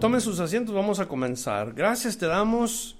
Tomen 0.00 0.22
sus 0.22 0.40
asientos, 0.40 0.74
vamos 0.74 0.98
a 0.98 1.06
comenzar. 1.06 1.74
Gracias 1.74 2.16
te 2.16 2.24
damos, 2.24 2.96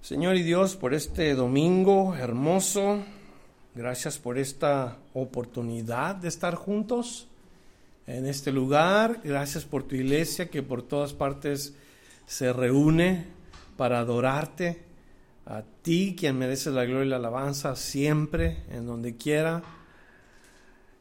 Señor 0.00 0.36
y 0.36 0.42
Dios, 0.42 0.74
por 0.74 0.94
este 0.94 1.34
domingo 1.34 2.14
hermoso. 2.14 3.04
Gracias 3.74 4.18
por 4.18 4.38
esta 4.38 4.96
oportunidad 5.12 6.16
de 6.16 6.28
estar 6.28 6.54
juntos 6.54 7.28
en 8.06 8.24
este 8.24 8.50
lugar. 8.50 9.20
Gracias 9.24 9.66
por 9.66 9.82
tu 9.82 9.94
iglesia 9.94 10.48
que 10.48 10.62
por 10.62 10.82
todas 10.82 11.12
partes 11.12 11.74
se 12.24 12.50
reúne 12.50 13.26
para 13.76 13.98
adorarte. 13.98 14.84
A 15.44 15.64
ti, 15.82 16.16
quien 16.18 16.38
merece 16.38 16.70
la 16.70 16.86
gloria 16.86 17.04
y 17.04 17.10
la 17.10 17.16
alabanza 17.16 17.76
siempre, 17.76 18.64
en 18.70 18.86
donde 18.86 19.18
quiera. 19.18 19.62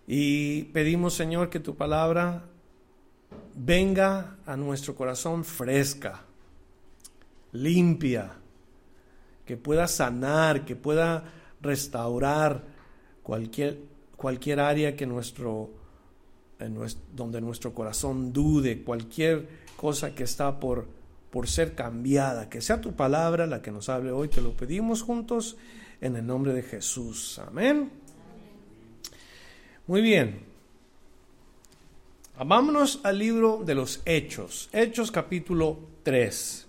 Y 0.07 0.63
pedimos, 0.65 1.13
Señor, 1.13 1.49
que 1.49 1.61
tu 1.61 1.75
palabra 1.75 2.43
venga 3.55 4.37
a 4.45 4.55
nuestro 4.55 4.95
corazón 4.95 5.43
fresca, 5.43 6.21
limpia, 7.51 8.33
que 9.45 9.57
pueda 9.57 9.87
sanar, 9.87 10.65
que 10.65 10.75
pueda 10.75 11.23
restaurar 11.61 12.63
cualquier, 13.23 13.79
cualquier 14.15 14.59
área 14.59 14.95
que 14.95 15.05
nuestro, 15.05 15.69
donde 17.13 17.41
nuestro 17.41 17.73
corazón 17.73 18.33
dude, 18.33 18.83
cualquier 18.83 19.47
cosa 19.77 20.15
que 20.15 20.23
está 20.23 20.59
por, 20.59 20.87
por 21.29 21.47
ser 21.47 21.75
cambiada, 21.75 22.49
que 22.49 22.61
sea 22.61 22.81
tu 22.81 22.93
palabra 22.93 23.45
la 23.45 23.61
que 23.61 23.71
nos 23.71 23.89
hable 23.89 24.11
hoy, 24.11 24.29
te 24.29 24.41
lo 24.41 24.51
pedimos 24.55 25.01
juntos 25.01 25.57
en 26.01 26.15
el 26.15 26.25
nombre 26.25 26.53
de 26.53 26.63
Jesús. 26.63 27.39
Amén. 27.39 27.91
Muy 29.87 30.01
bien. 30.01 30.54
Vámonos 32.37 32.99
al 33.03 33.17
libro 33.17 33.63
de 33.65 33.75
los 33.75 34.01
Hechos, 34.03 34.69
Hechos 34.73 35.09
capítulo 35.09 35.79
3. 36.03 36.67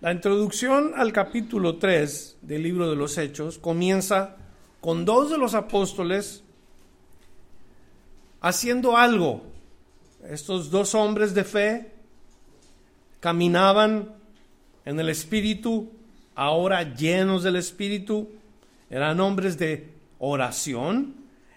La 0.00 0.12
introducción 0.12 0.92
al 0.96 1.12
capítulo 1.12 1.76
3 1.76 2.38
del 2.40 2.62
libro 2.62 2.88
de 2.88 2.96
los 2.96 3.18
Hechos 3.18 3.58
comienza 3.58 4.36
con 4.80 5.04
dos 5.04 5.28
de 5.28 5.36
los 5.36 5.52
apóstoles 5.52 6.42
haciendo 8.40 8.96
algo. 8.96 9.42
Estos 10.26 10.70
dos 10.70 10.94
hombres 10.94 11.34
de 11.34 11.44
fe 11.44 11.92
caminaban 13.20 14.14
en 14.86 14.98
el 14.98 15.10
Espíritu, 15.10 15.92
ahora 16.34 16.94
llenos 16.94 17.42
del 17.42 17.56
Espíritu, 17.56 18.30
eran 18.88 19.20
hombres 19.20 19.58
de 19.58 19.92
oración, 20.18 21.14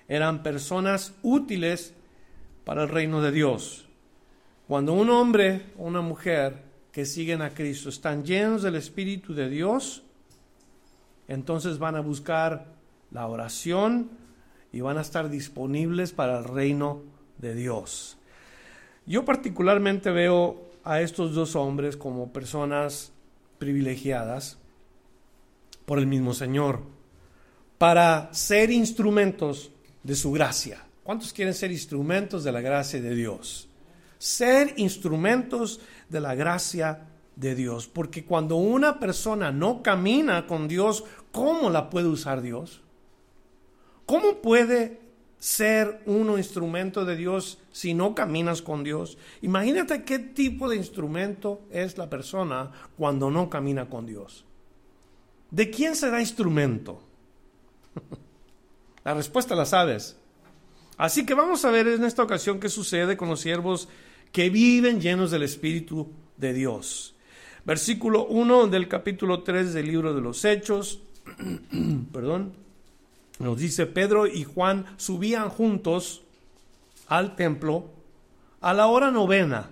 eran 0.10 0.44
personas 0.44 1.14
útiles 1.24 1.94
para 2.72 2.84
el 2.84 2.88
reino 2.88 3.22
de 3.22 3.34
Dios. 3.34 3.86
Cuando 4.66 4.94
un 4.94 5.10
hombre 5.10 5.74
o 5.78 5.84
una 5.84 6.00
mujer 6.00 6.64
que 6.94 7.06
siguen 7.06 7.42
a 7.42 7.50
Cristo 7.50 7.90
están 7.90 8.24
llenos 8.24 8.64
del 8.64 8.78
Espíritu 8.78 9.34
de 9.34 9.50
Dios, 9.50 10.04
entonces 11.28 11.80
van 11.80 11.98
a 11.98 12.00
buscar 12.00 12.68
la 13.12 13.28
oración 13.28 14.12
y 14.72 14.80
van 14.80 14.98
a 14.98 15.02
estar 15.02 15.30
disponibles 15.30 16.14
para 16.14 16.38
el 16.38 16.46
reino 16.46 17.02
de 17.40 17.56
Dios. 17.56 18.18
Yo 19.06 19.26
particularmente 19.26 20.10
veo 20.10 20.70
a 20.86 21.02
estos 21.02 21.36
dos 21.36 21.58
hombres 21.58 21.98
como 21.98 22.32
personas 22.32 23.12
privilegiadas 23.58 24.60
por 25.86 26.00
el 26.00 26.08
mismo 26.08 26.34
Señor 26.34 26.84
para 27.78 28.34
ser 28.34 28.72
instrumentos 28.72 29.74
de 30.04 30.16
su 30.16 30.32
gracia. 30.32 30.86
¿Cuántos 31.04 31.34
quieren 31.34 31.54
ser 31.54 31.72
instrumentos 31.72 32.44
de 32.44 32.52
la 32.52 32.62
gracia 32.62 33.02
de 33.02 33.16
Dios? 33.16 33.68
Ser 34.18 34.74
instrumentos 34.78 35.80
de 36.10 36.20
la 36.20 36.36
gracia 36.36 37.08
de 37.36 37.56
Dios. 37.56 37.88
Porque 37.88 38.24
cuando 38.24 38.56
una 38.56 39.00
persona 39.00 39.52
no 39.52 39.82
camina 39.82 40.46
con 40.46 40.68
Dios, 40.68 41.04
¿cómo 41.32 41.70
la 41.70 41.90
puede 41.90 42.08
usar 42.08 42.42
Dios? 42.42 42.82
¿Cómo 44.06 44.42
puede 44.42 45.02
ser 45.40 46.04
uno 46.06 46.38
instrumento 46.38 47.04
de 47.04 47.16
Dios 47.16 47.58
si 47.72 47.96
no 47.96 48.14
caminas 48.14 48.62
con 48.62 48.84
Dios? 48.84 49.18
Imagínate 49.42 50.04
qué 50.04 50.20
tipo 50.20 50.70
de 50.70 50.76
instrumento 50.76 51.62
es 51.72 51.98
la 51.98 52.10
persona 52.10 52.72
cuando 52.96 53.32
no 53.32 53.50
camina 53.50 53.90
con 53.90 54.06
Dios. 54.06 54.46
¿De 55.50 55.72
quién 55.72 55.96
será 55.96 56.22
instrumento? 56.22 57.02
la 59.04 59.16
respuesta 59.16 59.56
la 59.56 59.66
sabes. 59.66 60.21
Así 61.02 61.26
que 61.26 61.34
vamos 61.34 61.66
a 61.66 61.72
ver 61.72 61.88
en 61.88 62.04
esta 62.04 62.22
ocasión 62.22 62.60
qué 62.60 62.70
sucede 62.70 63.18
con 63.18 63.28
los 63.28 63.40
siervos 63.40 63.90
que 64.32 64.52
viven 64.52 65.02
llenos 65.02 65.32
del 65.32 65.42
Espíritu 65.42 66.12
de 66.38 66.54
Dios. 66.54 67.16
Versículo 67.66 68.28
1 68.28 68.68
del 68.68 68.88
capítulo 68.88 69.42
3 69.42 69.74
del 69.74 69.88
libro 69.88 70.14
de 70.14 70.22
los 70.22 70.46
Hechos, 70.46 71.02
perdón, 72.14 72.54
nos 73.40 73.58
dice 73.58 73.88
Pedro 73.88 74.28
y 74.28 74.44
Juan 74.44 74.86
subían 74.98 75.50
juntos 75.50 76.22
al 77.08 77.36
templo 77.36 77.90
a 78.60 78.72
la 78.76 78.86
hora 78.86 79.10
novena, 79.10 79.72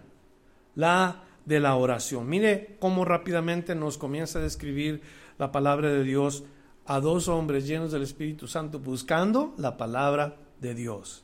la 0.73 1.25
de 1.45 1.59
la 1.59 1.75
oración. 1.75 2.27
Mire 2.27 2.75
cómo 2.79 3.05
rápidamente 3.05 3.75
nos 3.75 3.99
comienza 3.99 4.39
a 4.39 4.41
describir 4.41 5.03
la 5.37 5.51
palabra 5.51 5.89
de 5.89 6.03
Dios 6.03 6.43
a 6.87 6.99
dos 6.99 7.27
hombres 7.27 7.67
llenos 7.67 7.91
del 7.91 8.01
Espíritu 8.01 8.47
Santo 8.47 8.79
buscando 8.79 9.53
la 9.59 9.77
palabra 9.77 10.35
de 10.59 10.75
Dios. 10.75 11.23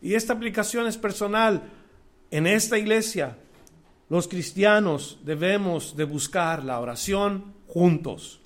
Y 0.00 0.14
esta 0.14 0.32
aplicación 0.32 0.86
es 0.86 0.96
personal. 0.96 1.70
En 2.30 2.46
esta 2.46 2.78
iglesia, 2.78 3.36
los 4.08 4.28
cristianos 4.28 5.18
debemos 5.24 5.96
de 5.96 6.04
buscar 6.04 6.64
la 6.64 6.80
oración 6.80 7.54
juntos. 7.66 8.40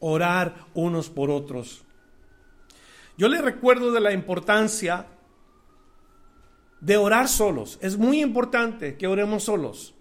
Orar 0.00 0.66
unos 0.74 1.10
por 1.10 1.30
otros. 1.30 1.82
Yo 3.16 3.28
le 3.28 3.42
recuerdo 3.42 3.90
de 3.90 4.00
la 4.00 4.12
importancia 4.12 5.06
de 6.80 6.96
orar 6.96 7.28
solos. 7.28 7.78
Es 7.82 7.96
muy 7.96 8.22
importante 8.22 8.96
que 8.96 9.08
oremos 9.08 9.44
solos. 9.44 9.94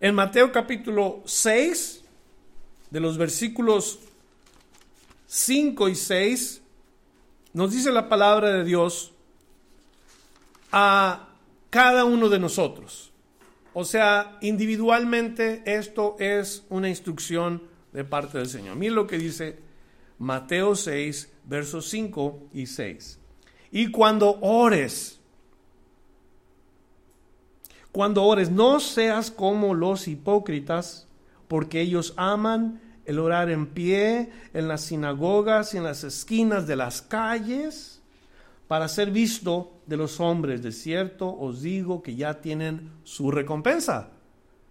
En 0.00 0.14
Mateo 0.14 0.52
capítulo 0.52 1.22
6, 1.24 2.04
de 2.90 3.00
los 3.00 3.16
versículos 3.16 4.00
5 5.32 5.88
y 5.88 5.94
6, 5.94 6.60
nos 7.52 7.72
dice 7.72 7.92
la 7.92 8.08
palabra 8.08 8.50
de 8.50 8.64
Dios 8.64 9.12
a 10.72 11.28
cada 11.70 12.04
uno 12.04 12.28
de 12.28 12.40
nosotros. 12.40 13.12
O 13.72 13.84
sea, 13.84 14.38
individualmente 14.40 15.62
esto 15.66 16.16
es 16.18 16.64
una 16.68 16.88
instrucción 16.88 17.62
de 17.92 18.02
parte 18.02 18.38
del 18.38 18.48
Señor. 18.48 18.74
Miren 18.74 18.96
lo 18.96 19.06
que 19.06 19.18
dice 19.18 19.60
Mateo 20.18 20.74
6, 20.74 21.32
versos 21.44 21.88
5 21.90 22.48
y 22.52 22.66
6. 22.66 23.20
Y 23.70 23.92
cuando 23.92 24.36
ores, 24.40 25.20
cuando 27.92 28.24
ores, 28.24 28.50
no 28.50 28.80
seas 28.80 29.30
como 29.30 29.74
los 29.74 30.08
hipócritas, 30.08 31.06
porque 31.46 31.80
ellos 31.80 32.14
aman 32.16 32.80
el 33.10 33.18
orar 33.18 33.50
en 33.50 33.66
pie 33.66 34.30
en 34.54 34.68
las 34.68 34.82
sinagogas 34.82 35.74
y 35.74 35.78
en 35.78 35.82
las 35.82 36.04
esquinas 36.04 36.68
de 36.68 36.76
las 36.76 37.02
calles 37.02 38.00
para 38.68 38.86
ser 38.86 39.10
visto 39.10 39.80
de 39.86 39.96
los 39.96 40.20
hombres. 40.20 40.62
De 40.62 40.70
cierto 40.70 41.28
os 41.28 41.60
digo 41.60 42.02
que 42.02 42.14
ya 42.14 42.40
tienen 42.40 42.92
su 43.02 43.32
recompensa. 43.32 44.10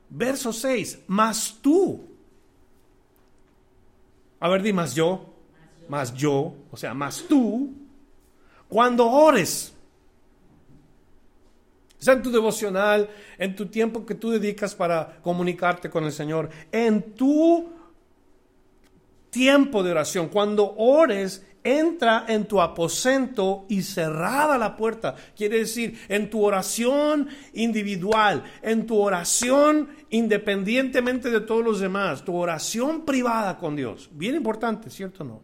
Verso 0.09 0.53
6, 0.53 0.99
más 1.07 1.57
tú. 1.61 2.01
A 4.39 4.47
ver, 4.47 4.63
di 4.63 4.71
más 4.71 4.95
yo, 4.95 5.25
más 5.89 6.13
yo, 6.13 6.53
o 6.71 6.77
sea, 6.77 6.93
más 6.93 7.25
tú, 7.27 7.73
cuando 8.69 9.05
ores. 9.05 9.73
Sea 11.97 12.13
en 12.13 12.23
tu 12.23 12.31
devocional, 12.31 13.09
en 13.37 13.53
tu 13.53 13.65
tiempo 13.65 14.05
que 14.05 14.15
tú 14.15 14.29
dedicas 14.29 14.73
para 14.73 15.19
comunicarte 15.21 15.89
con 15.89 16.05
el 16.05 16.13
Señor, 16.13 16.49
en 16.71 17.15
tu 17.15 17.78
tiempo 19.29 19.83
de 19.83 19.91
oración, 19.91 20.29
cuando 20.29 20.75
ores 20.75 21.45
entra 21.63 22.25
en 22.27 22.45
tu 22.45 22.61
aposento 22.61 23.65
y 23.69 23.81
cerrada 23.81 24.57
la 24.57 24.75
puerta. 24.75 25.15
Quiere 25.35 25.59
decir, 25.59 25.99
en 26.07 26.29
tu 26.29 26.43
oración 26.43 27.27
individual, 27.53 28.43
en 28.61 28.85
tu 28.85 28.97
oración 28.97 29.89
independientemente 30.09 31.29
de 31.29 31.41
todos 31.41 31.63
los 31.63 31.79
demás, 31.79 32.23
tu 32.23 32.35
oración 32.35 33.05
privada 33.05 33.57
con 33.57 33.75
Dios. 33.75 34.09
Bien 34.13 34.35
importante, 34.35 34.89
¿cierto 34.89 35.23
o 35.23 35.27
no? 35.27 35.41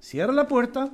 Cierra 0.00 0.32
la 0.32 0.46
puerta, 0.46 0.90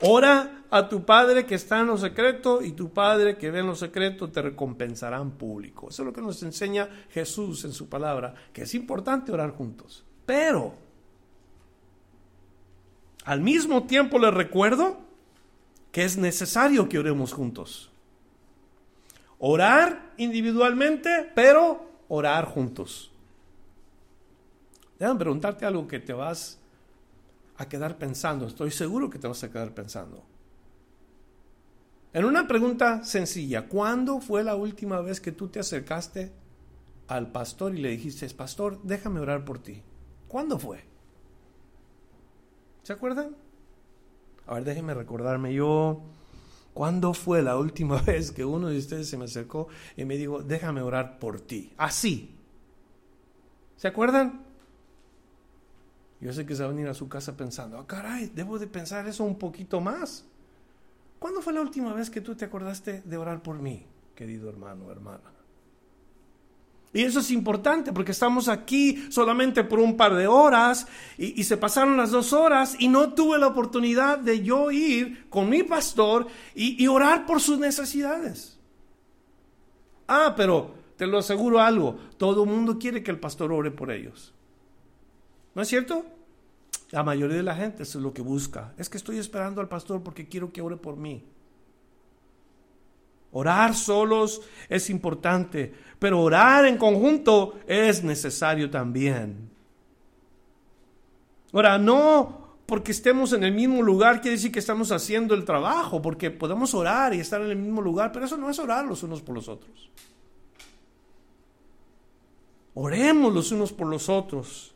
ora 0.00 0.64
a 0.70 0.88
tu 0.88 1.04
Padre 1.04 1.46
que 1.46 1.54
está 1.54 1.80
en 1.80 1.86
lo 1.86 1.96
secreto 1.96 2.62
y 2.62 2.72
tu 2.72 2.92
Padre 2.92 3.38
que 3.38 3.50
ve 3.50 3.60
en 3.60 3.66
lo 3.66 3.74
secreto 3.74 4.30
te 4.30 4.42
recompensará 4.42 5.18
en 5.18 5.32
público. 5.32 5.88
Eso 5.88 6.02
es 6.02 6.06
lo 6.06 6.12
que 6.12 6.20
nos 6.20 6.42
enseña 6.42 6.88
Jesús 7.10 7.64
en 7.64 7.72
su 7.72 7.88
palabra, 7.88 8.34
que 8.52 8.62
es 8.62 8.74
importante 8.74 9.32
orar 9.32 9.52
juntos. 9.52 10.04
Pero, 10.28 10.74
al 13.24 13.40
mismo 13.40 13.86
tiempo 13.86 14.18
les 14.18 14.34
recuerdo 14.34 14.98
que 15.90 16.04
es 16.04 16.18
necesario 16.18 16.86
que 16.86 16.98
oremos 16.98 17.32
juntos. 17.32 17.90
Orar 19.38 20.12
individualmente, 20.18 21.32
pero 21.34 21.82
orar 22.08 22.44
juntos. 22.44 23.10
Déjame 24.98 25.18
preguntarte 25.18 25.64
algo 25.64 25.88
que 25.88 25.98
te 25.98 26.12
vas 26.12 26.58
a 27.56 27.66
quedar 27.66 27.96
pensando. 27.96 28.48
Estoy 28.48 28.70
seguro 28.70 29.08
que 29.08 29.18
te 29.18 29.28
vas 29.28 29.42
a 29.44 29.50
quedar 29.50 29.72
pensando. 29.72 30.22
En 32.12 32.26
una 32.26 32.46
pregunta 32.46 33.02
sencilla, 33.02 33.66
¿cuándo 33.66 34.20
fue 34.20 34.44
la 34.44 34.56
última 34.56 35.00
vez 35.00 35.22
que 35.22 35.32
tú 35.32 35.48
te 35.48 35.60
acercaste 35.60 36.30
al 37.06 37.32
pastor 37.32 37.74
y 37.74 37.80
le 37.80 37.88
dijiste, 37.88 38.28
pastor, 38.34 38.78
déjame 38.82 39.20
orar 39.20 39.46
por 39.46 39.58
ti? 39.60 39.82
¿Cuándo 40.28 40.58
fue? 40.58 40.84
¿Se 42.82 42.92
acuerdan? 42.92 43.34
A 44.46 44.54
ver, 44.54 44.64
déjenme 44.64 44.94
recordarme 44.94 45.52
yo. 45.52 46.02
¿Cuándo 46.74 47.12
fue 47.12 47.42
la 47.42 47.56
última 47.56 48.00
vez 48.06 48.30
que 48.30 48.44
uno 48.44 48.68
de 48.68 48.78
ustedes 48.78 49.08
se 49.08 49.16
me 49.16 49.24
acercó 49.24 49.68
y 49.96 50.04
me 50.04 50.16
dijo, 50.16 50.42
déjame 50.42 50.82
orar 50.82 51.18
por 51.18 51.40
ti? 51.40 51.72
Así. 51.76 52.34
¿Se 53.76 53.88
acuerdan? 53.88 54.44
Yo 56.20 56.32
sé 56.32 56.44
que 56.46 56.56
se 56.56 56.64
van 56.64 56.78
a 56.78 56.80
ir 56.80 56.88
a 56.88 56.94
su 56.94 57.08
casa 57.08 57.36
pensando, 57.36 57.78
ah, 57.78 57.86
caray, 57.86 58.26
debo 58.34 58.58
de 58.58 58.66
pensar 58.66 59.06
eso 59.06 59.24
un 59.24 59.38
poquito 59.38 59.80
más. 59.80 60.24
¿Cuándo 61.18 61.42
fue 61.42 61.52
la 61.52 61.60
última 61.60 61.92
vez 61.92 62.10
que 62.10 62.20
tú 62.20 62.34
te 62.34 62.44
acordaste 62.44 63.02
de 63.02 63.16
orar 63.16 63.42
por 63.42 63.60
mí, 63.60 63.86
querido 64.14 64.48
hermano 64.48 64.90
hermana? 64.90 65.37
Y 66.92 67.02
eso 67.02 67.20
es 67.20 67.30
importante 67.30 67.92
porque 67.92 68.12
estamos 68.12 68.48
aquí 68.48 69.06
solamente 69.10 69.62
por 69.62 69.78
un 69.78 69.96
par 69.96 70.14
de 70.14 70.26
horas 70.26 70.86
y, 71.18 71.44
se 71.44 71.56
pasaron 71.58 71.98
las 71.98 72.10
dos 72.10 72.32
horas 72.32 72.76
y 72.78 72.88
no 72.88 73.12
tuve 73.12 73.38
la 73.38 73.48
oportunidad 73.48 74.18
de 74.18 74.42
yo 74.42 74.70
ir 74.70 75.28
con 75.28 75.50
mi 75.50 75.62
pastor 75.62 76.26
y, 76.54 76.86
orar 76.86 77.26
por 77.26 77.40
sus 77.40 77.58
necesidades. 77.58 78.58
Ah, 80.06 80.32
pero 80.34 80.74
te 80.96 81.06
lo 81.06 81.18
aseguro 81.18 81.60
algo, 81.60 81.98
todo 82.16 82.44
el 82.44 82.50
mundo 82.50 82.78
quiere 82.78 83.02
que 83.02 83.10
el 83.10 83.20
pastor 83.20 83.52
ore 83.52 83.70
por 83.70 83.90
ellos. 83.90 84.32
¿No 85.54 85.62
es 85.62 85.68
cierto? 85.68 86.06
La 86.90 87.02
mayoría 87.02 87.36
de 87.36 87.42
la 87.42 87.54
gente 87.54 87.82
es 87.82 87.94
lo 87.96 88.14
que 88.14 88.22
busca. 88.22 88.72
Es 88.78 88.88
que 88.88 88.96
estoy 88.96 89.18
esperando 89.18 89.60
al 89.60 89.68
pastor 89.68 90.02
porque 90.02 90.26
quiero 90.26 90.52
que 90.52 90.62
ore 90.62 90.78
por 90.78 90.96
mí. 90.96 91.22
Orar 93.32 93.74
solos 93.74 94.40
es 94.68 94.88
importante, 94.90 95.72
pero 95.98 96.20
orar 96.20 96.64
en 96.66 96.78
conjunto 96.78 97.58
es 97.66 98.02
necesario 98.02 98.70
también. 98.70 99.50
Ahora, 101.52 101.78
no 101.78 102.48
porque 102.68 102.92
estemos 102.92 103.32
en 103.32 103.44
el 103.44 103.52
mismo 103.52 103.82
lugar 103.82 104.20
quiere 104.20 104.36
decir 104.36 104.52
que 104.52 104.58
estamos 104.58 104.92
haciendo 104.92 105.34
el 105.34 105.46
trabajo, 105.46 106.02
porque 106.02 106.30
podemos 106.30 106.74
orar 106.74 107.14
y 107.14 107.20
estar 107.20 107.40
en 107.40 107.50
el 107.50 107.56
mismo 107.56 107.80
lugar, 107.80 108.12
pero 108.12 108.26
eso 108.26 108.36
no 108.36 108.50
es 108.50 108.58
orar 108.58 108.84
los 108.84 109.02
unos 109.02 109.22
por 109.22 109.34
los 109.34 109.48
otros. 109.48 109.90
Oremos 112.74 113.32
los 113.32 113.50
unos 113.52 113.72
por 113.72 113.86
los 113.86 114.10
otros. 114.10 114.74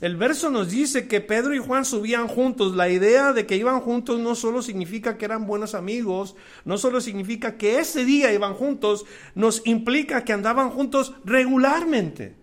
El 0.00 0.16
verso 0.16 0.50
nos 0.50 0.70
dice 0.70 1.08
que 1.08 1.22
Pedro 1.22 1.54
y 1.54 1.58
Juan 1.58 1.86
subían 1.86 2.28
juntos. 2.28 2.76
La 2.76 2.90
idea 2.90 3.32
de 3.32 3.46
que 3.46 3.56
iban 3.56 3.80
juntos 3.80 4.20
no 4.20 4.34
solo 4.34 4.60
significa 4.60 5.16
que 5.16 5.24
eran 5.24 5.46
buenos 5.46 5.74
amigos, 5.74 6.36
no 6.66 6.76
solo 6.76 7.00
significa 7.00 7.56
que 7.56 7.78
ese 7.78 8.04
día 8.04 8.32
iban 8.32 8.54
juntos, 8.54 9.06
nos 9.34 9.66
implica 9.66 10.24
que 10.24 10.34
andaban 10.34 10.70
juntos 10.70 11.14
regularmente. 11.24 12.36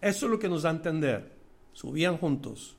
Eso 0.00 0.26
es 0.26 0.32
lo 0.32 0.38
que 0.38 0.48
nos 0.48 0.62
da 0.62 0.70
a 0.70 0.72
entender. 0.72 1.32
Subían 1.72 2.16
juntos. 2.16 2.75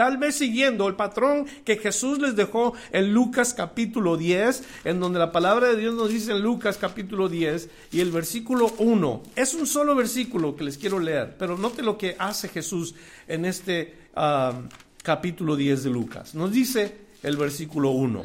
Tal 0.00 0.16
vez 0.16 0.36
siguiendo 0.36 0.88
el 0.88 0.96
patrón 0.96 1.44
que 1.62 1.76
Jesús 1.76 2.20
les 2.20 2.34
dejó 2.34 2.72
en 2.90 3.12
Lucas 3.12 3.52
capítulo 3.52 4.16
10, 4.16 4.62
en 4.84 4.98
donde 4.98 5.18
la 5.18 5.30
palabra 5.30 5.68
de 5.68 5.76
Dios 5.76 5.94
nos 5.94 6.08
dice 6.08 6.32
en 6.32 6.40
Lucas 6.40 6.78
capítulo 6.78 7.28
10 7.28 7.68
y 7.92 8.00
el 8.00 8.10
versículo 8.10 8.72
1. 8.78 9.22
Es 9.36 9.52
un 9.52 9.66
solo 9.66 9.94
versículo 9.94 10.56
que 10.56 10.64
les 10.64 10.78
quiero 10.78 11.00
leer, 11.00 11.36
pero 11.38 11.58
note 11.58 11.82
lo 11.82 11.98
que 11.98 12.16
hace 12.18 12.48
Jesús 12.48 12.94
en 13.28 13.44
este 13.44 13.94
ah, 14.16 14.62
capítulo 15.02 15.54
10 15.54 15.84
de 15.84 15.90
Lucas. 15.90 16.34
Nos 16.34 16.50
dice 16.50 16.96
el 17.22 17.36
versículo 17.36 17.90
1. 17.90 18.24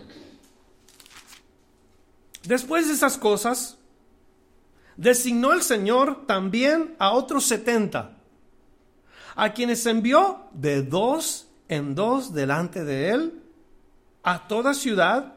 Después 2.44 2.88
de 2.88 2.94
esas 2.94 3.18
cosas, 3.18 3.78
designó 4.96 5.52
el 5.52 5.62
Señor 5.62 6.26
también 6.26 6.96
a 7.00 7.12
otros 7.12 7.44
setenta, 7.44 8.16
a 9.36 9.52
quienes 9.52 9.86
envió 9.86 10.40
de 10.54 10.82
dos 10.82 11.45
en 11.70 11.96
dos 11.96 12.34
delante 12.34 12.84
de 12.84 13.10
él 13.10 13.42
a 14.24 14.48
toda 14.48 14.74
ciudad 14.74 15.36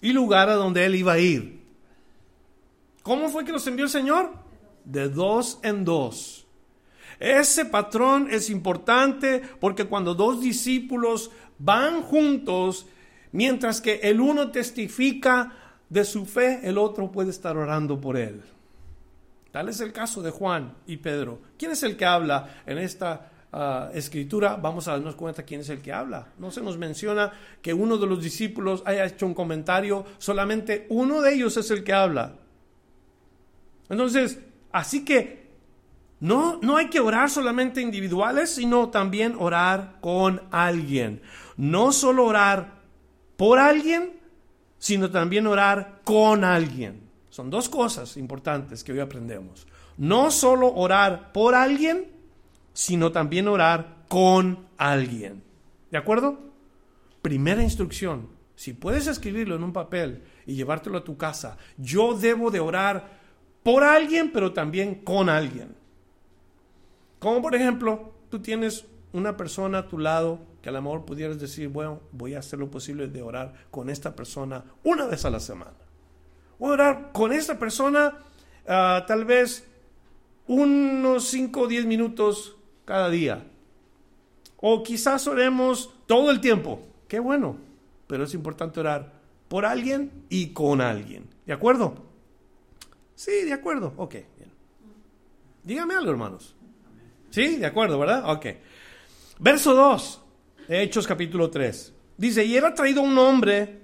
y 0.00 0.12
lugar 0.12 0.48
a 0.48 0.54
donde 0.54 0.84
él 0.84 0.94
iba 0.94 1.14
a 1.14 1.18
ir. 1.18 1.62
¿Cómo 3.02 3.28
fue 3.28 3.44
que 3.44 3.52
los 3.52 3.66
envió 3.66 3.84
el 3.84 3.90
Señor? 3.90 4.32
De 4.84 5.08
dos 5.08 5.58
en 5.62 5.84
dos. 5.84 6.46
Ese 7.18 7.64
patrón 7.64 8.28
es 8.30 8.50
importante 8.50 9.42
porque 9.60 9.86
cuando 9.86 10.14
dos 10.14 10.40
discípulos 10.40 11.30
van 11.58 12.02
juntos, 12.02 12.86
mientras 13.32 13.80
que 13.80 14.00
el 14.02 14.20
uno 14.20 14.50
testifica 14.50 15.52
de 15.88 16.04
su 16.04 16.26
fe, 16.26 16.60
el 16.64 16.78
otro 16.78 17.10
puede 17.10 17.30
estar 17.30 17.56
orando 17.56 18.00
por 18.00 18.16
él. 18.16 18.42
Tal 19.50 19.68
es 19.68 19.80
el 19.80 19.92
caso 19.92 20.20
de 20.20 20.30
Juan 20.30 20.74
y 20.86 20.98
Pedro. 20.98 21.40
¿Quién 21.56 21.70
es 21.70 21.82
el 21.82 21.96
que 21.96 22.04
habla 22.04 22.62
en 22.66 22.78
esta 22.78 23.30
Ah, 23.52 23.90
escritura, 23.94 24.56
vamos 24.56 24.86
a 24.88 24.92
darnos 24.92 25.14
cuenta 25.14 25.44
quién 25.44 25.60
es 25.60 25.68
el 25.70 25.80
que 25.80 25.92
habla. 25.92 26.32
No 26.38 26.50
se 26.50 26.60
nos 26.60 26.76
menciona 26.76 27.32
que 27.62 27.72
uno 27.72 27.96
de 27.96 28.06
los 28.06 28.22
discípulos 28.22 28.82
haya 28.84 29.06
hecho 29.06 29.26
un 29.26 29.34
comentario, 29.34 30.04
solamente 30.18 30.86
uno 30.90 31.22
de 31.22 31.34
ellos 31.34 31.56
es 31.56 31.70
el 31.70 31.84
que 31.84 31.92
habla. 31.92 32.34
Entonces, 33.88 34.40
así 34.72 35.04
que 35.04 35.46
no, 36.20 36.58
no 36.62 36.76
hay 36.76 36.88
que 36.88 37.00
orar 37.00 37.30
solamente 37.30 37.80
individuales, 37.80 38.50
sino 38.50 38.88
también 38.90 39.36
orar 39.38 39.98
con 40.00 40.42
alguien. 40.50 41.22
No 41.56 41.92
solo 41.92 42.24
orar 42.24 42.80
por 43.36 43.58
alguien, 43.58 44.18
sino 44.78 45.10
también 45.10 45.46
orar 45.46 46.00
con 46.04 46.42
alguien. 46.44 47.08
Son 47.30 47.50
dos 47.50 47.68
cosas 47.68 48.16
importantes 48.16 48.82
que 48.82 48.92
hoy 48.92 49.00
aprendemos. 49.00 49.66
No 49.98 50.30
solo 50.30 50.74
orar 50.74 51.32
por 51.32 51.54
alguien, 51.54 52.15
sino 52.76 53.10
también 53.10 53.48
orar 53.48 54.04
con 54.06 54.66
alguien. 54.76 55.42
¿De 55.90 55.96
acuerdo? 55.96 56.38
Primera 57.22 57.62
instrucción. 57.62 58.28
Si 58.54 58.74
puedes 58.74 59.06
escribirlo 59.06 59.54
en 59.54 59.64
un 59.64 59.72
papel 59.72 60.22
y 60.44 60.56
llevártelo 60.56 60.98
a 60.98 61.04
tu 61.04 61.16
casa, 61.16 61.56
yo 61.78 62.12
debo 62.12 62.50
de 62.50 62.60
orar 62.60 63.18
por 63.62 63.82
alguien, 63.82 64.30
pero 64.30 64.52
también 64.52 64.96
con 64.96 65.30
alguien. 65.30 65.74
Como 67.18 67.40
por 67.40 67.54
ejemplo, 67.54 68.12
tú 68.28 68.40
tienes 68.40 68.84
una 69.14 69.38
persona 69.38 69.78
a 69.78 69.88
tu 69.88 69.98
lado 69.98 70.40
que 70.60 70.68
a 70.68 70.72
lo 70.72 70.82
mejor 70.82 71.06
pudieras 71.06 71.40
decir, 71.40 71.68
bueno, 71.68 72.02
voy 72.12 72.34
a 72.34 72.40
hacer 72.40 72.58
lo 72.58 72.70
posible 72.70 73.08
de 73.08 73.22
orar 73.22 73.54
con 73.70 73.88
esta 73.88 74.14
persona 74.14 74.62
una 74.84 75.06
vez 75.06 75.24
a 75.24 75.30
la 75.30 75.40
semana. 75.40 75.78
Voy 76.58 76.68
a 76.68 76.74
orar 76.74 77.10
con 77.14 77.32
esta 77.32 77.58
persona 77.58 78.18
ah, 78.68 79.02
tal 79.08 79.24
vez 79.24 79.66
unos 80.46 81.28
5 81.28 81.58
o 81.58 81.66
10 81.66 81.86
minutos 81.86 82.56
cada 82.86 83.10
día. 83.10 83.46
O 84.56 84.82
quizás 84.82 85.26
oremos 85.26 85.92
todo 86.06 86.30
el 86.30 86.40
tiempo. 86.40 86.80
Qué 87.06 87.18
bueno. 87.18 87.58
Pero 88.06 88.24
es 88.24 88.32
importante 88.32 88.80
orar 88.80 89.12
por 89.48 89.66
alguien 89.66 90.24
y 90.30 90.48
con 90.54 90.80
alguien. 90.80 91.28
¿De 91.44 91.52
acuerdo? 91.52 92.06
Sí, 93.14 93.42
de 93.44 93.52
acuerdo. 93.52 93.92
Ok, 93.98 94.12
bien. 94.12 94.50
Dígame 95.62 95.94
algo, 95.94 96.10
hermanos. 96.10 96.54
Sí, 97.30 97.56
de 97.56 97.66
acuerdo, 97.66 97.98
¿verdad? 97.98 98.30
Ok. 98.30 98.46
Verso 99.38 99.74
2, 99.74 100.22
Hechos 100.68 101.06
capítulo 101.06 101.50
3. 101.50 101.92
Dice, 102.16 102.44
y 102.44 102.56
era 102.56 102.74
traído 102.74 103.02
un 103.02 103.18
hombre 103.18 103.82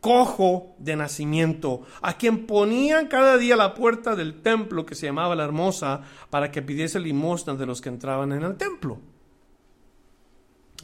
cojo 0.00 0.74
de 0.78 0.96
nacimiento, 0.96 1.82
a 2.00 2.16
quien 2.16 2.46
ponían 2.46 3.08
cada 3.08 3.36
día 3.36 3.56
la 3.56 3.74
puerta 3.74 4.14
del 4.14 4.42
templo 4.42 4.86
que 4.86 4.94
se 4.94 5.06
llamaba 5.06 5.34
la 5.34 5.44
hermosa, 5.44 6.02
para 6.30 6.50
que 6.50 6.62
pidiese 6.62 7.00
limosna 7.00 7.54
de 7.54 7.66
los 7.66 7.80
que 7.80 7.88
entraban 7.88 8.32
en 8.32 8.42
el 8.42 8.56
templo. 8.56 8.98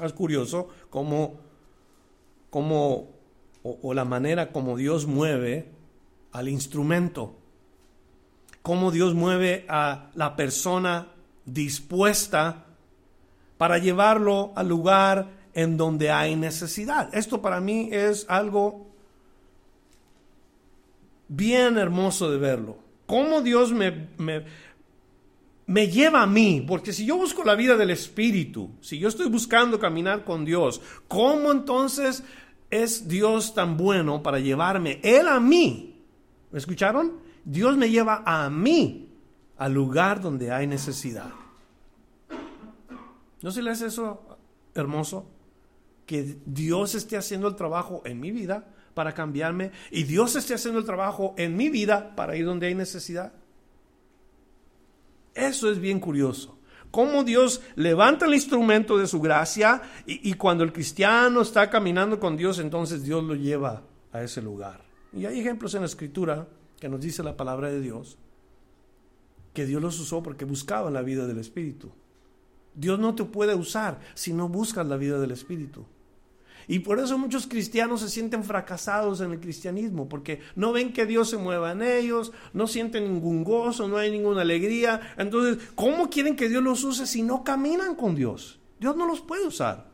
Es 0.02 0.12
curioso 0.12 0.68
cómo, 0.90 1.38
cómo 2.50 3.10
o, 3.62 3.78
o 3.82 3.94
la 3.94 4.04
manera 4.04 4.50
como 4.50 4.76
Dios 4.76 5.06
mueve 5.06 5.70
al 6.32 6.48
instrumento, 6.48 7.36
cómo 8.62 8.90
Dios 8.90 9.14
mueve 9.14 9.66
a 9.68 10.10
la 10.14 10.34
persona 10.34 11.08
dispuesta 11.44 12.66
para 13.58 13.78
llevarlo 13.78 14.52
al 14.56 14.68
lugar 14.68 15.42
en 15.54 15.76
donde 15.76 16.10
hay 16.10 16.36
necesidad. 16.36 17.14
Esto 17.14 17.42
para 17.42 17.60
mí 17.60 17.88
es 17.92 18.26
algo 18.28 18.91
bien 21.36 21.78
hermoso 21.78 22.30
de 22.30 22.38
verlo. 22.38 22.76
Cómo 23.06 23.40
Dios 23.40 23.72
me, 23.72 24.08
me, 25.66 25.86
lleva 25.88 26.22
a 26.22 26.26
mí, 26.26 26.64
porque 26.66 26.92
si 26.92 27.06
yo 27.06 27.16
busco 27.16 27.44
la 27.44 27.54
vida 27.54 27.76
del 27.76 27.90
Espíritu, 27.90 28.70
si 28.80 28.98
yo 28.98 29.08
estoy 29.08 29.28
buscando 29.28 29.78
caminar 29.78 30.24
con 30.24 30.44
Dios, 30.44 30.80
¿cómo 31.08 31.50
entonces 31.50 32.22
es 32.70 33.08
Dios 33.08 33.54
tan 33.54 33.76
bueno 33.76 34.22
para 34.22 34.38
llevarme 34.38 35.00
Él 35.02 35.28
a 35.28 35.40
mí? 35.40 36.00
¿Me 36.50 36.58
escucharon? 36.58 37.14
Dios 37.44 37.76
me 37.76 37.90
lleva 37.90 38.22
a 38.24 38.48
mí 38.50 39.08
al 39.56 39.72
lugar 39.72 40.20
donde 40.20 40.52
hay 40.52 40.66
necesidad. 40.66 41.30
¿No 43.40 43.50
se 43.50 43.62
le 43.62 43.70
hace 43.70 43.86
eso 43.86 44.38
hermoso? 44.74 45.26
Que 46.06 46.36
Dios 46.46 46.94
esté 46.94 47.16
haciendo 47.16 47.48
el 47.48 47.56
trabajo 47.56 48.02
en 48.04 48.20
mi 48.20 48.30
vida 48.30 48.66
para 48.94 49.12
cambiarme 49.12 49.72
y 49.90 50.04
Dios 50.04 50.36
esté 50.36 50.54
haciendo 50.54 50.78
el 50.78 50.86
trabajo 50.86 51.34
en 51.36 51.56
mi 51.56 51.70
vida 51.70 52.14
para 52.14 52.36
ir 52.36 52.44
donde 52.44 52.66
hay 52.66 52.74
necesidad. 52.74 53.32
Eso 55.34 55.70
es 55.70 55.78
bien 55.78 55.98
curioso. 55.98 56.58
Cómo 56.90 57.24
Dios 57.24 57.62
levanta 57.74 58.26
el 58.26 58.34
instrumento 58.34 58.98
de 58.98 59.06
su 59.06 59.20
gracia 59.20 59.80
y, 60.04 60.34
cuando 60.34 60.62
el 60.62 60.74
cristiano 60.74 61.40
está 61.40 61.70
caminando 61.70 62.20
con 62.20 62.36
Dios, 62.36 62.58
entonces 62.58 63.02
Dios 63.02 63.24
lo 63.24 63.34
lleva 63.34 63.82
a 64.12 64.22
ese 64.22 64.42
lugar. 64.42 64.84
Y 65.14 65.24
hay 65.24 65.40
ejemplos 65.40 65.74
en 65.74 65.80
la 65.80 65.86
escritura 65.86 66.46
que 66.78 66.90
nos 66.90 67.00
dice 67.00 67.22
la 67.22 67.36
palabra 67.36 67.70
de 67.70 67.80
Dios 67.80 68.18
que 69.52 69.66
Dios 69.66 69.82
los 69.82 69.98
usó 70.00 70.22
porque 70.22 70.44
buscaban 70.44 70.94
la 70.94 71.02
vida 71.02 71.26
del 71.26 71.38
Espíritu. 71.38 71.92
Dios 72.74 72.98
no 72.98 73.14
te 73.14 73.24
puede 73.24 73.54
usar 73.54 74.00
si 74.14 74.32
no 74.32 74.48
buscas 74.48 74.86
la 74.86 74.96
vida 74.96 75.18
del 75.18 75.30
Espíritu. 75.30 75.84
Y 76.68 76.80
por 76.80 76.98
eso 76.98 77.18
muchos 77.18 77.46
cristianos 77.46 78.00
se 78.00 78.08
sienten 78.08 78.44
fracasados 78.44 79.20
en 79.20 79.32
el 79.32 79.40
cristianismo, 79.40 80.08
porque 80.08 80.40
no 80.56 80.72
ven 80.72 80.92
que 80.92 81.06
Dios 81.06 81.30
se 81.30 81.36
mueva 81.36 81.72
en 81.72 81.82
ellos, 81.82 82.32
no 82.52 82.66
sienten 82.66 83.04
ningún 83.04 83.44
gozo, 83.44 83.88
no 83.88 83.96
hay 83.96 84.10
ninguna 84.10 84.42
alegría. 84.42 85.14
Entonces, 85.16 85.58
¿cómo 85.74 86.10
quieren 86.10 86.36
que 86.36 86.48
Dios 86.48 86.62
los 86.62 86.84
use 86.84 87.06
si 87.06 87.22
no 87.22 87.44
caminan 87.44 87.94
con 87.94 88.14
Dios? 88.14 88.58
Dios 88.78 88.96
no 88.96 89.06
los 89.06 89.20
puede 89.20 89.46
usar. 89.46 89.90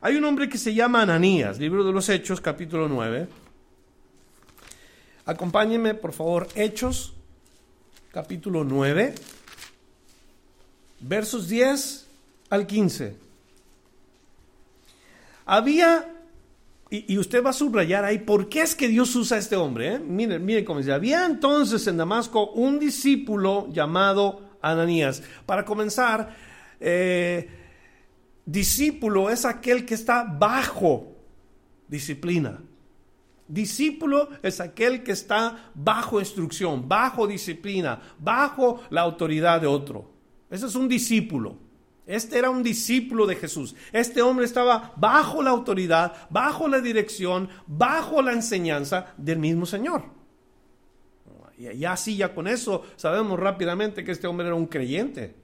Hay 0.00 0.16
un 0.16 0.24
hombre 0.24 0.48
que 0.48 0.58
se 0.58 0.74
llama 0.74 1.02
Ananías, 1.02 1.58
libro 1.58 1.84
de 1.84 1.92
los 1.92 2.08
Hechos, 2.08 2.40
capítulo 2.40 2.88
9. 2.88 3.26
Acompáñenme, 5.26 5.94
por 5.94 6.12
favor, 6.12 6.48
Hechos, 6.54 7.14
capítulo 8.12 8.64
9 8.64 9.14
versos 11.06 11.48
10 11.48 12.06
al 12.50 12.66
15. 12.66 13.16
Había, 15.46 16.10
y, 16.90 17.18
usted 17.18 17.44
va 17.44 17.50
a 17.50 17.54
subrayar 17.54 18.04
ahí, 18.04 18.18
¿por 18.18 18.48
qué 18.48 18.62
es 18.62 18.74
que 18.74 18.88
Dios 18.88 19.14
usa 19.16 19.36
a 19.36 19.40
este 19.40 19.56
hombre? 19.56 19.94
Eh? 19.94 19.98
Miren, 19.98 20.44
miren 20.44 20.64
cómo 20.64 20.78
dice, 20.78 20.92
había 20.92 21.26
entonces 21.26 21.86
en 21.86 21.96
Damasco 21.96 22.50
un 22.52 22.78
discípulo 22.78 23.68
llamado 23.72 24.40
Ananías. 24.62 25.22
Para 25.44 25.64
comenzar, 25.64 26.34
eh, 26.80 27.48
discípulo 28.46 29.30
es 29.30 29.44
aquel 29.44 29.84
que 29.84 29.94
está 29.94 30.24
bajo 30.24 31.12
disciplina. 31.88 32.62
Discípulo 33.46 34.30
es 34.42 34.60
aquel 34.60 35.02
que 35.02 35.12
está 35.12 35.70
bajo 35.74 36.18
instrucción, 36.18 36.88
bajo 36.88 37.26
disciplina, 37.26 38.00
bajo 38.18 38.80
la 38.88 39.02
autoridad 39.02 39.60
de 39.60 39.66
otro. 39.66 40.10
Ese 40.50 40.66
es 40.66 40.74
un 40.74 40.88
discípulo. 40.88 41.63
Este 42.06 42.38
era 42.38 42.50
un 42.50 42.62
discípulo 42.62 43.26
de 43.26 43.36
Jesús. 43.36 43.74
Este 43.92 44.20
hombre 44.20 44.44
estaba 44.44 44.92
bajo 44.96 45.42
la 45.42 45.50
autoridad, 45.50 46.28
bajo 46.28 46.68
la 46.68 46.80
dirección, 46.80 47.48
bajo 47.66 48.20
la 48.20 48.32
enseñanza 48.32 49.14
del 49.16 49.38
mismo 49.38 49.64
Señor. 49.64 50.04
Y 51.58 51.84
así, 51.84 52.16
ya 52.16 52.34
con 52.34 52.48
eso, 52.48 52.82
sabemos 52.96 53.38
rápidamente 53.38 54.04
que 54.04 54.12
este 54.12 54.26
hombre 54.26 54.46
era 54.46 54.56
un 54.56 54.66
creyente. 54.66 55.34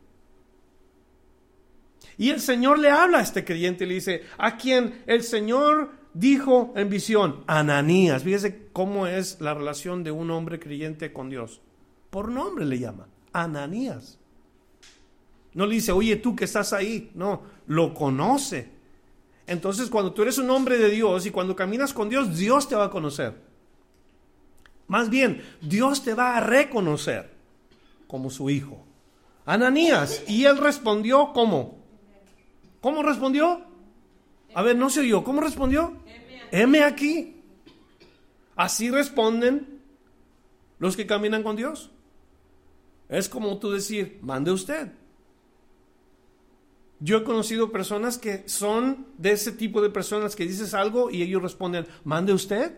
Y 2.18 2.28
el 2.30 2.40
Señor 2.40 2.78
le 2.78 2.90
habla 2.90 3.18
a 3.18 3.22
este 3.22 3.44
creyente 3.44 3.84
y 3.84 3.88
le 3.88 3.94
dice, 3.94 4.24
a 4.36 4.56
quien 4.56 5.02
el 5.06 5.22
Señor 5.22 5.92
dijo 6.12 6.74
en 6.76 6.90
visión, 6.90 7.44
Ananías. 7.46 8.22
Fíjese 8.22 8.68
cómo 8.72 9.06
es 9.06 9.40
la 9.40 9.54
relación 9.54 10.04
de 10.04 10.10
un 10.10 10.30
hombre 10.30 10.60
creyente 10.60 11.12
con 11.12 11.30
Dios. 11.30 11.62
Por 12.10 12.30
nombre 12.30 12.66
le 12.66 12.78
llama, 12.78 13.08
Ananías. 13.32 14.19
No 15.54 15.66
le 15.66 15.74
dice, 15.74 15.92
oye, 15.92 16.16
tú 16.16 16.36
que 16.36 16.44
estás 16.44 16.72
ahí. 16.72 17.10
No, 17.14 17.42
lo 17.66 17.94
conoce. 17.94 18.70
Entonces, 19.46 19.90
cuando 19.90 20.12
tú 20.12 20.22
eres 20.22 20.38
un 20.38 20.48
hombre 20.50 20.78
de 20.78 20.90
Dios 20.90 21.26
y 21.26 21.30
cuando 21.30 21.56
caminas 21.56 21.92
con 21.92 22.08
Dios, 22.08 22.36
Dios 22.36 22.68
te 22.68 22.76
va 22.76 22.84
a 22.84 22.90
conocer. 22.90 23.34
Más 24.86 25.10
bien, 25.10 25.42
Dios 25.60 26.02
te 26.02 26.14
va 26.14 26.36
a 26.36 26.40
reconocer 26.40 27.30
como 28.06 28.30
su 28.30 28.50
hijo. 28.50 28.84
Ananías. 29.46 30.22
Y 30.28 30.44
él 30.44 30.58
respondió, 30.58 31.32
¿cómo? 31.32 31.78
¿Cómo 32.80 33.02
respondió? 33.02 33.62
A 34.54 34.62
ver, 34.62 34.76
no 34.76 34.90
se 34.90 35.00
oyó. 35.00 35.24
¿Cómo 35.24 35.40
respondió? 35.40 35.96
M 36.50 36.82
aquí. 36.82 37.36
Así 38.56 38.90
responden 38.90 39.80
los 40.78 40.96
que 40.96 41.06
caminan 41.06 41.42
con 41.42 41.56
Dios. 41.56 41.90
Es 43.08 43.28
como 43.28 43.58
tú 43.58 43.70
decir, 43.70 44.18
mande 44.22 44.50
usted. 44.50 44.92
Yo 47.00 47.16
he 47.18 47.24
conocido 47.24 47.72
personas 47.72 48.18
que 48.18 48.46
son 48.46 49.06
de 49.16 49.32
ese 49.32 49.52
tipo 49.52 49.80
de 49.80 49.88
personas 49.88 50.36
que 50.36 50.46
dices 50.46 50.74
algo 50.74 51.10
y 51.10 51.22
ellos 51.22 51.42
responden, 51.42 51.86
mande 52.04 52.34
usted. 52.34 52.76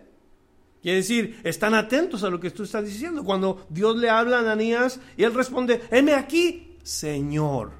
Quiere 0.80 0.98
decir, 0.98 1.40
están 1.42 1.74
atentos 1.74 2.22
a 2.22 2.30
lo 2.30 2.38
que 2.38 2.50
tú 2.50 2.62
estás 2.62 2.84
diciendo. 2.84 3.24
Cuando 3.24 3.66
Dios 3.68 3.96
le 3.96 4.10
habla 4.10 4.38
a 4.38 4.40
Ananías 4.40 5.00
y 5.16 5.24
él 5.24 5.34
responde, 5.34 5.82
heme 5.90 6.14
aquí, 6.14 6.76
Señor, 6.82 7.72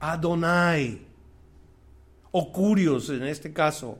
Adonai, 0.00 1.06
o 2.32 2.52
Curios 2.52 3.08
en 3.10 3.22
este 3.24 3.52
caso. 3.52 3.98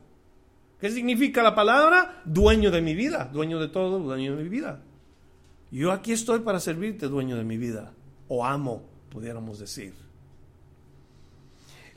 ¿Qué 0.80 0.90
significa 0.90 1.42
la 1.42 1.54
palabra? 1.54 2.22
Dueño 2.24 2.70
de 2.70 2.80
mi 2.80 2.94
vida, 2.94 3.28
dueño 3.32 3.60
de 3.60 3.68
todo, 3.68 3.98
dueño 3.98 4.36
de 4.36 4.42
mi 4.42 4.48
vida. 4.48 4.82
Yo 5.70 5.92
aquí 5.92 6.12
estoy 6.12 6.40
para 6.40 6.60
servirte, 6.60 7.08
dueño 7.08 7.36
de 7.36 7.44
mi 7.44 7.56
vida, 7.58 7.92
o 8.28 8.44
amo, 8.44 8.82
pudiéramos 9.10 9.58
decir. 9.58 10.07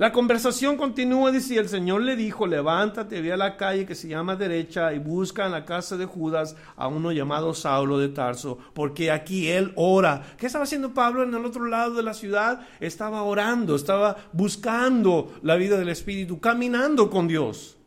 La 0.02 0.12
conversación 0.12 0.78
continúa, 0.78 1.30
dice, 1.30 1.60
el 1.60 1.70
Señor 1.70 2.02
le 2.02 2.16
dijo, 2.16 2.48
levántate, 2.48 3.22
ve 3.22 3.34
a 3.34 3.38
la 3.38 3.56
calle 3.56 3.86
que 3.86 3.94
se 3.94 4.08
llama 4.08 4.36
derecha 4.36 4.94
y 4.94 4.98
busca 4.98 5.46
en 5.46 5.52
la 5.52 5.64
casa 5.64 5.96
de 5.96 6.08
Judas 6.08 6.56
a 6.76 6.88
uno 6.88 7.12
llamado 7.12 7.54
Saulo 7.54 8.00
de 8.00 8.10
Tarso, 8.10 8.58
porque 8.74 9.12
aquí 9.12 9.50
él 9.50 9.74
ora. 9.76 10.24
¿Qué 10.40 10.48
estaba 10.48 10.64
haciendo 10.64 10.96
Pablo 10.96 11.22
en 11.22 11.36
el 11.36 11.46
otro 11.46 11.68
lado 11.68 11.94
de 11.94 12.02
la 12.02 12.16
ciudad? 12.16 12.68
Estaba 12.80 13.22
orando, 13.22 13.76
estaba 13.76 14.18
buscando 14.34 15.36
la 15.44 15.56
vida 15.56 15.78
del 15.78 15.90
Espíritu, 15.90 16.40
caminando 16.40 17.12
con 17.12 17.28
Dios. 17.28 17.78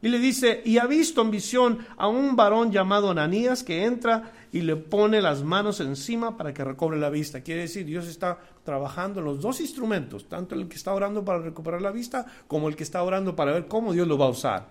Y 0.00 0.08
le 0.08 0.18
dice, 0.18 0.62
y 0.64 0.78
ha 0.78 0.86
visto 0.86 1.22
en 1.22 1.30
visión 1.30 1.78
a 1.96 2.06
un 2.06 2.36
varón 2.36 2.70
llamado 2.70 3.10
Ananías 3.10 3.64
que 3.64 3.84
entra 3.84 4.32
y 4.52 4.60
le 4.60 4.76
pone 4.76 5.20
las 5.20 5.42
manos 5.42 5.80
encima 5.80 6.36
para 6.36 6.54
que 6.54 6.62
recobre 6.62 6.98
la 6.98 7.10
vista. 7.10 7.40
Quiere 7.40 7.62
decir, 7.62 7.84
Dios 7.84 8.06
está 8.06 8.38
trabajando 8.64 9.18
en 9.18 9.26
los 9.26 9.40
dos 9.40 9.60
instrumentos, 9.60 10.28
tanto 10.28 10.54
el 10.54 10.68
que 10.68 10.76
está 10.76 10.94
orando 10.94 11.24
para 11.24 11.40
recuperar 11.40 11.82
la 11.82 11.90
vista 11.90 12.26
como 12.46 12.68
el 12.68 12.76
que 12.76 12.84
está 12.84 13.02
orando 13.02 13.34
para 13.34 13.52
ver 13.52 13.66
cómo 13.66 13.92
Dios 13.92 14.06
lo 14.06 14.16
va 14.16 14.26
a 14.26 14.30
usar. 14.30 14.68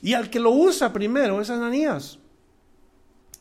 Y 0.00 0.14
al 0.14 0.30
que 0.30 0.40
lo 0.40 0.50
usa 0.50 0.92
primero 0.92 1.40
es 1.40 1.50
Ananías. 1.50 2.18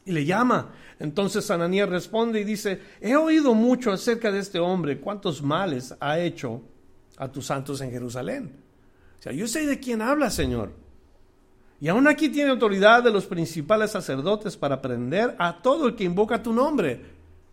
Y 0.05 0.11
le 0.11 0.25
llama. 0.25 0.73
Entonces 0.99 1.49
Ananías 1.49 1.87
responde 1.87 2.41
y 2.41 2.43
dice, 2.43 2.81
he 2.99 3.15
oído 3.15 3.53
mucho 3.53 3.91
acerca 3.91 4.31
de 4.33 4.39
este 4.39 4.59
hombre, 4.59 4.99
cuántos 4.99 5.41
males 5.41 5.95
ha 6.01 6.19
hecho 6.19 6.61
a 7.17 7.31
tus 7.31 7.45
santos 7.45 7.79
en 7.79 7.91
Jerusalén. 7.91 8.62
Sea, 9.23 9.31
yo 9.31 9.47
sé 9.47 9.65
de 9.65 9.79
quién 9.79 10.01
habla, 10.01 10.29
Señor. 10.29 10.73
Y 11.79 11.87
aún 11.87 12.09
aquí 12.09 12.27
tiene 12.27 12.49
autoridad 12.49 13.01
de 13.01 13.09
los 13.09 13.25
principales 13.25 13.91
sacerdotes 13.91 14.57
para 14.57 14.81
prender 14.81 15.33
a 15.39 15.61
todo 15.61 15.87
el 15.87 15.95
que 15.95 16.03
invoca 16.03 16.43
tu 16.43 16.51
nombre. 16.51 16.99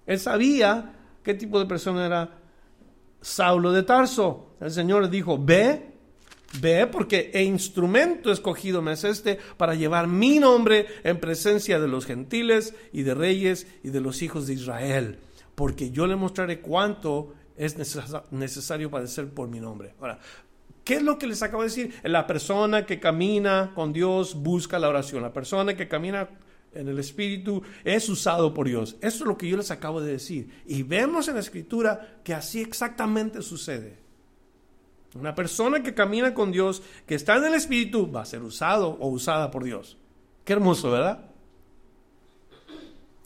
Él 0.04 0.18
sabía 0.18 0.96
qué 1.22 1.32
tipo 1.32 1.60
de 1.60 1.66
persona 1.66 2.06
era 2.06 2.38
Saulo 3.20 3.70
de 3.70 3.84
Tarso. 3.84 4.56
El 4.60 4.72
Señor 4.72 5.04
le 5.04 5.08
dijo, 5.10 5.38
ve, 5.38 5.92
ve, 6.60 6.88
porque 6.88 7.30
el 7.32 7.44
instrumento 7.44 8.32
escogido 8.32 8.82
me 8.82 8.94
es 8.94 9.04
este 9.04 9.38
para 9.56 9.76
llevar 9.76 10.08
mi 10.08 10.40
nombre 10.40 10.88
en 11.04 11.20
presencia 11.20 11.78
de 11.78 11.86
los 11.86 12.04
gentiles 12.04 12.74
y 12.92 13.02
de 13.02 13.14
reyes 13.14 13.68
y 13.84 13.90
de 13.90 14.00
los 14.00 14.22
hijos 14.22 14.48
de 14.48 14.54
Israel. 14.54 15.20
Porque 15.54 15.92
yo 15.92 16.08
le 16.08 16.16
mostraré 16.16 16.60
cuánto 16.60 17.32
es 17.56 17.76
necesario 18.32 18.90
padecer 18.90 19.28
por 19.28 19.48
mi 19.48 19.60
nombre. 19.60 19.94
Ahora, 20.00 20.18
¿qué 20.84 20.94
es 20.94 21.02
lo 21.02 21.18
que 21.18 21.26
les 21.26 21.42
acabo 21.42 21.62
de 21.62 21.68
decir? 21.68 21.94
La 22.02 22.26
persona 22.26 22.86
que 22.86 23.00
camina 23.00 23.72
con 23.74 23.92
Dios 23.92 24.34
busca 24.34 24.78
la 24.78 24.88
oración. 24.88 25.22
La 25.22 25.32
persona 25.32 25.76
que 25.76 25.88
camina 25.88 26.28
en 26.72 26.88
el 26.88 26.98
Espíritu 26.98 27.62
es 27.84 28.08
usado 28.08 28.54
por 28.54 28.68
Dios. 28.68 28.96
Eso 29.00 29.24
es 29.24 29.28
lo 29.28 29.36
que 29.36 29.48
yo 29.48 29.56
les 29.56 29.70
acabo 29.70 30.00
de 30.00 30.12
decir. 30.12 30.62
Y 30.66 30.82
vemos 30.82 31.28
en 31.28 31.34
la 31.34 31.40
Escritura 31.40 32.20
que 32.22 32.34
así 32.34 32.60
exactamente 32.60 33.42
sucede. 33.42 33.98
Una 35.14 35.34
persona 35.34 35.82
que 35.82 35.94
camina 35.94 36.34
con 36.34 36.52
Dios, 36.52 36.82
que 37.06 37.16
está 37.16 37.36
en 37.36 37.46
el 37.46 37.54
Espíritu, 37.54 38.10
va 38.10 38.22
a 38.22 38.26
ser 38.26 38.42
usado 38.42 38.96
o 39.00 39.08
usada 39.08 39.50
por 39.50 39.64
Dios. 39.64 39.96
Qué 40.44 40.52
hermoso, 40.52 40.90
¿verdad? 40.90 41.26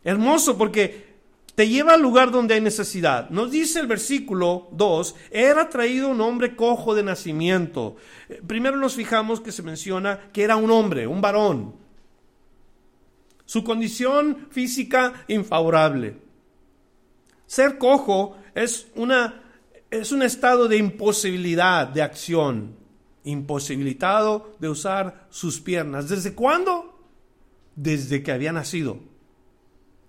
Hermoso 0.02 0.56
porque 0.56 1.13
te 1.54 1.68
lleva 1.68 1.94
al 1.94 2.02
lugar 2.02 2.30
donde 2.30 2.54
hay 2.54 2.60
necesidad. 2.60 3.30
Nos 3.30 3.50
dice 3.50 3.80
el 3.80 3.86
versículo 3.86 4.68
2, 4.72 5.14
era 5.30 5.68
traído 5.68 6.08
un 6.08 6.20
hombre 6.20 6.56
cojo 6.56 6.94
de 6.94 7.04
nacimiento. 7.04 7.96
Eh, 8.28 8.42
primero 8.44 8.76
nos 8.76 8.94
fijamos 8.94 9.40
que 9.40 9.52
se 9.52 9.62
menciona 9.62 10.30
que 10.32 10.42
era 10.42 10.56
un 10.56 10.70
hombre, 10.70 11.06
un 11.06 11.20
varón. 11.20 11.76
Su 13.44 13.62
condición 13.62 14.48
física 14.50 15.24
infavorable. 15.28 16.16
Ser 17.46 17.78
cojo 17.78 18.36
es, 18.54 18.88
una, 18.96 19.42
es 19.90 20.10
un 20.10 20.22
estado 20.22 20.66
de 20.66 20.78
imposibilidad 20.78 21.86
de 21.86 22.02
acción, 22.02 22.74
imposibilitado 23.22 24.56
de 24.58 24.70
usar 24.70 25.28
sus 25.30 25.60
piernas. 25.60 26.08
¿Desde 26.08 26.34
cuándo? 26.34 26.98
Desde 27.76 28.22
que 28.24 28.32
había 28.32 28.50
nacido. 28.50 29.13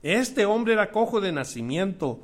Este 0.06 0.46
hombre 0.46 0.74
era 0.74 0.92
cojo 0.92 1.20
de 1.20 1.32
nacimiento. 1.32 2.20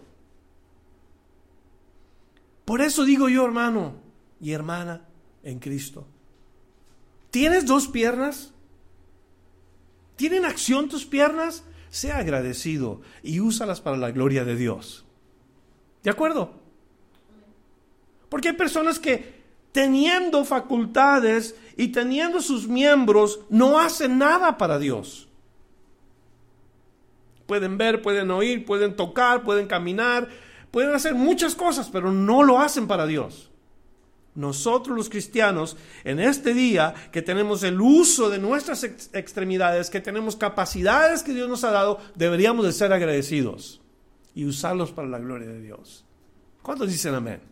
Por 2.64 2.80
eso 2.80 3.06
digo 3.06 3.28
yo, 3.28 3.44
hermano 3.44 3.96
y 4.40 4.52
hermana 4.52 5.02
en 5.42 5.58
Cristo, 5.58 6.06
¿tienes 7.32 7.66
dos 7.66 7.88
piernas? 7.88 8.54
¿Tienen 10.16 10.46
acción 10.46 10.90
tus 10.90 11.08
piernas? 11.08 11.64
Sea 11.90 12.18
agradecido 12.18 13.02
y 13.24 13.40
úsalas 13.40 13.82
para 13.82 13.98
la 13.98 14.12
gloria 14.12 14.46
de 14.46 14.56
Dios. 14.56 15.04
¿De 16.04 16.12
acuerdo? 16.12 16.54
Porque 18.30 18.50
hay 18.50 18.56
personas 18.56 19.00
que 19.00 19.42
teniendo 19.72 20.46
facultades 20.46 21.56
y 21.78 21.88
teniendo 21.88 22.42
sus 22.42 22.68
miembros 22.68 23.40
no 23.50 23.80
hacen 23.80 24.20
nada 24.20 24.60
para 24.60 24.78
Dios. 24.78 25.31
Pueden 27.52 27.78
ver, 27.78 28.02
pueden 28.02 28.32
oír, 28.32 28.64
pueden 28.64 28.96
tocar, 28.96 29.44
pueden 29.44 29.68
caminar, 29.68 30.30
pueden 30.72 30.96
hacer 30.96 31.16
muchas 31.16 31.54
cosas, 31.54 31.90
pero 31.92 32.10
no 32.10 32.44
lo 32.44 32.60
hacen 32.60 32.88
para 32.88 33.06
Dios. 33.06 33.52
Nosotros 34.36 34.96
los 34.96 35.10
cristianos, 35.10 35.76
en 36.06 36.22
este 36.22 36.54
día 36.54 36.94
que 37.12 37.22
tenemos 37.22 37.64
el 37.64 37.82
uso 37.82 38.30
de 38.30 38.40
nuestras 38.40 38.86
extremidades, 38.86 39.90
que 39.90 40.00
tenemos 40.00 40.38
capacidades 40.38 41.24
que 41.24 41.34
Dios 41.34 41.50
nos 41.50 41.66
ha 41.66 41.72
dado, 41.72 42.00
deberíamos 42.16 42.66
de 42.66 42.72
ser 42.72 42.94
agradecidos 42.94 43.82
y 44.34 44.46
usarlos 44.46 44.94
para 44.94 45.10
la 45.10 45.20
gloria 45.20 45.50
de 45.50 45.60
Dios. 45.60 46.06
¿Cuántos 46.62 46.88
dicen 46.88 47.16
amén? 47.16 47.51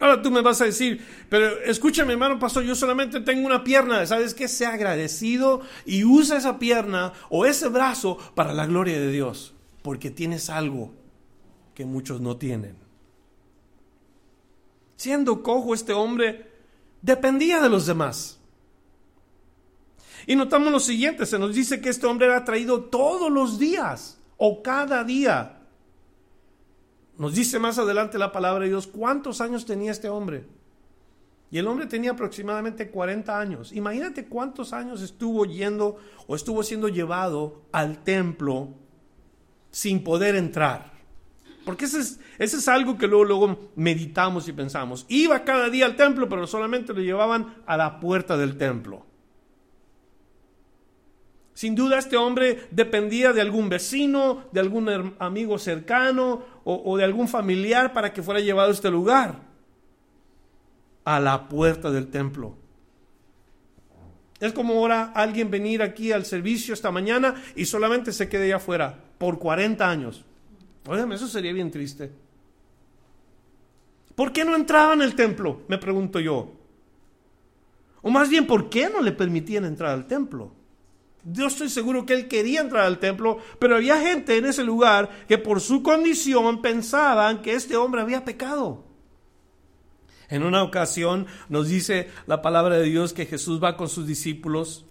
Ahora 0.00 0.22
tú 0.22 0.30
me 0.30 0.42
vas 0.42 0.60
a 0.60 0.64
decir, 0.64 1.04
pero 1.28 1.60
escúchame 1.62 2.12
hermano 2.12 2.38
pastor, 2.38 2.62
yo 2.62 2.76
solamente 2.76 3.20
tengo 3.20 3.44
una 3.46 3.64
pierna, 3.64 4.06
¿sabes 4.06 4.32
qué? 4.32 4.46
Sea 4.46 4.74
agradecido 4.74 5.60
y 5.84 6.04
usa 6.04 6.38
esa 6.38 6.58
pierna 6.58 7.12
o 7.30 7.44
ese 7.44 7.68
brazo 7.68 8.16
para 8.34 8.52
la 8.52 8.66
gloria 8.66 8.98
de 9.00 9.10
Dios, 9.10 9.54
porque 9.82 10.10
tienes 10.10 10.50
algo 10.50 10.94
que 11.74 11.84
muchos 11.84 12.20
no 12.20 12.36
tienen. 12.36 12.76
Siendo 14.96 15.42
cojo 15.42 15.74
este 15.74 15.92
hombre, 15.92 16.48
dependía 17.02 17.60
de 17.60 17.68
los 17.68 17.86
demás. 17.86 18.38
Y 20.26 20.36
notamos 20.36 20.70
lo 20.70 20.80
siguiente, 20.80 21.26
se 21.26 21.38
nos 21.38 21.54
dice 21.54 21.80
que 21.80 21.88
este 21.88 22.06
hombre 22.06 22.26
era 22.26 22.44
traído 22.44 22.84
todos 22.84 23.32
los 23.32 23.58
días 23.58 24.18
o 24.36 24.62
cada 24.62 25.02
día. 25.02 25.57
Nos 27.18 27.34
dice 27.34 27.58
más 27.58 27.78
adelante 27.78 28.16
la 28.16 28.30
palabra 28.30 28.62
de 28.62 28.70
Dios 28.70 28.86
cuántos 28.86 29.40
años 29.40 29.66
tenía 29.66 29.90
este 29.90 30.08
hombre. 30.08 30.46
Y 31.50 31.58
el 31.58 31.66
hombre 31.66 31.86
tenía 31.86 32.12
aproximadamente 32.12 32.90
40 32.90 33.38
años. 33.38 33.72
Imagínate 33.72 34.26
cuántos 34.26 34.72
años 34.72 35.02
estuvo 35.02 35.44
yendo 35.44 35.96
o 36.26 36.36
estuvo 36.36 36.62
siendo 36.62 36.88
llevado 36.88 37.62
al 37.72 38.04
templo 38.04 38.68
sin 39.70 40.04
poder 40.04 40.36
entrar. 40.36 40.92
Porque 41.64 41.86
ese 41.86 41.98
es, 42.00 42.20
es 42.38 42.68
algo 42.68 42.96
que 42.96 43.08
luego, 43.08 43.24
luego 43.24 43.70
meditamos 43.74 44.46
y 44.46 44.52
pensamos. 44.52 45.04
Iba 45.08 45.44
cada 45.44 45.68
día 45.68 45.86
al 45.86 45.96
templo, 45.96 46.28
pero 46.28 46.46
solamente 46.46 46.94
lo 46.94 47.00
llevaban 47.00 47.62
a 47.66 47.76
la 47.76 47.98
puerta 47.98 48.36
del 48.36 48.56
templo. 48.56 49.08
Sin 51.58 51.74
duda 51.74 51.98
este 51.98 52.16
hombre 52.16 52.68
dependía 52.70 53.32
de 53.32 53.40
algún 53.40 53.68
vecino, 53.68 54.44
de 54.52 54.60
algún 54.60 55.16
amigo 55.18 55.58
cercano 55.58 56.44
o, 56.70 56.98
de 56.98 57.04
algún 57.04 57.28
familiar 57.28 57.94
para 57.94 58.12
que 58.12 58.22
fuera 58.22 58.40
llevado 58.40 58.68
a 58.68 58.72
este 58.72 58.90
lugar, 58.90 59.36
a 61.02 61.18
la 61.18 61.48
puerta 61.48 61.90
del 61.90 62.08
templo. 62.08 62.56
Es 64.38 64.52
como 64.52 64.74
ahora 64.74 65.12
alguien 65.14 65.50
venir 65.50 65.82
aquí 65.82 66.12
al 66.12 66.26
servicio 66.26 66.74
esta 66.74 66.90
mañana 66.90 67.42
y 67.56 67.64
solamente 67.64 68.12
se 68.12 68.28
quede 68.28 68.44
allá 68.44 68.56
afuera 68.56 68.94
por 69.16 69.38
40 69.38 69.88
años. 69.88 70.24
Óigame, 70.86 71.14
eso 71.14 71.26
sería 71.26 71.54
bien 71.54 71.70
triste. 71.70 72.12
¿Por 74.14 74.30
qué 74.30 74.44
no 74.44 74.54
entraba 74.54 74.92
en 74.92 75.00
el 75.00 75.14
templo? 75.14 75.62
Me 75.68 75.78
pregunto 75.78 76.20
yo. 76.20 76.52
O 78.02 78.10
más 78.10 78.28
bien, 78.28 78.46
¿por 78.46 78.68
qué 78.68 78.90
no 78.90 79.00
le 79.00 79.12
permitían 79.12 79.64
entrar 79.64 79.92
al 79.92 80.06
templo? 80.06 80.52
Yo 81.30 81.46
estoy 81.46 81.68
seguro 81.68 82.06
que 82.06 82.14
él 82.14 82.28
quería 82.28 82.60
entrar 82.60 82.84
al 82.84 82.98
templo, 82.98 83.38
pero 83.58 83.76
había 83.76 84.00
gente 84.00 84.36
en 84.38 84.46
ese 84.46 84.64
lugar 84.64 85.10
que 85.28 85.36
por 85.36 85.60
su 85.60 85.82
condición 85.82 86.62
pensaban 86.62 87.42
que 87.42 87.54
este 87.54 87.76
hombre 87.76 88.00
había 88.00 88.24
pecado. 88.24 88.84
En 90.30 90.42
una 90.42 90.62
ocasión 90.62 91.26
nos 91.48 91.68
dice 91.68 92.08
la 92.26 92.40
palabra 92.42 92.78
de 92.78 92.84
Dios 92.84 93.12
que 93.12 93.26
Jesús 93.26 93.62
va 93.62 93.76
con 93.76 93.88
sus 93.88 94.06
discípulos 94.06 94.84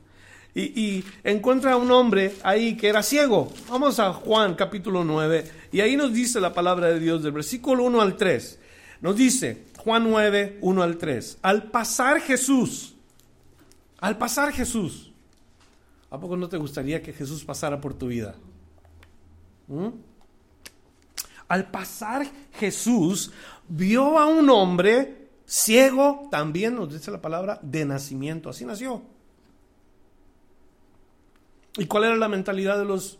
y, 0.56 1.04
encuentra 1.24 1.74
a 1.74 1.78
un 1.78 1.92
hombre 1.92 2.36
ahí 2.44 2.76
que 2.76 2.90
era 2.90 3.04
ciego. 3.04 3.52
Vamos 3.70 4.00
a 4.00 4.12
Juan 4.14 4.56
capítulo 4.56 5.04
9 5.04 5.52
y 5.72 5.82
ahí 5.82 5.96
nos 5.96 6.14
dice 6.14 6.40
la 6.40 6.54
palabra 6.54 6.88
de 6.88 7.00
Dios 7.00 7.22
del 7.22 7.32
versículo 7.32 7.84
1 7.84 8.02
al 8.02 8.18
3. 8.18 8.60
Nos 9.02 9.16
dice 9.16 9.66
Juan 9.78 10.10
9, 10.10 10.58
1 10.62 10.84
al 10.84 10.98
3. 10.98 11.38
Al 11.44 11.64
pasar 11.66 12.22
Jesús, 12.22 12.96
al 14.00 14.18
pasar 14.18 14.52
Jesús, 14.52 15.07
¿a 16.10 16.20
poco 16.20 16.38
no 16.38 16.50
te 16.50 16.58
gustaría 16.58 17.02
que 17.02 17.14
Jesús 17.14 17.44
pasara 17.44 17.80
por 17.82 17.94
tu 17.94 18.08
vida? 18.08 18.36
¿Mm? 19.68 19.90
Al 21.48 21.72
pasar 21.72 22.28
Jesús 22.54 23.32
vio 23.68 24.20
a 24.20 24.26
un 24.26 24.50
hombre 24.50 25.30
ciego, 25.46 26.28
también 26.30 26.76
nos 26.76 26.92
dice 26.92 27.10
la 27.10 27.22
palabra, 27.22 27.60
de 27.62 27.86
nacimiento. 27.86 28.50
Así 28.50 28.66
nació. 28.66 29.02
¿Y 31.78 31.86
cuál 31.86 32.06
era 32.06 32.16
la 32.16 32.28
mentalidad 32.28 32.78
de 32.78 32.86
los 32.86 33.20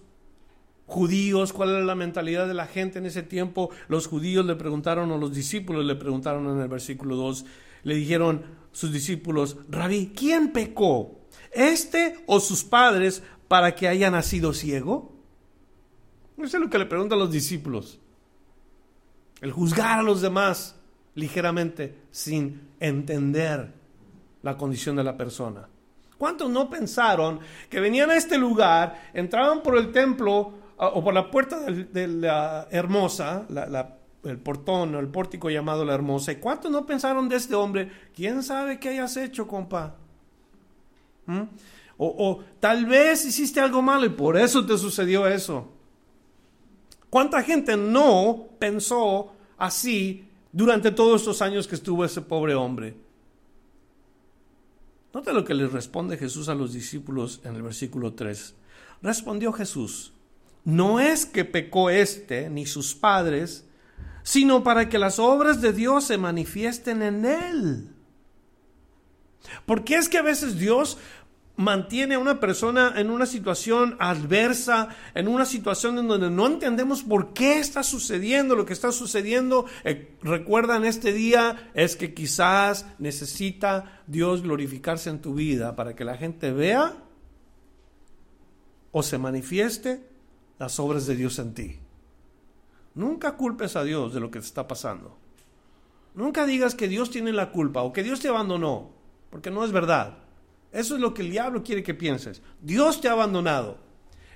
judíos? 0.88 1.54
¿Cuál 1.54 1.70
era 1.70 1.86
la 1.86 1.96
mentalidad 1.96 2.48
de 2.48 2.54
la 2.54 2.66
gente 2.66 3.00
en 3.00 3.06
ese 3.06 3.24
tiempo? 3.24 3.70
Los 3.88 4.08
judíos 4.08 4.46
le 4.46 4.56
preguntaron, 4.56 5.12
o 5.12 5.18
los 5.18 5.34
discípulos 5.34 5.86
le 5.86 5.96
preguntaron 5.96 6.48
en 6.50 6.60
el 6.60 6.68
versículo 6.68 7.16
2, 7.16 7.46
le 7.84 7.96
dijeron 7.96 8.44
sus 8.72 8.92
discípulos, 8.92 9.58
Rabí, 9.70 10.12
¿quién 10.16 10.52
pecó? 10.52 11.17
¿Este 11.52 12.18
o 12.26 12.40
sus 12.40 12.64
padres 12.64 13.24
para 13.48 13.76
que 13.76 13.88
haya 13.88 14.12
nacido 14.12 14.54
ciego? 14.54 15.14
Eso 16.38 16.58
es 16.58 16.64
lo 16.64 16.70
que 16.70 16.78
le 16.78 16.86
preguntan 16.86 17.20
los 17.20 17.32
discípulos. 17.32 18.00
El 19.42 19.52
juzgar 19.52 20.00
a 20.00 20.04
los 20.04 20.22
demás 20.22 20.76
ligeramente 21.16 21.98
sin 22.12 22.70
entender 22.80 23.74
la 24.44 24.56
condición 24.56 24.96
de 24.96 25.04
la 25.04 25.18
persona. 25.18 25.68
¿Cuántos 26.18 26.50
no 26.50 26.70
pensaron 26.70 27.40
que 27.70 27.80
venían 27.80 28.10
a 28.10 28.16
este 28.16 28.38
lugar, 28.38 29.10
entraban 29.14 29.62
por 29.62 29.78
el 29.78 29.92
templo 29.92 30.54
o 30.78 31.04
por 31.04 31.14
la 31.14 31.30
puerta 31.30 31.60
de, 31.60 32.08
la 32.08 32.68
hermosa, 32.72 33.46
el 34.24 34.38
portón 34.40 34.96
o 34.96 35.00
el 35.00 35.08
pórtico 35.08 35.50
llamado 35.50 35.86
la 35.86 35.94
hermosa? 35.94 36.32
¿Y 36.32 36.38
cuántos 36.38 36.72
no 36.72 36.86
pensaron 36.86 37.30
de 37.30 37.36
este 37.36 37.56
hombre? 37.56 37.92
¿Quién 38.16 38.42
sabe 38.44 38.80
qué 38.80 38.90
hayas 38.90 39.18
hecho, 39.18 39.48
compa? 39.48 39.96
O, 41.98 42.44
tal 42.60 42.86
vez 42.86 43.26
hiciste 43.26 43.60
algo 43.60 43.82
malo 43.82 44.06
y 44.06 44.10
por 44.10 44.38
eso 44.38 44.66
te 44.66 44.78
sucedió 44.78 45.28
eso. 45.28 45.72
¿Cuánta 47.10 47.42
gente 47.42 47.76
no 47.76 48.50
pensó 48.60 49.34
así 49.58 50.28
durante 50.52 50.92
todos 50.92 51.22
estos 51.22 51.42
años 51.42 51.68
que 51.68 51.76
estuvo 51.76 52.06
ese 52.06 52.22
pobre 52.22 52.54
hombre? 52.54 52.96
Nota 55.14 55.34
lo 55.34 55.44
que 55.44 55.56
le 55.56 55.68
responde 55.68 56.18
Jesús 56.18 56.50
a 56.50 56.56
los 56.56 56.74
discípulos 56.74 57.42
en 57.44 57.56
el 57.56 57.64
versículo 57.64 58.14
3. 58.14 58.54
Respondió 59.02 59.52
Jesús, 59.52 60.14
no 60.64 61.00
es 61.00 61.26
que 61.26 61.46
pecó 61.46 61.90
éste 61.90 62.50
ni 62.50 62.66
sus 62.66 62.94
padres 62.94 63.68
sino 64.28 64.62
para 64.62 64.90
que 64.90 65.00
las 65.00 65.20
obras 65.20 65.62
de 65.62 65.72
Dios 65.72 66.04
se 66.04 66.18
manifiesten 66.18 67.02
en 67.02 67.24
él. 67.24 67.90
¿Por 69.66 69.86
qué 69.86 69.96
es 69.96 70.10
que 70.10 70.18
a 70.18 70.22
veces 70.22 70.60
Dios 70.60 70.98
mantiene 71.58 72.16
a 72.16 72.20
una 72.20 72.40
persona 72.40 72.94
en 72.96 73.10
una 73.10 73.26
situación 73.26 73.98
adversa, 74.00 74.90
en 75.14 75.28
una 75.28 75.46
situación 75.46 75.98
en 75.98 76.08
donde 76.08 76.30
no 76.30 76.46
entendemos 76.48 77.04
por 77.04 77.34
qué 77.34 77.60
está 77.60 77.84
sucediendo 77.84 78.56
lo 78.56 78.66
que 78.66 78.74
está 78.74 78.92
sucediendo. 78.92 79.66
Eh, 79.84 80.16
recuerdan 80.22 80.86
este 80.86 81.12
día 81.12 81.72
es 81.74 81.96
que 81.96 82.14
quizás 82.14 82.86
necesita 83.00 84.04
Dios 84.08 84.44
glorificarse 84.44 85.10
en 85.10 85.20
tu 85.20 85.34
vida 85.34 85.76
para 85.76 85.96
que 85.96 86.06
la 86.06 86.16
gente 86.16 86.52
vea 86.52 86.96
o 88.92 89.04
se 89.04 89.18
manifieste 89.18 90.08
las 90.60 90.80
obras 90.80 91.08
de 91.08 91.16
Dios 91.16 91.40
en 91.40 91.54
ti. 91.54 91.80
Nunca 92.94 93.36
culpes 93.36 93.76
a 93.76 93.84
Dios 93.84 94.14
de 94.14 94.20
lo 94.20 94.32
que 94.32 94.40
te 94.40 94.46
está 94.46 94.68
pasando. 94.68 95.18
Nunca 96.14 96.46
digas 96.46 96.74
que 96.74 96.88
Dios 96.88 97.12
tiene 97.12 97.32
la 97.34 97.52
culpa 97.52 97.82
o 97.82 97.94
que 97.94 98.04
Dios 98.04 98.20
te 98.20 98.28
abandonó, 98.28 98.92
porque 99.30 99.52
no 99.52 99.66
es 99.66 99.72
verdad. 99.72 100.27
Eso 100.78 100.94
es 100.94 101.02
lo 101.02 101.12
que 101.12 101.24
el 101.24 101.32
diablo 101.32 101.64
quiere 101.64 101.82
que 101.82 101.96
pienses. 101.96 102.44
Dios 102.62 103.02
te 103.02 103.08
ha 103.08 103.14
abandonado. 103.14 103.80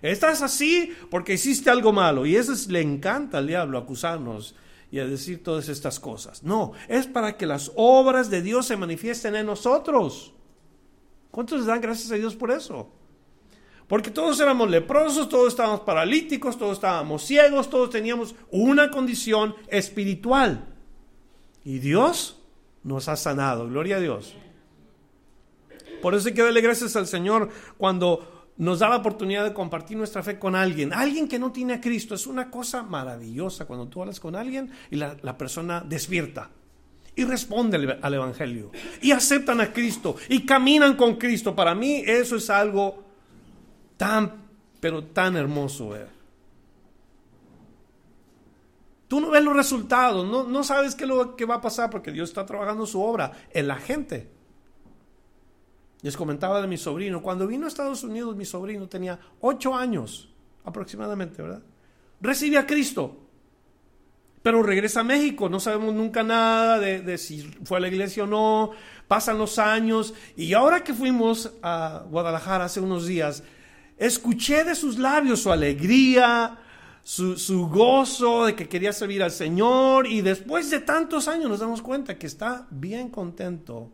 Estás 0.01 0.41
así 0.41 0.91
porque 1.11 1.35
hiciste 1.35 1.69
algo 1.69 1.93
malo. 1.93 2.25
Y 2.25 2.35
eso 2.35 2.51
le 2.69 2.81
encanta 2.81 3.37
al 3.37 3.45
diablo 3.45 3.77
acusarnos 3.77 4.55
y 4.89 4.97
a 4.97 5.05
decir 5.05 5.43
todas 5.43 5.69
estas 5.69 5.99
cosas. 5.99 6.41
No, 6.41 6.71
es 6.87 7.05
para 7.05 7.37
que 7.37 7.45
las 7.45 7.71
obras 7.75 8.31
de 8.31 8.41
Dios 8.41 8.65
se 8.65 8.75
manifiesten 8.75 9.35
en 9.35 9.45
nosotros. 9.45 10.33
¿Cuántos 11.29 11.59
les 11.59 11.67
dan 11.67 11.79
gracias 11.79 12.11
a 12.11 12.15
Dios 12.15 12.35
por 12.35 12.49
eso? 12.49 12.91
Porque 13.87 14.09
todos 14.09 14.39
éramos 14.39 14.67
leprosos, 14.67 15.29
todos 15.29 15.49
estábamos 15.49 15.81
paralíticos, 15.81 16.57
todos 16.57 16.73
estábamos 16.73 17.23
ciegos, 17.23 17.69
todos 17.69 17.91
teníamos 17.91 18.33
una 18.49 18.89
condición 18.89 19.53
espiritual. 19.67 20.73
Y 21.63 21.77
Dios 21.77 22.41
nos 22.81 23.09
ha 23.09 23.15
sanado. 23.15 23.67
Gloria 23.67 23.97
a 23.97 23.99
Dios. 23.99 24.33
Por 26.01 26.15
eso 26.15 26.27
hay 26.27 26.33
que 26.33 26.43
darle 26.43 26.61
gracias 26.61 26.95
al 26.95 27.07
Señor 27.07 27.49
cuando 27.77 28.41
nos 28.57 28.79
da 28.79 28.89
la 28.89 28.97
oportunidad 28.97 29.43
de 29.43 29.53
compartir 29.53 29.97
nuestra 29.97 30.21
fe 30.23 30.37
con 30.37 30.55
alguien. 30.55 30.93
Alguien 30.93 31.27
que 31.27 31.39
no 31.39 31.51
tiene 31.51 31.73
a 31.73 31.81
Cristo. 31.81 32.15
Es 32.15 32.27
una 32.27 32.51
cosa 32.51 32.83
maravillosa 32.83 33.65
cuando 33.65 33.87
tú 33.87 34.01
hablas 34.01 34.19
con 34.19 34.35
alguien 34.35 34.71
y 34.89 34.97
la, 34.97 35.37
persona 35.37 35.81
despierta 35.81 36.49
y 37.15 37.25
responde 37.25 37.97
al 38.01 38.13
Evangelio 38.13 38.71
y 39.01 39.11
aceptan 39.11 39.61
a 39.61 39.73
Cristo 39.73 40.15
y 40.29 40.45
caminan 40.45 40.95
con 40.95 41.15
Cristo. 41.15 41.55
Para 41.55 41.73
mí 41.73 42.03
eso 42.05 42.35
es 42.35 42.49
algo 42.49 43.03
tan, 43.97 44.31
pero 44.79 45.05
tan 45.05 45.35
hermoso. 45.35 45.95
Tú 49.07 49.19
no 49.19 49.31
ves 49.31 49.43
los 49.43 49.55
resultados, 49.55 50.25
no, 50.25 50.43
no 50.43 50.63
sabes 50.63 50.95
qué, 50.95 51.05
lo, 51.05 51.35
qué 51.35 51.45
va 51.45 51.55
a 51.55 51.61
pasar 51.61 51.89
porque 51.89 52.11
Dios 52.11 52.29
está 52.29 52.45
trabajando 52.45 52.85
su 52.85 53.01
obra 53.01 53.31
en 53.51 53.67
la 53.67 53.75
gente. 53.75 54.40
Les 56.01 56.17
comentaba 56.17 56.61
de 56.61 56.67
mi 56.67 56.77
sobrino. 56.77 57.21
Cuando 57.21 57.47
vino 57.47 57.65
a 57.65 57.67
Estados 57.67 58.03
Unidos, 58.03 58.35
mi 58.35 58.45
sobrino 58.45 58.87
tenía 58.87 59.19
ocho 59.39 59.75
años 59.75 60.29
aproximadamente, 60.63 61.41
¿verdad? 61.41 61.61
Recibe 62.19 62.57
a 62.57 62.65
Cristo, 62.65 63.17
pero 64.41 64.63
regresa 64.63 65.01
a 65.01 65.03
México. 65.03 65.47
No 65.47 65.59
sabemos 65.59 65.93
nunca 65.93 66.23
nada 66.23 66.79
de, 66.79 67.17
si 67.17 67.41
fue 67.63 67.77
a 67.77 67.81
la 67.81 67.87
iglesia 67.87 68.23
o 68.23 68.27
no. 68.27 68.71
Pasan 69.07 69.37
los 69.37 69.59
años 69.59 70.13
y 70.35 70.53
ahora 70.53 70.83
que 70.83 70.93
fuimos 70.93 71.51
a 71.61 72.03
Guadalajara 72.09 72.65
hace 72.65 72.79
unos 72.79 73.05
días, 73.05 73.43
escuché 73.97 74.63
de 74.63 74.73
sus 74.73 74.97
labios 74.97 75.41
su 75.41 75.51
alegría, 75.51 76.57
su, 77.03 77.37
su, 77.37 77.67
gozo 77.67 78.45
de 78.45 78.55
que 78.55 78.69
quería 78.69 78.93
servir 78.93 79.21
al 79.21 79.31
Señor 79.31 80.07
y 80.07 80.21
después 80.21 80.69
de 80.71 80.79
tantos 80.79 81.27
años 81.27 81.49
nos 81.49 81.59
damos 81.59 81.81
cuenta 81.81 82.17
que 82.17 82.27
está 82.27 82.67
bien 82.71 83.09
contento 83.09 83.91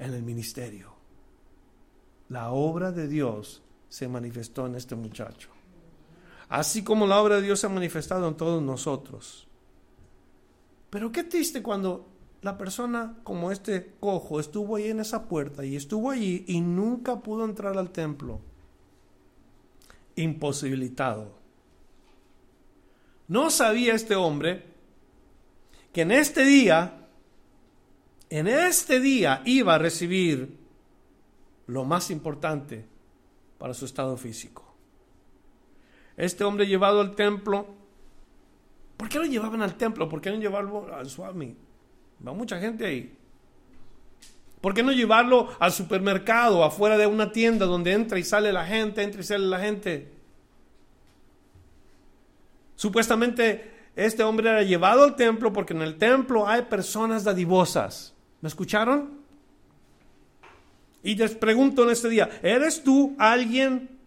en 0.00 0.14
el 0.14 0.22
ministerio. 0.22 0.92
La 2.28 2.50
obra 2.50 2.90
de 2.90 3.06
Dios 3.06 3.62
se 3.88 4.08
manifestó 4.08 4.66
en 4.66 4.74
este 4.74 4.96
muchacho. 4.96 5.50
Así 6.48 6.82
como 6.82 7.06
la 7.06 7.20
obra 7.20 7.36
de 7.36 7.42
Dios 7.42 7.60
se 7.60 7.66
ha 7.66 7.70
manifestado 7.70 8.26
en 8.26 8.36
todos 8.36 8.62
nosotros. 8.62 9.46
Pero 10.88 11.12
qué 11.12 11.22
triste 11.22 11.62
cuando 11.62 12.08
la 12.42 12.56
persona 12.56 13.18
como 13.22 13.52
este 13.52 13.94
cojo 14.00 14.40
estuvo 14.40 14.76
ahí 14.76 14.88
en 14.88 15.00
esa 15.00 15.28
puerta 15.28 15.64
y 15.64 15.76
estuvo 15.76 16.10
allí 16.10 16.44
y 16.48 16.60
nunca 16.60 17.20
pudo 17.20 17.44
entrar 17.44 17.76
al 17.76 17.90
templo. 17.90 18.40
Imposibilitado. 20.16 21.38
No 23.28 23.50
sabía 23.50 23.94
este 23.94 24.16
hombre 24.16 24.64
que 25.92 26.02
en 26.02 26.10
este 26.10 26.44
día 26.44 26.99
en 28.30 28.46
este 28.46 29.00
día 29.00 29.42
iba 29.44 29.74
a 29.74 29.78
recibir 29.78 30.56
lo 31.66 31.84
más 31.84 32.10
importante 32.10 32.86
para 33.58 33.74
su 33.74 33.84
estado 33.84 34.16
físico. 34.16 34.64
Este 36.16 36.44
hombre 36.44 36.66
llevado 36.66 37.00
al 37.00 37.14
templo, 37.14 37.66
¿por 38.96 39.08
qué 39.08 39.18
lo 39.18 39.24
llevaban 39.24 39.62
al 39.62 39.76
templo? 39.76 40.08
¿Por 40.08 40.20
qué 40.20 40.30
no 40.30 40.36
llevarlo 40.36 40.94
al 40.94 41.08
Swami? 41.10 41.56
Va 42.26 42.32
mucha 42.32 42.58
gente 42.60 42.86
ahí. 42.86 43.16
¿Por 44.60 44.74
qué 44.74 44.82
no 44.82 44.92
llevarlo 44.92 45.48
al 45.58 45.72
supermercado, 45.72 46.62
afuera 46.62 46.98
de 46.98 47.06
una 47.06 47.32
tienda 47.32 47.66
donde 47.66 47.92
entra 47.92 48.18
y 48.18 48.24
sale 48.24 48.52
la 48.52 48.64
gente, 48.64 49.02
entra 49.02 49.22
y 49.22 49.24
sale 49.24 49.46
la 49.46 49.58
gente? 49.58 50.12
Supuestamente 52.76 53.90
este 53.96 54.22
hombre 54.22 54.50
era 54.50 54.62
llevado 54.62 55.02
al 55.02 55.16
templo 55.16 55.52
porque 55.52 55.72
en 55.72 55.82
el 55.82 55.96
templo 55.98 56.46
hay 56.46 56.62
personas 56.62 57.24
dadivosas. 57.24 58.14
¿Me 58.40 58.48
escucharon? 58.48 59.20
Y 61.02 61.14
les 61.14 61.34
pregunto 61.34 61.84
en 61.84 61.90
este 61.90 62.08
día, 62.08 62.28
¿eres 62.42 62.82
tú 62.82 63.14
alguien 63.18 63.98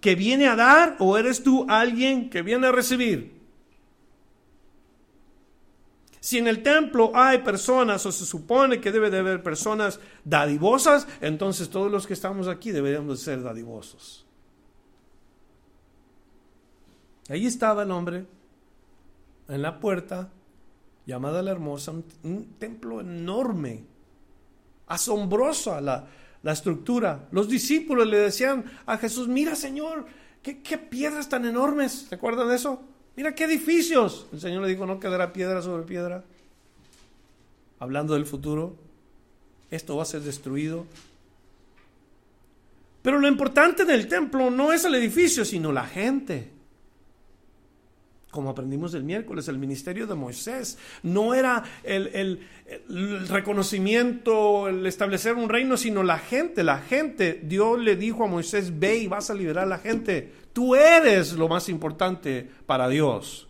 que 0.00 0.14
viene 0.14 0.46
a 0.48 0.56
dar 0.56 0.96
o 0.98 1.16
eres 1.16 1.42
tú 1.42 1.66
alguien 1.68 2.30
que 2.30 2.42
viene 2.42 2.66
a 2.66 2.72
recibir? 2.72 3.34
Si 6.20 6.38
en 6.38 6.46
el 6.46 6.62
templo 6.62 7.12
hay 7.14 7.38
personas 7.38 8.06
o 8.06 8.12
se 8.12 8.24
supone 8.24 8.80
que 8.80 8.90
debe 8.90 9.10
de 9.10 9.18
haber 9.18 9.42
personas 9.42 10.00
dadivosas, 10.24 11.06
entonces 11.20 11.68
todos 11.68 11.92
los 11.92 12.06
que 12.06 12.14
estamos 12.14 12.48
aquí 12.48 12.70
deberíamos 12.70 13.20
ser 13.20 13.42
dadivosos. 13.42 14.24
Ahí 17.28 17.44
estaba 17.44 17.82
el 17.82 17.90
hombre 17.90 18.26
en 19.48 19.60
la 19.60 19.78
puerta 19.78 20.30
llamada 21.06 21.42
la 21.42 21.50
Hermosa, 21.50 21.92
un, 21.92 22.54
templo 22.58 23.00
enorme, 23.00 23.84
asombrosa 24.86 25.80
la, 25.80 26.06
la, 26.42 26.52
estructura. 26.52 27.28
Los 27.30 27.48
discípulos 27.48 28.06
le 28.06 28.18
decían 28.18 28.64
a 28.86 28.96
Jesús, 28.98 29.28
mira 29.28 29.54
Señor, 29.54 30.06
¿qué, 30.42 30.62
qué 30.62 30.78
piedras 30.78 31.28
tan 31.28 31.44
enormes, 31.44 32.06
¿se 32.08 32.14
acuerdan 32.14 32.48
de 32.48 32.56
eso? 32.56 32.82
Mira 33.16 33.34
qué 33.34 33.44
edificios. 33.44 34.26
El 34.32 34.40
Señor 34.40 34.62
le 34.62 34.68
dijo, 34.68 34.86
no 34.86 34.98
quedará 34.98 35.32
piedra 35.32 35.62
sobre 35.62 35.84
piedra. 35.84 36.24
Hablando 37.78 38.14
del 38.14 38.26
futuro, 38.26 38.76
esto 39.70 39.96
va 39.96 40.02
a 40.02 40.06
ser 40.06 40.22
destruido. 40.22 40.86
Pero 43.02 43.18
lo 43.20 43.28
importante 43.28 43.84
del 43.84 44.08
templo 44.08 44.50
no 44.50 44.72
es 44.72 44.84
el 44.84 44.94
edificio, 44.94 45.44
sino 45.44 45.70
la 45.70 45.86
gente 45.86 46.53
como 48.34 48.50
aprendimos 48.50 48.92
el 48.94 49.04
miércoles, 49.04 49.46
el 49.46 49.58
ministerio 49.58 50.08
de 50.08 50.16
Moisés 50.16 50.76
no 51.04 51.34
era 51.34 51.62
el, 51.84 52.40
reconocimiento, 53.28 54.66
el 54.66 54.84
establecer 54.86 55.36
un 55.36 55.48
reino, 55.48 55.76
sino 55.76 56.02
la 56.02 56.18
gente, 56.18 56.64
la 56.64 56.78
gente. 56.78 57.40
Dios 57.44 57.78
le 57.78 57.94
dijo 57.94 58.24
a 58.24 58.26
Moisés, 58.26 58.76
ve 58.76 58.96
y 58.96 59.06
vas 59.06 59.30
a 59.30 59.34
liberar 59.34 59.66
a 59.66 59.68
la 59.68 59.78
gente. 59.78 60.32
Tú 60.52 60.74
eres 60.74 61.34
lo 61.34 61.46
más 61.46 61.68
importante 61.68 62.50
para 62.66 62.88
Dios. 62.88 63.46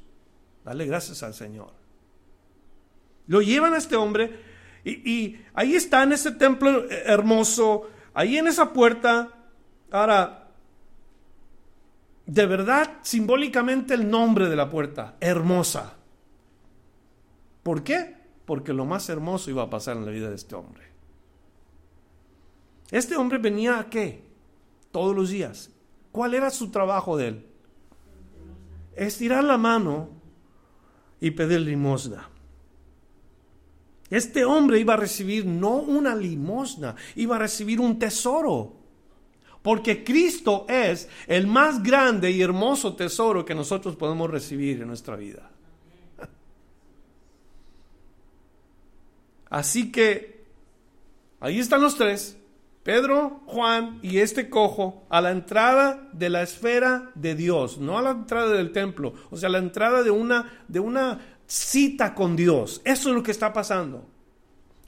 Dale 0.66 0.84
gracias 0.84 1.22
al 1.22 1.32
Señor. 1.32 1.72
Lo 3.26 3.40
llevan 3.40 3.72
a 3.72 3.78
este 3.78 3.96
hombre 3.96 4.38
y, 4.84 5.10
y 5.10 5.42
ahí 5.54 5.76
está 5.76 6.02
en 6.02 6.12
ese 6.12 6.32
templo 6.32 6.90
hermoso, 6.90 7.88
ahí 8.12 8.36
en 8.36 8.48
esa 8.48 8.70
puerta. 8.74 9.30
Ahora, 9.90 10.43
de 12.26 12.46
verdad 12.46 12.98
simbólicamente 13.02 13.94
el 13.94 14.08
nombre 14.08 14.48
de 14.48 14.56
la 14.56 14.70
puerta, 14.70 15.16
hermosa. 15.20 15.94
¿Por 17.62 17.82
qué? 17.82 18.16
Porque 18.44 18.72
lo 18.72 18.84
más 18.84 19.08
hermoso 19.08 19.50
iba 19.50 19.62
a 19.62 19.70
pasar 19.70 19.96
en 19.96 20.06
la 20.06 20.10
vida 20.10 20.28
de 20.28 20.36
este 20.36 20.54
hombre. 20.54 20.84
Este 22.90 23.16
hombre 23.16 23.38
venía 23.38 23.78
a 23.78 23.90
qué? 23.90 24.22
Todos 24.92 25.14
los 25.16 25.30
días. 25.30 25.70
¿Cuál 26.12 26.34
era 26.34 26.50
su 26.50 26.70
trabajo 26.70 27.16
de 27.16 27.28
él? 27.28 27.46
Estirar 28.94 29.42
la 29.42 29.58
mano 29.58 30.10
y 31.20 31.32
pedir 31.32 31.60
limosna. 31.60 32.28
Este 34.10 34.44
hombre 34.44 34.78
iba 34.78 34.94
a 34.94 34.98
recibir 34.98 35.44
no 35.46 35.76
una 35.76 36.14
limosna, 36.14 36.94
iba 37.16 37.36
a 37.36 37.40
recibir 37.40 37.80
un 37.80 37.98
tesoro. 37.98 38.83
Porque 39.64 40.04
Cristo 40.04 40.66
es 40.68 41.08
el 41.26 41.46
más 41.46 41.82
grande 41.82 42.30
y 42.30 42.42
hermoso 42.42 42.94
tesoro 42.96 43.46
que 43.46 43.54
nosotros 43.54 43.96
podemos 43.96 44.30
recibir 44.30 44.82
en 44.82 44.88
nuestra 44.88 45.16
vida. 45.16 45.50
Así 49.48 49.90
que 49.90 50.44
ahí 51.40 51.60
están 51.60 51.80
los 51.80 51.96
tres, 51.96 52.36
Pedro, 52.82 53.40
Juan 53.46 54.00
y 54.02 54.18
este 54.18 54.50
cojo, 54.50 55.06
a 55.08 55.22
la 55.22 55.30
entrada 55.30 56.10
de 56.12 56.28
la 56.28 56.42
esfera 56.42 57.10
de 57.14 57.34
Dios, 57.34 57.78
no 57.78 57.96
a 57.96 58.02
la 58.02 58.10
entrada 58.10 58.50
del 58.50 58.70
templo, 58.70 59.14
o 59.30 59.38
sea, 59.38 59.48
a 59.48 59.52
la 59.52 59.58
entrada 59.60 60.02
de 60.02 60.10
una, 60.10 60.62
de 60.68 60.80
una 60.80 61.38
cita 61.46 62.14
con 62.14 62.36
Dios. 62.36 62.82
Eso 62.84 63.08
es 63.08 63.14
lo 63.14 63.22
que 63.22 63.30
está 63.30 63.50
pasando. 63.54 64.04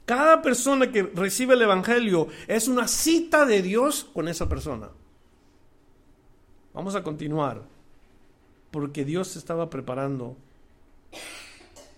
Cada 0.07 0.41
persona 0.41 0.89
que 0.89 1.03
recibe 1.03 1.55
el 1.55 1.61
Evangelio 1.63 2.29
es 2.47 2.69
una 2.69 2.87
cita 2.87 3.45
de 3.45 3.61
Dios 3.61 4.05
con 4.13 4.29
esa 4.29 4.47
persona. 4.47 4.87
Vamos 6.73 6.95
a 6.95 7.03
continuar, 7.03 7.61
porque 8.71 9.03
Dios 9.03 9.35
estaba 9.35 9.69
preparando 9.69 10.37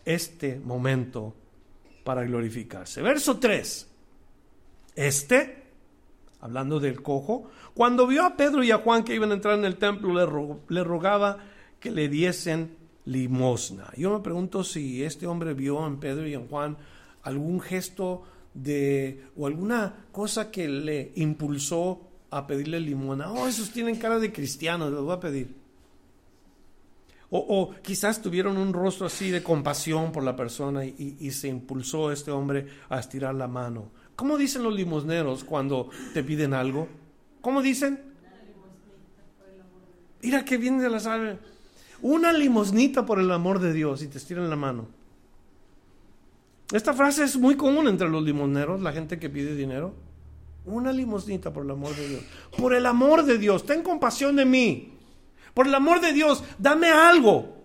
este 0.05 0.59
momento 0.59 1.35
para 2.03 2.23
glorificarse. 2.23 3.03
Verso 3.03 3.37
3. 3.37 3.87
Este, 4.95 5.65
hablando 6.41 6.79
del 6.79 7.03
cojo, 7.03 7.51
cuando 7.75 8.07
vio 8.07 8.25
a 8.25 8.35
Pedro 8.35 8.63
y 8.63 8.71
a 8.71 8.79
Juan 8.79 9.03
que 9.03 9.13
iban 9.13 9.29
a 9.29 9.35
entrar 9.35 9.53
en 9.53 9.65
el 9.65 9.77
templo, 9.77 10.15
le, 10.67 10.83
rogaba 10.83 11.37
que 11.79 11.91
le 11.91 12.09
diesen 12.09 12.75
limosna. 13.05 13.93
Yo 13.95 14.11
me 14.11 14.23
pregunto 14.23 14.63
si 14.63 15.03
este 15.03 15.27
hombre 15.27 15.53
vio 15.53 15.85
en 15.85 15.99
Pedro 15.99 16.27
y 16.27 16.33
en 16.33 16.47
Juan 16.47 16.75
algún 17.23 17.59
gesto 17.61 18.23
de 18.53 19.25
o 19.37 19.47
alguna 19.47 20.05
cosa 20.11 20.51
que 20.51 20.67
le 20.67 21.11
impulsó 21.15 22.01
a 22.31 22.45
pedirle 22.45 22.79
limosna. 22.79 23.31
Oh, 23.31 23.47
esos 23.47 23.71
tienen 23.71 23.97
cara 23.97 24.19
de 24.19 24.31
cristianos, 24.31 24.91
les 24.91 25.01
voy 25.01 25.13
a 25.13 25.19
pedir. 25.19 25.59
O, 27.31 27.75
quizás 27.83 28.23
tuvieron 28.23 28.57
un 28.57 28.73
rostro 28.73 29.05
así 29.05 29.29
de 29.29 29.43
compasión 29.43 30.11
por 30.11 30.23
la 30.23 30.35
persona 30.35 30.83
y, 30.83 31.29
se 31.29 31.47
impulsó 31.47 32.11
este 32.11 32.31
hombre 32.31 32.65
a 32.89 32.99
estirar 32.99 33.35
la 33.35 33.47
mano. 33.47 33.91
¿Cómo 34.15 34.35
dicen 34.35 34.63
los 34.63 34.73
limosneros 34.73 35.43
cuando 35.43 35.89
te 36.13 36.23
piden 36.23 36.55
algo? 36.55 36.87
¿Cómo 37.41 37.61
dicen? 37.61 38.01
Mira 40.23 40.43
que 40.43 40.57
viene 40.57 40.81
de 40.81 40.89
la 40.89 40.99
sala. 40.99 41.37
Una 42.01 42.33
limosnita 42.33 43.05
por 43.05 43.19
el 43.19 43.31
amor 43.31 43.59
de 43.59 43.73
Dios 43.73 44.01
y 44.01 44.07
te 44.07 44.17
estiran 44.17 44.49
la 44.49 44.55
mano. 44.55 44.87
Esta 46.71 46.93
frase 46.93 47.23
es 47.23 47.35
muy 47.35 47.55
común 47.55 47.87
entre 47.87 48.09
los 48.09 48.23
limosneros, 48.23 48.81
la 48.81 48.91
gente 48.91 49.17
que 49.17 49.29
pide 49.29 49.55
dinero. 49.55 49.95
Una 50.65 50.91
limosnita 50.91 51.51
por 51.51 51.65
el 51.65 51.71
amor 51.71 51.95
de 51.95 52.07
Dios. 52.07 52.23
Por 52.57 52.75
el 52.75 52.85
amor 52.85 53.23
de 53.23 53.37
Dios, 53.37 53.65
ten 53.65 53.81
compasión 53.81 54.35
de 54.35 54.45
mí. 54.45 54.93
Por 55.53 55.65
el 55.65 55.73
amor 55.73 55.99
de 55.99 56.13
Dios, 56.13 56.43
dame 56.59 56.89
algo. 56.89 57.57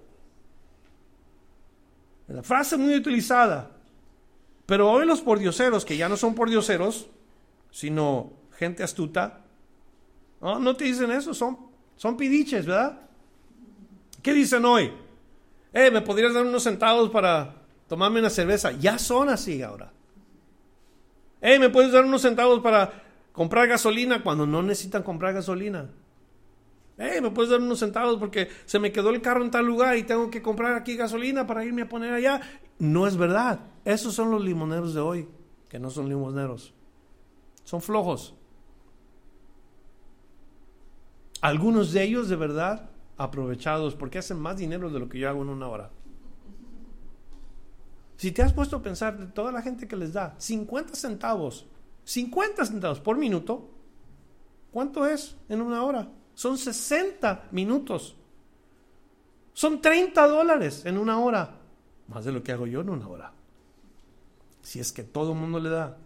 La 2.29 2.43
frase 2.43 2.79
muy 2.79 2.95
utilizada. 2.95 3.71
Pero 4.64 4.90
hoy 4.90 5.07
los 5.07 5.21
pordioseros, 5.21 5.85
que 5.85 5.99
ya 5.99 6.09
no 6.09 6.17
son 6.17 6.35
pordioseros, 6.35 7.09
sino 7.71 8.33
gente 8.57 8.83
astuta, 8.83 9.45
no, 10.40 10.59
no 10.59 10.77
te 10.77 10.85
dicen 10.85 11.11
eso, 11.11 11.35
son, 11.35 11.59
son 11.97 12.17
pidiches, 12.17 12.64
¿verdad? 12.64 13.01
¿Qué 14.23 14.33
dicen 14.33 14.64
hoy? 14.64 14.90
Eh, 15.75 15.90
¿me 15.90 16.01
podrías 16.01 16.33
dar 16.33 16.47
unos 16.47 16.62
centavos 16.62 17.11
para 17.11 17.63
tomarme 17.88 18.20
una 18.20 18.31
cerveza? 18.31 18.73
Ya 18.73 18.99
son 18.99 19.29
así 19.29 19.62
ahora. 19.62 19.92
Eh, 21.40 21.59
¿me 21.59 21.68
puedes 21.68 21.92
dar 21.92 22.05
unos 22.05 22.23
centavos 22.23 22.61
para 22.61 23.03
comprar 23.33 23.68
gasolina 23.68 24.23
cuando 24.23 24.47
no 24.47 24.62
necesitan 24.62 25.03
comprar 25.03 25.35
gasolina? 25.35 25.90
Eh, 26.97 27.20
¿me 27.20 27.31
puedes 27.31 27.51
dar 27.51 27.61
unos 27.61 27.81
centavos 27.81 28.18
porque 28.18 28.49
se 28.64 28.79
me 28.79 28.92
quedó 28.92 29.11
el 29.11 29.20
carro 29.20 29.42
en 29.42 29.51
tal 29.51 29.66
lugar 29.66 29.97
y 29.97 30.05
tengo 30.05 30.31
que 30.31 30.40
comprar 30.40 30.75
aquí 30.75 30.97
gasolina 30.97 31.47
para 31.47 31.64
irme 31.64 31.83
a 31.83 31.88
poner 31.88 32.12
allá? 32.12 32.40
No 32.79 33.07
es 33.07 33.16
verdad. 33.16 33.61
Esos 33.85 34.14
son 34.14 34.31
los 34.31 34.42
limoneros 34.42 34.94
de 34.94 35.01
hoy, 35.01 35.29
que 35.68 35.79
no 35.79 35.90
son 35.90 36.09
limoneros. 36.09 36.73
Son 37.64 37.83
flojos. 37.83 38.35
Algunos 41.40 41.92
de 41.92 42.05
ellos 42.05 42.29
de 42.29 42.37
verdad 42.37 42.88
aprovechados 43.18 43.94
porque 43.94 44.18
hacen 44.18 44.38
más 44.38 44.57
dinero 44.57 44.88
de 44.88 44.99
lo 44.99 45.09
que 45.09 45.18
yo 45.18 45.29
hago 45.29 45.42
en 45.42 45.51
una 45.51 45.68
hora. 45.68 45.90
Si 48.16 48.33
te 48.33 48.42
has 48.42 48.53
puesto 48.53 48.77
a 48.77 48.83
pensar 48.83 49.18
de 49.18 49.27
toda 49.27 49.50
la 49.53 49.62
gente 49.62 49.88
que 49.88 49.96
les 49.96 50.12
da 50.12 50.35
50 50.38 50.94
centavos, 50.94 51.66
50 52.05 52.64
centavos 52.64 53.00
por 53.00 53.16
minuto, 53.16 53.70
¿cuánto 54.70 55.07
es 55.07 55.37
en 55.48 55.61
una 55.61 55.83
hora? 55.83 56.09
Son 56.35 56.59
60 56.59 57.48
minutos. 57.53 58.16
Son 59.53 59.81
30 59.81 60.27
dólares 60.27 60.85
en 60.85 60.98
una 60.98 61.18
hora. 61.18 61.61
Más 62.09 62.24
de 62.24 62.33
lo 62.33 62.42
que 62.42 62.53
hago 62.53 62.66
yo 62.66 62.81
en 62.81 62.90
una 62.90 63.09
hora. 63.09 63.33
Si 64.62 64.81
es 64.81 64.92
que 64.92 65.05
todo 65.05 65.33
el 65.33 65.38
mundo 65.38 65.61
le 65.61 65.70
da. 65.70 65.96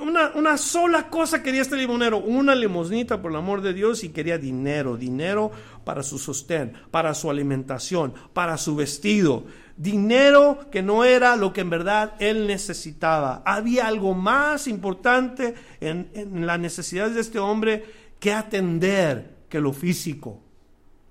Una, 0.00 0.32
una, 0.36 0.56
sola 0.56 1.10
cosa 1.10 1.42
quería 1.42 1.62
este 1.62 1.76
limonero, 1.76 2.18
una 2.18 2.54
limosnita 2.54 3.20
por 3.20 3.30
el 3.30 3.36
amor 3.36 3.62
de 3.62 3.74
Dios 3.74 4.04
y 4.04 4.10
quería 4.10 4.38
dinero, 4.38 4.96
dinero 4.96 5.50
para 5.84 6.02
su 6.02 6.18
sostén, 6.18 6.72
para 6.90 7.14
su 7.14 7.28
alimentación, 7.28 8.14
para 8.32 8.56
su 8.58 8.76
vestido, 8.76 9.44
dinero 9.76 10.70
que 10.70 10.82
no 10.82 11.04
era 11.04 11.36
lo 11.36 11.52
que 11.52 11.62
en 11.62 11.70
verdad 11.70 12.14
él 12.18 12.46
necesitaba. 12.46 13.42
Había 13.44 13.86
algo 13.86 14.14
más 14.14 14.66
importante 14.66 15.54
en, 15.80 16.10
en 16.14 16.46
las 16.46 16.58
necesidades 16.58 17.14
de 17.14 17.20
este 17.20 17.38
hombre 17.38 17.84
que 18.20 18.32
atender 18.32 19.36
que 19.48 19.60
lo 19.60 19.72
físico 19.72 20.40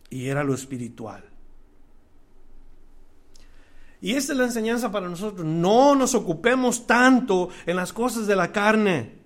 y 0.09 0.27
era 0.27 0.43
lo 0.43 0.53
espiritual. 0.53 1.23
Y 4.01 4.15
esta 4.15 4.33
es 4.33 4.39
la 4.39 4.45
enseñanza 4.45 4.91
para 4.91 5.07
nosotros. 5.07 5.45
No 5.45 5.93
nos 5.93 6.15
ocupemos 6.15 6.87
tanto 6.87 7.49
en 7.67 7.75
las 7.75 7.93
cosas 7.93 8.25
de 8.25 8.35
la 8.35 8.51
carne. 8.51 9.20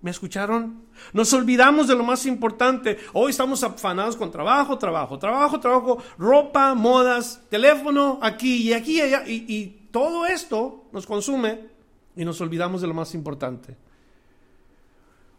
¿Me 0.00 0.12
escucharon? 0.12 0.82
Nos 1.12 1.32
olvidamos 1.32 1.88
de 1.88 1.96
lo 1.96 2.04
más 2.04 2.24
importante. 2.24 2.98
Hoy 3.12 3.30
estamos 3.30 3.64
afanados 3.64 4.14
con 4.14 4.30
trabajo, 4.30 4.78
trabajo, 4.78 5.18
trabajo, 5.18 5.58
trabajo, 5.58 5.98
ropa, 6.16 6.74
modas, 6.74 7.42
teléfono, 7.48 8.18
aquí 8.22 8.68
y 8.68 8.72
aquí 8.72 8.98
y 8.98 9.00
allá. 9.00 9.24
Y, 9.26 9.44
y 9.48 9.88
todo 9.90 10.24
esto 10.24 10.84
nos 10.92 11.04
consume 11.04 11.66
y 12.14 12.24
nos 12.24 12.40
olvidamos 12.40 12.80
de 12.80 12.86
lo 12.86 12.94
más 12.94 13.12
importante. 13.14 13.76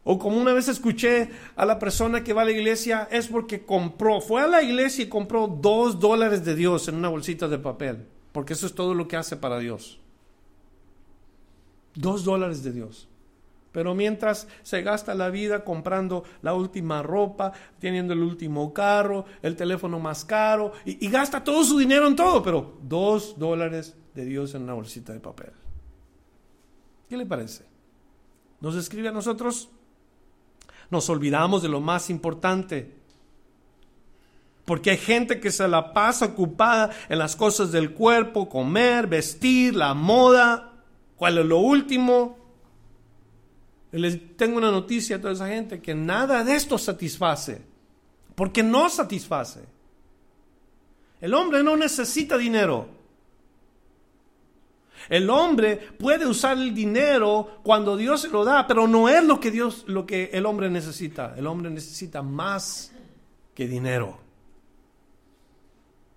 O 0.04 0.17
como 0.17 0.41
una 0.41 0.54
vez 0.54 0.67
escuché 0.67 1.30
a 1.56 1.65
la 1.65 1.78
persona 1.78 2.24
que 2.24 2.34
va 2.34 2.41
a 2.41 2.45
la 2.45 2.52
iglesia, 2.52 3.08
es 3.12 3.28
porque 3.28 3.65
compró, 3.65 4.19
fue 4.19 4.41
a 4.41 4.48
la 4.48 4.62
iglesia 4.62 5.04
y 5.06 5.10
compró 5.10 5.48
dos 5.48 6.00
dólares 6.00 6.43
de 6.43 6.56
Dios 6.56 6.88
en 6.88 6.95
una 6.95 7.10
bolsita 7.10 7.48
de 7.48 7.60
papel, 7.60 8.08
porque 8.32 8.54
eso 8.54 8.65
es 8.65 8.74
todo 8.74 8.93
lo 8.93 9.08
que 9.08 9.17
hace 9.17 9.38
para 9.38 9.60
Dios. 9.60 10.00
Dos 11.95 12.24
dólares 12.24 12.63
de 12.63 12.72
Dios. 12.72 13.08
Pero 13.71 13.93
mientras 13.93 14.47
se 14.63 14.82
gasta 14.82 15.13
la 15.13 15.29
vida 15.29 15.63
comprando 15.63 16.23
la 16.41 16.53
última 16.53 17.03
ropa, 17.03 17.51
teniendo 17.79 18.13
el 18.13 18.23
último 18.23 18.73
carro, 18.73 19.25
el 19.41 19.55
teléfono 19.55 19.99
más 19.99 20.25
caro, 20.25 20.73
y, 20.86 21.08
gasta 21.10 21.43
todo 21.43 21.63
su 21.63 21.77
dinero 21.77 22.08
en 22.08 22.15
todo, 22.15 22.41
pero 22.41 22.77
dos 22.82 23.38
dólares 23.38 23.95
de 24.15 24.25
Dios 24.25 24.55
en 24.55 24.63
una 24.63 24.73
bolsita 24.73 25.13
de 25.13 25.19
papel. 25.19 25.51
¿Qué 27.08 27.17
le 27.17 27.25
parece? 27.25 27.65
¿Nos 28.60 28.75
escribe 28.75 29.10
a 29.10 29.12
nosotros? 29.12 29.69
nos 30.89 31.10
olvidamos 31.10 31.62
de 31.62 31.69
lo 31.69 31.82
más 31.82 32.10
importante. 32.10 32.97
Porque 34.65 34.91
hay 34.91 34.97
gente 34.97 35.39
que 35.39 35.51
se 35.51 35.67
la 35.67 35.93
pasa 35.93 36.25
ocupada 36.25 36.91
en 37.10 37.17
las 37.17 37.36
cosas 37.36 37.71
del 37.71 37.93
cuerpo, 37.93 38.49
comer, 38.49 39.08
vestir, 39.08 39.75
la 39.75 39.93
moda. 39.93 40.73
¿Cuál 41.15 41.39
es 41.39 41.45
lo 41.45 41.58
último? 41.60 42.38
Les 43.91 44.38
tengo 44.38 44.58
una 44.58 44.71
noticia 44.71 45.15
a 45.15 45.21
toda 45.21 45.34
esa 45.34 45.47
gente 45.47 45.82
que 45.82 45.95
nada 45.95 46.43
de 46.43 46.56
esto 46.56 46.78
satisface. 46.78 47.62
Porque 48.36 48.62
no 48.62 48.89
satisface. 48.89 49.62
El 51.19 51.34
hombre 51.34 51.63
no 51.63 51.75
necesita 51.75 52.38
dinero. 52.38 52.88
El 55.10 55.30
hombre 55.30 55.78
puede 55.78 56.28
usar 56.28 56.58
el 56.58 56.73
dinero 56.73 57.60
cuando 57.63 57.97
Dios 57.97 58.21
se 58.21 58.30
lo 58.30 58.45
da, 58.45 58.67
pero 58.67 58.88
no 58.88 59.10
es 59.10 59.23
lo 59.23 59.39
que 59.39 59.49
Dios, 59.49 59.84
lo 59.88 60.06
que 60.06 60.30
el 60.34 60.45
hombre 60.45 60.69
necesita. 60.69 61.34
El 61.36 61.47
hombre 61.47 61.69
necesita 61.69 62.21
más 62.21 62.91
que 63.56 63.67
dinero. 63.67 64.19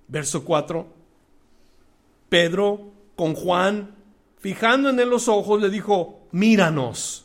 Verso 0.09 0.45
4. 0.45 0.87
Pedro 2.29 2.93
con 3.17 3.35
Juan, 3.35 3.95
fijando 4.39 4.91
en 4.91 5.01
él 5.01 5.09
los 5.09 5.29
ojos, 5.29 5.61
le 5.61 5.71
dijo, 5.71 6.21
míranos. 6.33 7.22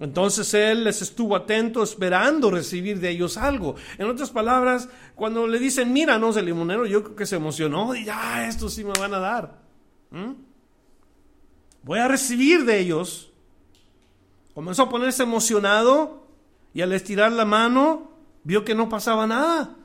Entonces 0.00 0.52
él 0.54 0.84
les 0.84 1.02
estuvo 1.02 1.36
atento 1.36 1.82
esperando 1.82 2.50
recibir 2.50 2.98
de 2.98 3.10
ellos 3.10 3.36
algo. 3.36 3.76
En 3.96 4.08
otras 4.08 4.30
palabras, 4.30 4.88
cuando 5.14 5.46
le 5.46 5.58
dicen 5.58 5.92
míranos 5.92 6.36
el 6.36 6.46
limonero, 6.46 6.84
yo 6.86 7.04
creo 7.04 7.16
que 7.16 7.26
se 7.26 7.36
emocionó 7.36 7.94
y 7.94 8.04
ya, 8.04 8.48
esto 8.48 8.68
sí 8.68 8.82
me 8.82 8.92
van 8.98 9.14
a 9.14 9.18
dar. 9.18 9.58
Voy 11.82 11.98
a 11.98 12.08
recibir 12.08 12.64
de 12.64 12.80
ellos. 12.80 13.30
Comenzó 14.54 14.84
a 14.84 14.88
ponerse 14.88 15.22
emocionado 15.22 16.26
y 16.72 16.82
al 16.82 16.92
estirar 16.92 17.32
la 17.32 17.44
mano 17.44 18.10
vio 18.42 18.64
que 18.64 18.74
no 18.74 18.88
pasaba 18.88 19.26
nada. 19.26 19.76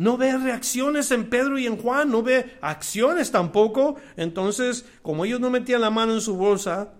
No 0.00 0.16
ve 0.16 0.34
reacciones 0.38 1.10
en 1.10 1.28
Pedro 1.28 1.58
y 1.58 1.66
en 1.66 1.76
Juan, 1.76 2.10
no 2.10 2.22
ve 2.22 2.56
acciones 2.62 3.30
tampoco. 3.30 3.96
Entonces, 4.16 4.86
como 5.02 5.26
ellos 5.26 5.40
no 5.40 5.50
metían 5.50 5.82
la 5.82 5.90
mano 5.90 6.14
en 6.14 6.22
su 6.22 6.38
bolsa, 6.38 6.94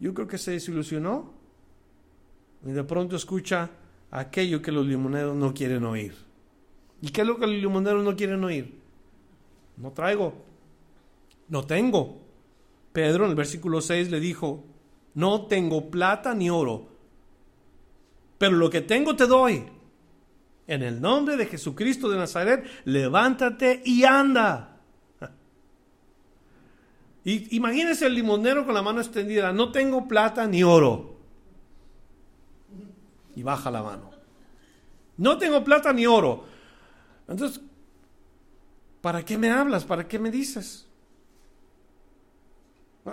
yo 0.00 0.12
creo 0.12 0.26
que 0.26 0.38
se 0.38 0.50
desilusionó. 0.50 1.32
Y 2.66 2.72
de 2.72 2.82
pronto 2.82 3.14
escucha 3.14 3.70
aquello 4.10 4.60
que 4.60 4.72
los 4.72 4.84
limoneros 4.88 5.36
no 5.36 5.54
quieren 5.54 5.84
oír. 5.84 6.16
¿Y 7.00 7.10
qué 7.10 7.20
es 7.20 7.26
lo 7.28 7.38
que 7.38 7.46
los 7.46 7.54
limoneros 7.54 8.02
no 8.02 8.16
quieren 8.16 8.42
oír? 8.42 8.76
No 9.76 9.92
traigo. 9.92 10.34
No 11.46 11.64
tengo. 11.64 12.22
Pedro 12.92 13.22
en 13.22 13.30
el 13.30 13.36
versículo 13.36 13.80
6 13.80 14.10
le 14.10 14.18
dijo, 14.18 14.64
no 15.14 15.46
tengo 15.46 15.92
plata 15.92 16.34
ni 16.34 16.50
oro, 16.50 16.88
pero 18.36 18.56
lo 18.56 18.68
que 18.68 18.80
tengo 18.80 19.14
te 19.14 19.28
doy. 19.28 19.77
En 20.68 20.82
el 20.82 21.00
nombre 21.00 21.38
de 21.38 21.46
Jesucristo 21.46 22.10
de 22.10 22.18
Nazaret, 22.18 22.64
levántate 22.84 23.82
y 23.84 24.04
anda. 24.04 24.76
Y 27.24 27.56
imagínese 27.56 28.06
el 28.06 28.14
limonero 28.14 28.64
con 28.64 28.74
la 28.74 28.80
mano 28.80 29.00
extendida, 29.00 29.52
no 29.52 29.72
tengo 29.72 30.06
plata 30.06 30.46
ni 30.46 30.62
oro. 30.62 31.16
Y 33.34 33.42
baja 33.42 33.70
la 33.70 33.82
mano. 33.82 34.10
No 35.16 35.36
tengo 35.36 35.62
plata 35.64 35.92
ni 35.92 36.06
oro. 36.06 36.44
Entonces, 37.26 37.60
¿para 39.02 39.24
qué 39.24 39.36
me 39.36 39.50
hablas? 39.50 39.84
¿Para 39.84 40.06
qué 40.06 40.18
me 40.18 40.30
dices? 40.30 40.86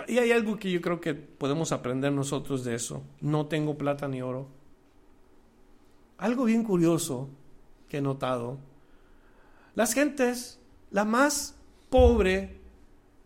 Y 0.08 0.18
hay 0.18 0.30
algo 0.30 0.58
que 0.58 0.70
yo 0.70 0.80
creo 0.80 1.00
que 1.00 1.14
podemos 1.14 1.72
aprender 1.72 2.12
nosotros 2.12 2.64
de 2.64 2.74
eso. 2.74 3.02
No 3.20 3.46
tengo 3.46 3.76
plata 3.76 4.08
ni 4.08 4.22
oro. 4.22 4.48
Algo 6.18 6.44
bien 6.44 6.64
curioso 6.64 7.28
que 7.88 7.98
he 7.98 8.00
notado. 8.00 8.58
Las 9.74 9.92
gentes, 9.94 10.58
la 10.90 11.04
más 11.04 11.54
pobre 11.90 12.60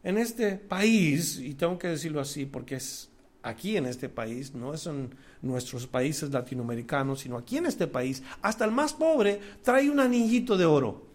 en 0.03 0.19
este 0.19 0.57
país, 0.57 1.39
y 1.39 1.55
tengo 1.55 1.79
que 1.79 1.89
decirlo 1.89 2.21
así 2.21 2.47
porque 2.47 2.77
es 2.77 3.11
aquí 3.43 3.77
en 3.77 3.87
este 3.87 4.09
país, 4.09 4.55
no 4.55 4.75
es 4.75 4.87
en 4.87 5.15
nuestros 5.43 5.87
países 5.87 6.31
latinoamericanos, 6.31 7.21
sino 7.21 7.37
aquí 7.37 7.59
en 7.59 7.67
este 7.67 7.87
país, 7.87 8.23
hasta 8.43 8.65
el 8.65 8.71
más 8.71 8.93
pobre 8.93 9.41
trae 9.63 9.89
un 9.89 10.01
anillito 10.01 10.57
de 10.57 10.67
oro, 10.67 11.07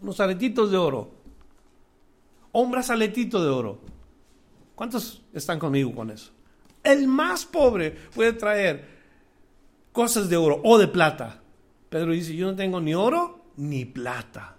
unos 0.00 0.20
aretitos 0.20 0.70
de 0.70 0.76
oro, 0.76 1.10
o 2.52 2.60
un 2.62 2.72
de 2.72 3.48
oro. 3.48 3.78
¿Cuántos 4.74 5.22
están 5.32 5.58
conmigo 5.58 5.94
con 5.94 6.10
eso? 6.10 6.32
El 6.82 7.06
más 7.06 7.44
pobre 7.44 7.90
puede 8.14 8.32
traer 8.32 8.88
cosas 9.92 10.28
de 10.28 10.36
oro 10.36 10.60
o 10.64 10.78
de 10.78 10.88
plata. 10.88 11.42
Pedro 11.90 12.12
dice, 12.12 12.34
yo 12.34 12.46
no 12.46 12.56
tengo 12.56 12.80
ni 12.80 12.94
oro 12.94 13.44
ni 13.56 13.84
plata. 13.84 14.56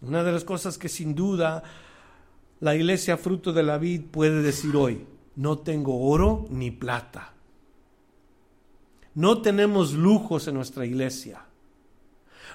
Una 0.00 0.22
de 0.22 0.32
las 0.32 0.44
cosas 0.44 0.78
que 0.78 0.88
sin 0.88 1.14
duda 1.14 1.62
la 2.60 2.74
iglesia 2.74 3.16
fruto 3.16 3.52
de 3.52 3.64
la 3.64 3.78
vid 3.78 4.04
puede 4.10 4.40
decir 4.42 4.74
hoy, 4.76 5.04
no 5.36 5.58
tengo 5.58 6.00
oro 6.08 6.46
ni 6.50 6.70
plata. 6.70 7.34
No 9.14 9.42
tenemos 9.42 9.92
lujos 9.94 10.46
en 10.46 10.54
nuestra 10.54 10.86
iglesia. 10.86 11.44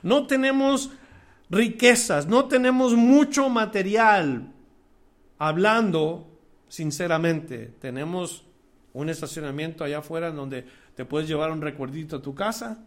No 0.01 0.25
tenemos 0.25 0.91
riquezas, 1.49 2.27
no 2.27 2.45
tenemos 2.45 2.93
mucho 2.93 3.49
material 3.49 4.53
hablando 5.37 6.27
sinceramente, 6.69 7.73
tenemos 7.79 8.45
un 8.93 9.09
estacionamiento 9.09 9.83
allá 9.83 9.99
afuera 9.99 10.29
en 10.29 10.35
donde 10.35 10.65
te 10.95 11.05
puedes 11.05 11.27
llevar 11.27 11.51
un 11.51 11.61
recuerdito 11.61 12.17
a 12.17 12.21
tu 12.21 12.35
casa. 12.35 12.83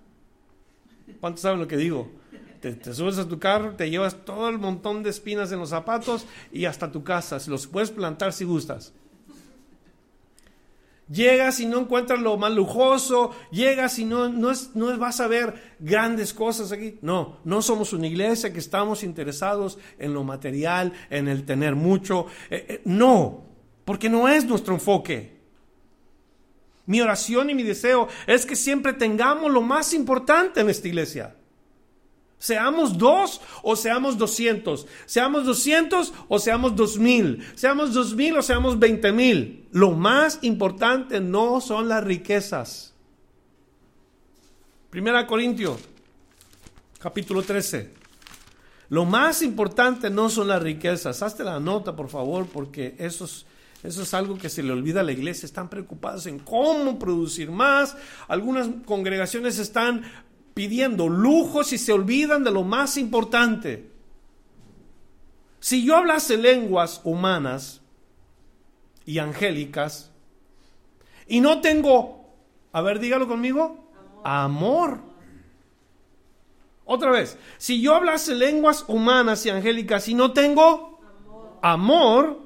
¿Cuántos 1.20 1.42
saben 1.42 1.60
lo 1.60 1.68
que 1.68 1.76
digo? 1.76 2.10
Te, 2.60 2.94
subes 2.94 3.18
a 3.18 3.28
tu 3.28 3.38
carro, 3.38 3.74
te 3.76 3.90
llevas 3.90 4.24
todo 4.24 4.48
el 4.48 4.58
montón 4.58 5.02
de 5.02 5.10
espinas 5.10 5.52
en 5.52 5.58
los 5.58 5.70
zapatos 5.70 6.26
y 6.52 6.64
hasta 6.64 6.90
tu 6.90 7.04
casa. 7.04 7.38
Los 7.46 7.66
puedes 7.66 7.90
plantar 7.90 8.32
si 8.32 8.44
gustas. 8.44 8.92
Llegas 11.08 11.60
y 11.60 11.66
no 11.66 11.78
encuentras 11.78 12.18
lo 12.18 12.36
más 12.36 12.50
lujoso, 12.52 13.30
llegas 13.52 13.96
y 14.00 14.04
no, 14.04 14.28
no, 14.28 14.50
es, 14.50 14.74
no 14.74 14.98
vas 14.98 15.20
a 15.20 15.28
ver 15.28 15.76
grandes 15.78 16.34
cosas 16.34 16.72
aquí. 16.72 16.98
No, 17.00 17.38
no 17.44 17.62
somos 17.62 17.92
una 17.92 18.08
iglesia 18.08 18.52
que 18.52 18.58
estamos 18.58 19.04
interesados 19.04 19.78
en 20.00 20.12
lo 20.12 20.24
material, 20.24 20.92
en 21.10 21.28
el 21.28 21.44
tener 21.44 21.76
mucho. 21.76 22.26
Eh, 22.50 22.66
eh, 22.68 22.82
no, 22.84 23.44
porque 23.84 24.08
no 24.08 24.26
es 24.28 24.44
nuestro 24.44 24.74
enfoque. 24.74 25.35
Mi 26.86 27.00
oración 27.00 27.50
y 27.50 27.54
mi 27.54 27.64
deseo 27.64 28.08
es 28.26 28.46
que 28.46 28.56
siempre 28.56 28.92
tengamos 28.92 29.50
lo 29.50 29.60
más 29.60 29.92
importante 29.92 30.60
en 30.60 30.70
esta 30.70 30.88
iglesia. 30.88 31.36
Seamos 32.38 32.96
dos 32.96 33.40
o 33.62 33.76
seamos 33.76 34.18
doscientos. 34.18 34.86
Seamos 35.06 35.46
doscientos 35.46 36.12
o 36.28 36.38
seamos 36.38 36.76
dos 36.76 36.98
mil. 36.98 37.44
Seamos 37.54 37.92
dos 37.92 38.14
mil 38.14 38.36
o 38.36 38.42
seamos 38.42 38.78
veinte 38.78 39.10
mil. 39.10 39.66
Lo 39.72 39.92
más 39.92 40.38
importante 40.42 41.20
no 41.20 41.60
son 41.60 41.88
las 41.88 42.04
riquezas. 42.04 42.94
Primera 44.90 45.26
Corintios, 45.26 45.80
capítulo 47.00 47.42
13. 47.42 47.90
Lo 48.88 49.04
más 49.04 49.42
importante 49.42 50.10
no 50.10 50.30
son 50.30 50.48
las 50.48 50.62
riquezas. 50.62 51.22
Hazte 51.22 51.42
la 51.42 51.58
nota, 51.58 51.96
por 51.96 52.08
favor, 52.08 52.46
porque 52.46 52.94
eso 52.98 53.24
es, 53.24 53.44
eso 53.82 54.02
es 54.02 54.14
algo 54.14 54.36
que 54.38 54.48
se 54.48 54.62
le 54.62 54.72
olvida 54.72 55.00
a 55.00 55.04
la 55.04 55.12
iglesia. 55.12 55.46
Están 55.46 55.68
preocupados 55.68 56.26
en 56.26 56.38
cómo 56.38 56.98
producir 56.98 57.50
más. 57.50 57.96
Algunas 58.28 58.68
congregaciones 58.84 59.58
están 59.58 60.02
pidiendo 60.54 61.08
lujos 61.08 61.72
y 61.72 61.78
se 61.78 61.92
olvidan 61.92 62.42
de 62.42 62.50
lo 62.50 62.62
más 62.62 62.96
importante. 62.96 63.90
Si 65.60 65.84
yo 65.84 65.96
hablase 65.96 66.36
lenguas 66.36 67.00
humanas 67.04 67.82
y 69.04 69.18
angélicas 69.18 70.10
y 71.26 71.40
no 71.40 71.60
tengo, 71.60 72.34
a 72.72 72.80
ver, 72.82 73.00
dígalo 73.00 73.28
conmigo, 73.28 73.90
amor. 74.24 75.00
Otra 76.84 77.10
vez, 77.10 77.36
si 77.58 77.80
yo 77.80 77.94
hablase 77.94 78.34
lenguas 78.34 78.84
humanas 78.88 79.44
y 79.44 79.50
angélicas 79.50 80.08
y 80.08 80.14
no 80.14 80.32
tengo 80.32 81.00
amor, 81.62 82.45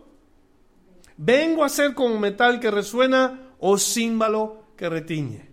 vengo 1.21 1.63
a 1.65 1.69
ser 1.69 1.95
como 1.95 2.19
metal 2.19 2.59
que 2.61 2.71
resuena 2.71 3.53
o 3.59 3.77
címbalo 3.77 4.65
que 4.77 4.89
retiñe. 4.89 5.51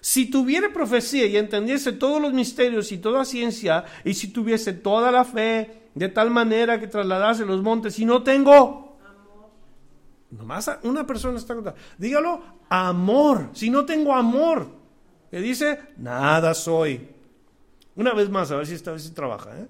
Si 0.00 0.30
tuviera 0.30 0.72
profecía 0.72 1.26
y 1.26 1.36
entendiese 1.36 1.90
todos 1.92 2.22
los 2.22 2.32
misterios 2.32 2.92
y 2.92 2.98
toda 2.98 3.24
ciencia, 3.24 3.84
y 4.04 4.14
si 4.14 4.28
tuviese 4.28 4.72
toda 4.72 5.10
la 5.10 5.24
fe, 5.24 5.88
de 5.94 6.08
tal 6.08 6.30
manera 6.30 6.78
que 6.78 6.86
trasladase 6.86 7.44
los 7.44 7.60
montes, 7.60 7.98
y 7.98 8.04
no 8.04 8.22
tengo 8.22 8.96
amor. 9.04 9.50
Nomás 10.30 10.70
una 10.84 11.04
persona 11.04 11.38
está 11.38 11.56
contando. 11.56 11.80
Dígalo, 11.98 12.40
amor. 12.68 13.50
Si 13.52 13.68
no 13.68 13.84
tengo 13.84 14.14
amor, 14.14 14.68
que 15.28 15.40
dice, 15.40 15.80
nada 15.96 16.54
soy. 16.54 17.08
Una 17.96 18.14
vez 18.14 18.30
más, 18.30 18.52
a 18.52 18.56
ver 18.56 18.66
si 18.68 18.74
esta 18.74 18.92
vez 18.92 19.02
sí 19.02 19.10
trabaja. 19.10 19.58
¿eh? 19.58 19.66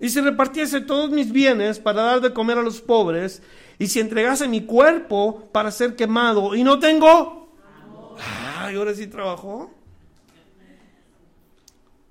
Y 0.00 0.08
si 0.08 0.20
repartiese 0.20 0.80
todos 0.80 1.10
mis 1.10 1.30
bienes 1.30 1.78
para 1.78 2.02
dar 2.02 2.20
de 2.20 2.32
comer 2.32 2.58
a 2.58 2.62
los 2.62 2.80
pobres, 2.80 3.42
y 3.78 3.86
si 3.86 4.00
entregase 4.00 4.48
mi 4.48 4.62
cuerpo 4.62 5.48
para 5.52 5.70
ser 5.70 5.94
quemado, 5.94 6.54
y 6.54 6.64
no 6.64 6.78
tengo 6.78 7.40
Ay, 8.58 8.76
ahora 8.76 8.94
sí 8.94 9.06
trabajó. 9.06 9.70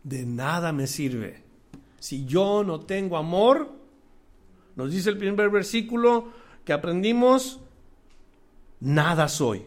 De 0.03 0.25
nada 0.25 0.71
me 0.71 0.87
sirve. 0.87 1.43
Si 1.99 2.25
yo 2.25 2.63
no 2.63 2.79
tengo 2.79 3.17
amor, 3.17 3.71
nos 4.75 4.91
dice 4.91 5.09
el 5.09 5.17
primer 5.17 5.49
versículo 5.49 6.31
que 6.65 6.73
aprendimos, 6.73 7.59
nada 8.79 9.27
soy. 9.27 9.65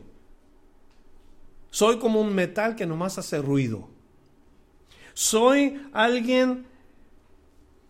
Soy 1.70 1.98
como 1.98 2.20
un 2.20 2.34
metal 2.34 2.74
que 2.74 2.86
nomás 2.86 3.18
hace 3.18 3.40
ruido. 3.40 3.88
Soy 5.14 5.80
alguien 5.92 6.66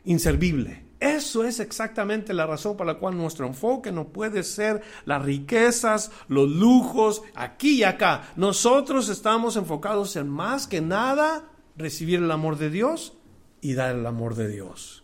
inservible. 0.05 0.85
Eso 1.03 1.43
es 1.43 1.59
exactamente 1.59 2.33
la 2.33 2.47
razón 2.47 2.77
por 2.77 2.87
la 2.87 2.95
cual 2.95 3.17
nuestro 3.17 3.45
enfoque 3.45 3.91
no 3.91 4.09
puede 4.09 4.45
ser 4.45 4.83
las 5.05 5.21
riquezas, 5.25 6.13
los 6.29 6.49
lujos, 6.49 7.23
aquí 7.35 7.81
y 7.81 7.83
acá. 7.83 8.31
Nosotros 8.37 9.09
estamos 9.09 9.57
enfocados 9.57 10.15
en 10.15 10.29
más 10.29 10.69
que 10.69 10.81
nada 10.81 11.51
recibir 11.77 12.21
el 12.21 12.31
amor 12.31 12.57
de 12.57 12.71
Dios 12.71 13.15
y 13.61 13.75
dar 13.75 13.97
el 13.97 14.07
amor 14.07 14.37
de 14.37 14.47
Dios. 14.47 15.03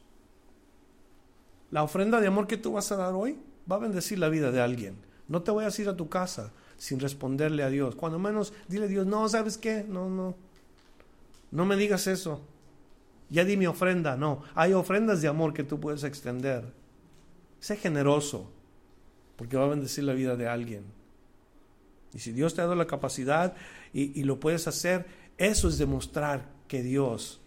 La 1.73 1.83
ofrenda 1.83 2.21
de 2.21 2.29
amor 2.29 2.47
que 2.47 2.57
tú 2.57 2.75
vas 2.75 2.93
a 2.93 2.97
dar 2.97 3.15
hoy 3.15 3.37
va 3.71 3.75
a 3.75 3.81
bendecir 3.81 4.21
la 4.21 4.29
vida 4.29 4.53
de 4.53 4.61
alguien. 4.61 4.99
No 5.27 5.43
te 5.43 5.51
voy 5.51 5.65
a 5.65 5.81
ir 5.81 5.89
a 5.89 5.97
tu 5.97 6.09
casa 6.09 6.53
sin 6.77 7.01
responderle 7.01 7.65
a 7.65 7.71
Dios. 7.71 7.97
Cuando 7.97 8.21
menos 8.21 8.53
dile 8.69 8.85
a 8.85 8.89
Dios, 8.89 9.05
no, 9.05 9.29
¿sabes 9.29 9.59
qué? 9.59 9.85
No, 9.89 10.09
no. 10.09 10.37
No 11.51 11.67
me 11.67 11.75
digas 11.75 12.07
eso 12.07 12.41
ya 13.31 13.45
di 13.45 13.57
mi 13.57 13.67
ofrenda. 13.67 14.17
No, 14.17 14.43
hay 14.55 14.73
ofrendas 14.73 15.23
de 15.23 15.29
amor 15.29 15.53
que 15.53 15.65
tú 15.65 15.81
puedes 15.81 16.05
extender. 16.05 16.73
Sé 17.61 17.77
generoso, 17.77 18.51
porque 19.37 19.57
va 19.57 19.65
a 19.65 19.69
bendecir 19.69 20.05
la 20.05 20.15
vida 20.15 20.37
de 20.37 20.49
alguien. 20.49 20.85
Y 22.15 22.21
si 22.21 22.33
Dios 22.33 22.55
te 22.55 22.61
ha 22.61 22.65
dado 22.65 22.77
la 22.77 22.87
capacidad 22.87 23.55
y, 23.93 24.23
lo 24.25 24.41
puedes 24.41 24.67
hacer, 24.67 25.07
eso 25.37 25.69
es 25.69 25.79
demostrar 25.79 26.49
que 26.67 26.83
Dios 26.83 27.41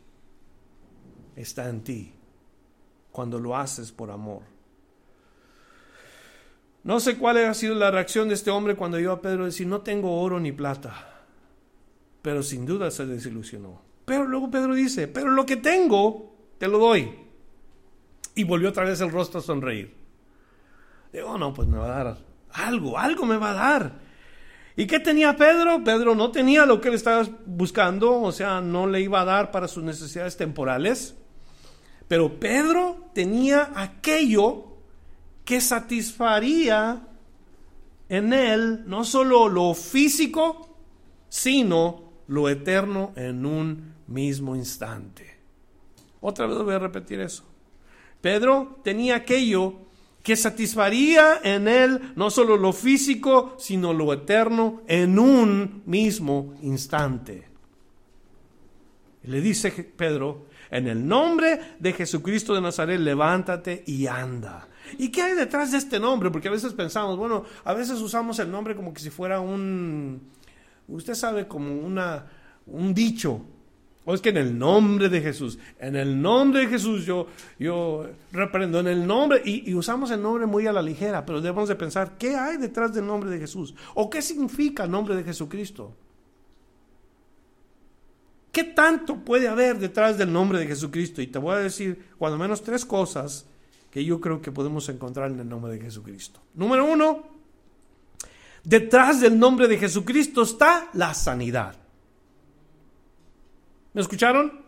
está 1.35 1.69
en 1.69 1.81
ti 1.81 2.13
cuando 3.11 3.39
lo 3.39 3.57
haces 3.57 3.91
por 3.91 4.11
amor. 4.11 4.43
No 6.83 6.99
sé 6.99 7.17
cuál 7.17 7.37
ha 7.37 7.53
sido 7.53 7.75
la 7.75 7.91
reacción 7.91 8.27
de 8.27 8.33
este 8.33 8.49
hombre 8.49 8.75
cuando 8.75 8.99
yo 8.99 9.11
a 9.11 9.21
Pedro 9.21 9.45
decir, 9.45 9.67
no 9.67 9.81
tengo 9.81 10.19
oro 10.19 10.39
ni 10.39 10.51
plata, 10.51 11.25
pero 12.21 12.41
sin 12.41 12.65
duda 12.65 12.89
se 12.89 13.05
desilusionó. 13.05 13.90
Pero 14.11 14.27
luego 14.27 14.51
Pedro 14.51 14.75
dice, 14.75 15.07
pero 15.07 15.29
lo 15.29 15.45
que 15.45 15.55
tengo, 15.55 16.35
te 16.57 16.67
lo 16.67 16.79
doy. 16.79 17.17
Y 18.35 18.43
volvió 18.43 18.67
otra 18.67 18.83
vez 18.83 18.99
el 18.99 19.09
rostro 19.09 19.39
a 19.39 19.41
sonreír. 19.41 19.95
Digo, 21.13 21.37
no, 21.37 21.53
pues 21.53 21.69
me 21.69 21.77
va 21.77 21.85
a 21.85 22.03
dar 22.03 22.17
algo, 22.51 22.99
algo 22.99 23.25
me 23.25 23.37
va 23.37 23.51
a 23.51 23.53
dar. 23.53 23.99
¿Y 24.75 24.85
qué 24.85 24.99
tenía 24.99 25.37
Pedro? 25.37 25.81
Pedro 25.85 26.13
no 26.13 26.29
tenía 26.29 26.65
lo 26.65 26.81
que 26.81 26.89
él 26.89 26.95
estaba 26.95 27.25
buscando, 27.45 28.19
o 28.19 28.33
sea, 28.33 28.59
no 28.59 28.85
le 28.85 28.99
iba 28.99 29.21
a 29.21 29.23
dar 29.23 29.49
para 29.49 29.69
sus 29.69 29.81
necesidades 29.81 30.35
temporales. 30.35 31.15
Pero 32.09 32.37
Pedro 32.37 33.11
tenía 33.13 33.71
aquello 33.77 34.75
que 35.45 35.61
satisfaría 35.61 37.07
en 38.09 38.33
él 38.33 38.83
no 38.87 39.05
solo 39.05 39.47
lo 39.47 39.73
físico, 39.73 40.77
sino 41.29 42.11
lo 42.27 42.49
eterno 42.49 43.13
en 43.15 43.45
un 43.45 43.90
mismo 44.11 44.55
instante. 44.55 45.37
Otra 46.19 46.45
vez 46.45 46.57
voy 46.59 46.75
a 46.75 46.79
repetir 46.79 47.19
eso. 47.19 47.43
Pedro 48.21 48.79
tenía 48.83 49.15
aquello 49.15 49.75
que 50.23 50.35
satisfaría 50.35 51.39
en 51.43 51.67
él 51.67 52.13
no 52.15 52.29
solo 52.29 52.57
lo 52.57 52.73
físico, 52.73 53.55
sino 53.57 53.93
lo 53.93 54.13
eterno 54.13 54.83
en 54.87 55.17
un 55.17 55.81
mismo 55.85 56.53
instante. 56.61 57.49
Le 59.23 59.41
dice 59.41 59.71
Pedro, 59.71 60.47
en 60.69 60.87
el 60.87 61.07
nombre 61.07 61.59
de 61.79 61.93
Jesucristo 61.93 62.53
de 62.53 62.61
Nazaret, 62.61 62.99
levántate 62.99 63.83
y 63.85 64.07
anda. 64.07 64.67
¿Y 64.97 65.09
qué 65.09 65.21
hay 65.21 65.35
detrás 65.35 65.71
de 65.71 65.77
este 65.77 65.99
nombre? 65.99 66.31
Porque 66.31 66.47
a 66.47 66.51
veces 66.51 66.73
pensamos, 66.73 67.17
bueno, 67.17 67.43
a 67.63 67.73
veces 67.73 67.99
usamos 67.99 68.39
el 68.39 68.51
nombre 68.51 68.75
como 68.75 68.93
que 68.93 69.01
si 69.01 69.09
fuera 69.09 69.39
un, 69.39 70.21
usted 70.87 71.13
sabe, 71.13 71.47
como 71.47 71.73
una, 71.73 72.25
un 72.65 72.93
dicho. 72.93 73.41
O 74.11 74.13
es 74.13 74.19
que 74.19 74.27
en 74.27 74.35
el 74.35 74.59
nombre 74.59 75.07
de 75.07 75.21
Jesús, 75.21 75.57
en 75.79 75.95
el 75.95 76.21
nombre 76.21 76.59
de 76.59 76.67
Jesús 76.67 77.05
yo, 77.05 77.27
yo 77.57 78.07
reprendo, 78.33 78.81
en 78.81 78.87
el 78.87 79.07
nombre, 79.07 79.41
y, 79.45 79.71
y, 79.71 79.73
usamos 79.73 80.11
el 80.11 80.21
nombre 80.21 80.45
muy 80.45 80.67
a 80.67 80.73
la 80.73 80.81
ligera, 80.81 81.25
pero 81.25 81.39
debemos 81.39 81.69
de 81.69 81.77
pensar, 81.77 82.17
¿qué 82.17 82.35
hay 82.35 82.57
detrás 82.57 82.93
del 82.93 83.07
nombre 83.07 83.29
de 83.29 83.39
Jesús? 83.39 83.73
¿O 83.95 84.09
qué 84.09 84.21
significa 84.21 84.83
el 84.83 84.91
nombre 84.91 85.15
de 85.15 85.23
Jesucristo? 85.23 85.95
¿Qué 88.51 88.65
tanto 88.65 89.15
puede 89.15 89.47
haber 89.47 89.79
detrás 89.79 90.17
del 90.17 90.33
nombre 90.33 90.59
de 90.59 90.67
Jesucristo? 90.67 91.21
Y 91.21 91.27
te 91.27 91.39
voy 91.39 91.55
a 91.55 91.59
decir, 91.59 92.09
cuando 92.17 92.37
menos 92.37 92.61
tres 92.63 92.83
cosas 92.83 93.45
que 93.89 94.03
yo 94.03 94.19
creo 94.19 94.41
que 94.41 94.51
podemos 94.51 94.89
encontrar 94.89 95.31
en 95.31 95.39
el 95.39 95.47
nombre 95.47 95.71
de 95.71 95.79
Jesucristo. 95.79 96.41
Número 96.53 96.83
uno, 96.83 97.23
detrás 98.65 99.21
del 99.21 99.39
nombre 99.39 99.69
de 99.69 99.77
Jesucristo 99.77 100.41
está 100.41 100.89
la 100.91 101.13
sanidad. 101.13 101.80
¿Me 103.93 104.01
escucharon? 104.01 104.61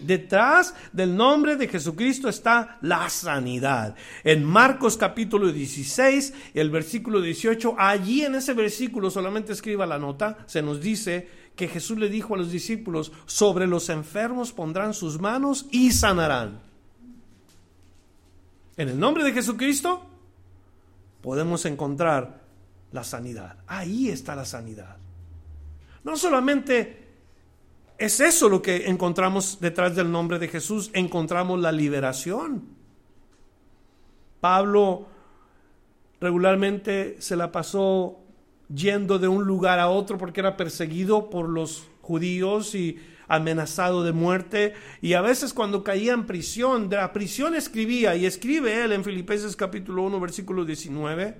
Detrás 0.00 0.74
del 0.92 1.16
nombre 1.16 1.56
de 1.56 1.68
Jesucristo 1.68 2.28
está 2.28 2.78
la 2.82 3.08
sanidad. 3.08 3.96
En 4.24 4.44
Marcos 4.44 4.96
capítulo 4.96 5.52
16, 5.52 6.34
el 6.54 6.70
versículo 6.70 7.20
18, 7.20 7.76
allí 7.78 8.24
en 8.24 8.36
ese 8.36 8.54
versículo 8.54 9.10
solamente 9.10 9.52
escriba 9.52 9.86
la 9.86 9.98
nota, 9.98 10.38
se 10.46 10.62
nos 10.62 10.80
dice 10.80 11.28
que 11.56 11.68
Jesús 11.68 11.98
le 11.98 12.08
dijo 12.08 12.34
a 12.34 12.38
los 12.38 12.52
discípulos, 12.52 13.12
sobre 13.26 13.66
los 13.66 13.88
enfermos 13.88 14.52
pondrán 14.52 14.94
sus 14.94 15.20
manos 15.20 15.66
y 15.70 15.90
sanarán. 15.90 16.60
En 18.76 18.88
el 18.88 18.98
nombre 18.98 19.24
de 19.24 19.32
Jesucristo 19.32 20.06
podemos 21.20 21.64
encontrar 21.64 22.40
la 22.92 23.02
sanidad. 23.02 23.56
Ahí 23.66 24.08
está 24.08 24.36
la 24.36 24.44
sanidad. 24.44 24.96
No 26.04 26.16
solamente 26.16 27.07
es 27.98 28.20
eso 28.20 28.48
lo 28.48 28.62
que 28.62 28.86
encontramos 28.86 29.58
detrás 29.60 29.96
del 29.96 30.10
nombre 30.10 30.38
de 30.38 30.48
Jesús, 30.48 30.90
encontramos 30.94 31.60
la 31.60 31.72
liberación. 31.72 32.64
Pablo 34.40 35.06
regularmente 36.20 37.16
se 37.18 37.36
la 37.36 37.50
pasó 37.50 38.20
yendo 38.72 39.18
de 39.18 39.28
un 39.28 39.44
lugar 39.44 39.80
a 39.80 39.88
otro 39.88 40.16
porque 40.16 40.40
era 40.40 40.56
perseguido 40.56 41.28
por 41.28 41.48
los 41.48 41.88
judíos 42.00 42.74
y 42.74 42.98
amenazado 43.26 44.04
de 44.04 44.12
muerte 44.12 44.74
y 45.02 45.12
a 45.12 45.20
veces 45.20 45.52
cuando 45.52 45.84
caía 45.84 46.12
en 46.12 46.26
prisión, 46.26 46.88
de 46.88 46.96
la 46.96 47.12
prisión 47.12 47.54
escribía 47.54 48.16
y 48.16 48.26
escribe 48.26 48.84
él 48.84 48.92
en 48.92 49.04
Filipenses 49.04 49.56
capítulo 49.56 50.04
1 50.04 50.20
versículo 50.20 50.64
19, 50.64 51.36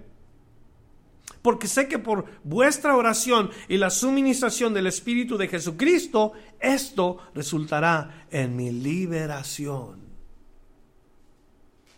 porque 1.43 1.69
sé 1.69 1.89
que 1.89 1.99
por 1.99 2.27
vuestra 2.45 2.97
oración 2.97 3.51
y 3.69 3.77
la 3.77 3.91
suministración 3.91 4.75
del 4.75 4.87
Espíritu 4.87 5.37
de 5.37 5.49
Jesucristo, 5.49 6.33
esto 6.61 7.19
resultará 7.35 8.27
en 8.31 8.57
mi 8.57 8.71
liberación. 8.71 10.09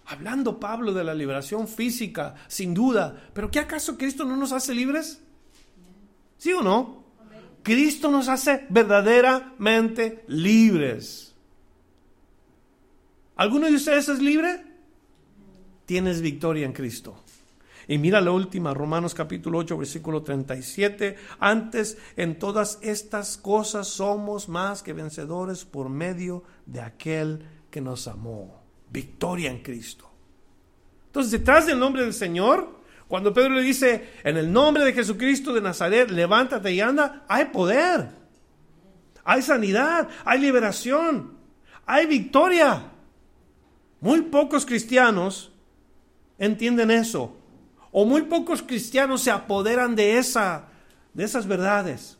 Hablando 0.07 0.59
Pablo 0.59 0.93
de 0.93 1.05
la 1.05 1.15
liberación 1.15 1.69
física, 1.69 2.35
sin 2.49 2.75
duda, 2.75 3.31
pero 3.33 3.51
¿qué 3.51 3.61
acaso 3.61 3.97
Cristo 3.97 4.25
no 4.25 4.37
nos 4.37 4.53
hace 4.53 4.75
libres? 4.75 5.23
¿Sí 6.37 6.53
o 6.53 6.63
no? 6.63 7.05
Cristo 7.63 8.11
nos 8.11 8.29
hace 8.29 8.67
verdaderamente 8.71 10.25
libres. 10.27 11.35
¿Alguno 13.37 13.67
de 13.67 13.75
ustedes 13.75 14.09
es 14.09 14.21
libre? 14.21 14.65
Tienes 15.87 16.21
victoria 16.21 16.67
en 16.67 16.73
Cristo. 16.73 17.23
Y 17.91 17.99
mira 17.99 18.21
la 18.21 18.31
última, 18.31 18.73
Romanos 18.73 19.15
capítulo 19.15 19.59
8, 19.59 19.77
versículo 19.77 20.23
37. 20.23 21.17
Antes, 21.41 21.99
en 22.17 22.39
todas 22.39 22.79
estas 22.83 23.37
cosas 23.37 23.89
somos 23.89 24.49
más 24.49 24.85
que 24.85 24.93
vencedores 24.93 25.65
por 25.65 25.89
medio 25.89 26.45
de 26.67 26.83
aquel 26.83 27.45
que 27.69 27.81
nos 27.81 28.07
amó. 28.07 28.63
Victoria 28.93 29.51
en 29.51 29.59
Cristo. 29.59 30.09
Entonces, 31.07 31.33
detrás 31.33 31.67
del 31.67 31.81
nombre 31.81 32.03
del 32.03 32.15
Señor 32.15 32.79
cuando 33.09 33.35
Pedro 33.35 33.55
le 33.55 33.63
dice, 33.63 34.11
en 34.23 34.37
el 34.37 34.53
nombre 34.53 34.85
de 34.85 34.93
Jesucristo 34.93 35.53
de 35.53 35.61
Nazaret, 35.61 36.13
levántate 36.13 36.73
y 36.73 36.81
anda, 36.81 37.25
hay 37.27 37.47
poder, 37.47 38.09
hay 39.25 39.43
sanidad, 39.43 40.09
hay 40.25 40.39
liberación, 40.39 41.33
hay 41.87 42.07
victoria. 42.07 42.93
Muy 44.01 44.21
pocos 44.21 44.65
cristianos 44.65 45.51
entienden 46.39 46.93
eso, 46.93 47.40
o 47.93 48.05
muy 48.05 48.23
pocos 48.23 48.63
cristianos 48.63 49.23
se 49.23 49.31
apoderan 49.31 49.97
de, 49.97 50.19
esa, 50.19 50.69
de 51.13 51.25
esas 51.25 51.47
verdades 51.47 52.19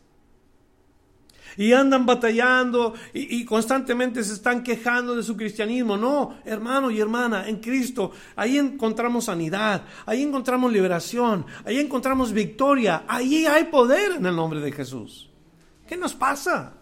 y 1.57 1.73
andan 1.73 2.05
batallando 2.05 2.93
y, 3.13 3.43
constantemente 3.45 4.23
se 4.23 4.33
están 4.33 4.63
quejando 4.63 5.15
de 5.15 5.23
su 5.23 5.35
cristianismo. 5.35 5.97
No, 5.97 6.37
hermano 6.45 6.91
y 6.91 6.99
hermana, 6.99 7.47
en 7.47 7.57
Cristo, 7.57 8.11
ahí 8.35 8.57
encontramos 8.57 9.25
sanidad, 9.25 9.83
ahí 10.05 10.23
encontramos 10.23 10.71
liberación, 10.71 11.45
ahí 11.65 11.79
encontramos 11.79 12.31
victoria, 12.31 13.03
ahí 13.07 13.45
hay 13.45 13.65
poder 13.65 14.13
en 14.13 14.25
el 14.25 14.35
nombre 14.35 14.59
de 14.59 14.71
Jesús. 14.71 15.29
¿Qué 15.87 15.97
nos 15.97 16.13
pasa? 16.13 16.73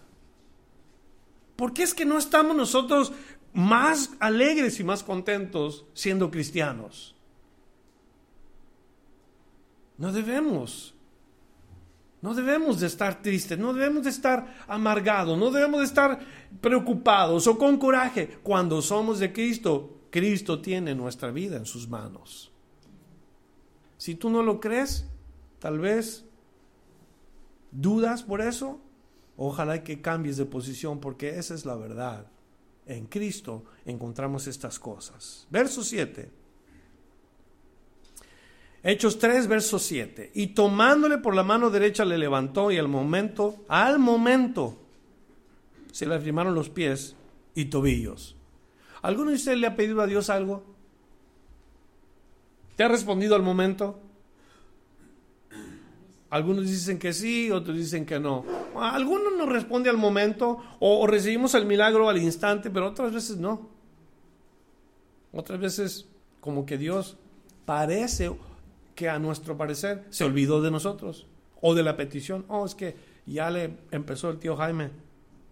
¿Por 1.56 1.74
qué 1.74 1.84
es 1.84 1.94
que 1.94 2.06
no 2.06 2.18
estamos 2.18 2.56
nosotros 2.56 3.12
más 3.54 4.12
alegres 4.20 4.80
y 4.80 4.84
más 4.84 5.04
contentos 5.04 5.86
siendo 5.94 6.30
cristianos? 6.32 7.16
No 10.00 10.12
debemos. 10.12 10.95
No 12.22 12.34
debemos 12.34 12.80
de 12.80 12.88
estar 12.88 13.22
tristes, 13.22 13.58
no 13.60 13.74
debemos 13.74 14.04
de 14.04 14.10
estar 14.10 14.58
amargados, 14.68 15.38
no 15.38 15.52
debemos 15.52 15.82
de 15.82 15.86
estar 15.86 16.20
preocupados 16.60 17.47
o 17.47 17.58
con 17.58 17.78
coraje. 17.78 18.39
Cuando 18.43 18.82
somos 18.82 19.20
de 19.20 19.32
Cristo, 19.32 20.00
Cristo 20.10 20.60
tiene 20.62 20.95
nuestra 20.95 21.32
vida 21.32 21.58
en 21.58 21.66
sus 21.66 21.88
manos. 21.88 22.52
Si 23.97 24.16
tú 24.16 24.30
no 24.30 24.43
lo 24.43 24.60
crees, 24.60 25.06
tal 25.60 25.80
vez 25.80 26.26
dudas 27.72 28.24
por 28.24 28.41
eso, 28.41 28.82
ojalá 29.38 29.84
que 29.84 30.02
cambies 30.02 30.36
de 30.38 30.45
posición 30.45 31.00
porque 31.00 31.38
esa 31.38 31.54
es 31.54 31.66
la 31.66 31.76
verdad. 31.76 32.28
En 32.86 33.06
Cristo 33.06 33.64
encontramos 33.86 34.47
estas 34.47 34.80
cosas. 34.80 35.47
Verso 35.50 35.84
7. 35.84 36.39
Hechos 38.84 39.19
3, 39.19 39.47
verso 39.47 39.80
7. 39.80 40.32
Y 40.34 40.47
tomándole 40.47 41.17
por 41.17 41.36
la 41.36 41.43
mano 41.43 41.69
derecha 41.69 42.05
le 42.05 42.17
levantó 42.17 42.71
y 42.71 42.77
al 42.77 42.88
momento, 42.88 43.63
al 43.67 43.99
momento, 43.99 44.77
se 45.91 46.05
le 46.05 46.15
afirmaron 46.15 46.55
los 46.55 46.69
pies 46.69 47.15
y 47.55 47.65
tobillos. 47.65 48.36
¿Alguno 49.01 49.32
de 49.32 49.36
ustedes 49.36 49.57
le 49.57 49.67
ha 49.67 49.75
pedido 49.75 50.01
a 50.01 50.07
Dios 50.07 50.30
algo? 50.30 50.63
¿Te 52.75 52.84
ha 52.84 52.88
respondido 52.88 53.36
al 53.36 53.41
momento? 53.41 53.99
Algunos 56.30 56.65
dicen 56.65 56.99
que 56.99 57.11
sí, 57.11 57.49
otros 57.49 57.75
dicen 57.75 58.05
que 58.05 58.19
no. 58.19 58.45
Algunos 58.75 59.34
nos 59.36 59.49
responde 59.49 59.89
al 59.89 59.97
momento 59.97 60.59
o, 60.80 61.05
recibimos 61.07 61.55
el 61.55 61.65
milagro 61.65 62.07
al 62.07 62.19
instante, 62.19 62.69
pero 62.69 62.88
otras 62.88 63.11
veces 63.11 63.38
no. 63.38 63.69
Otras 65.34 65.59
veces 65.59 66.07
como 66.39 66.65
que 66.65 66.77
Dios 66.77 67.17
parece 67.65 68.32
que 69.00 69.08
a 69.08 69.18
nuestro 69.18 69.56
parecer 69.56 70.04
se 70.10 70.26
olvidó 70.26 70.62
de 70.62 70.72
nosotros 70.72 71.26
o 71.62 71.74
de 71.74 71.84
la 71.84 71.95
petición. 71.95 72.43
Oh, 72.50 72.66
es 72.66 72.76
que 72.76 72.97
ya 73.26 73.50
le 73.50 73.78
empezó 73.91 74.30
el 74.30 74.39
tío 74.39 74.58
Jaime. 74.58 74.91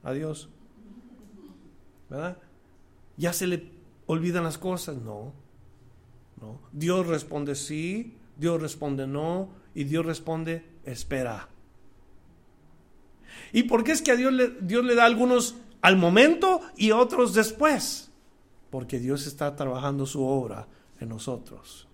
Adiós. 0.04 0.50
¿Verdad? 2.10 2.38
Ya 3.16 3.32
se 3.32 3.48
le 3.48 3.72
olvidan 4.06 4.43
las 4.43 4.58
cosas. 4.58 4.98
No. 4.98 5.32
No. 6.41 6.60
Dios 6.74 7.08
responde 7.08 7.56
sí, 7.56 8.18
Dios 8.36 8.62
responde 8.62 9.08
no 9.08 9.48
y 9.74 9.86
Dios 9.86 10.06
responde 10.06 10.66
espera. 10.84 11.48
¿Y 13.54 13.64
por 13.64 13.86
qué 13.86 13.93
es 13.93 14.02
que 14.02 14.12
a 14.12 14.18
Dios 14.18 14.34
le, 14.34 14.50
Dios 14.60 14.84
le 14.84 14.93
da 14.93 15.06
algunos 15.06 15.56
al 15.82 15.95
momento 15.95 16.60
y 16.76 16.91
otros 16.91 17.34
después? 17.34 18.12
Porque 18.72 19.00
Dios 19.00 19.26
está 19.26 19.56
trabajando 19.56 20.06
su 20.06 20.26
obra 20.26 20.68
en 21.00 21.08
nosotros. 21.08 21.87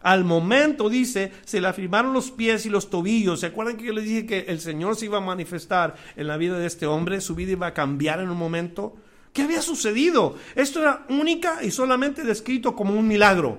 Al 0.00 0.24
momento, 0.24 0.88
dice, 0.88 1.32
se 1.44 1.60
le 1.60 1.66
afirmaron 1.66 2.12
los 2.12 2.30
pies 2.30 2.66
y 2.66 2.70
los 2.70 2.88
tobillos. 2.88 3.40
¿Se 3.40 3.46
acuerdan 3.46 3.76
que 3.76 3.86
yo 3.86 3.92
les 3.92 4.04
dije 4.04 4.26
que 4.26 4.40
el 4.48 4.60
Señor 4.60 4.94
se 4.96 5.06
iba 5.06 5.18
a 5.18 5.22
manifestar 5.22 5.96
en 6.16 6.28
la 6.28 6.36
vida 6.36 6.58
de 6.58 6.66
este 6.66 6.86
hombre? 6.86 7.20
Su 7.20 7.34
vida 7.34 7.52
iba 7.52 7.66
a 7.66 7.74
cambiar 7.74 8.20
en 8.20 8.30
un 8.30 8.38
momento. 8.38 8.94
¿Qué 9.32 9.42
había 9.42 9.60
sucedido? 9.60 10.36
Esto 10.54 10.80
era 10.80 11.04
única 11.08 11.64
y 11.64 11.70
solamente 11.70 12.22
descrito 12.22 12.76
como 12.76 12.94
un 12.94 13.08
milagro. 13.08 13.58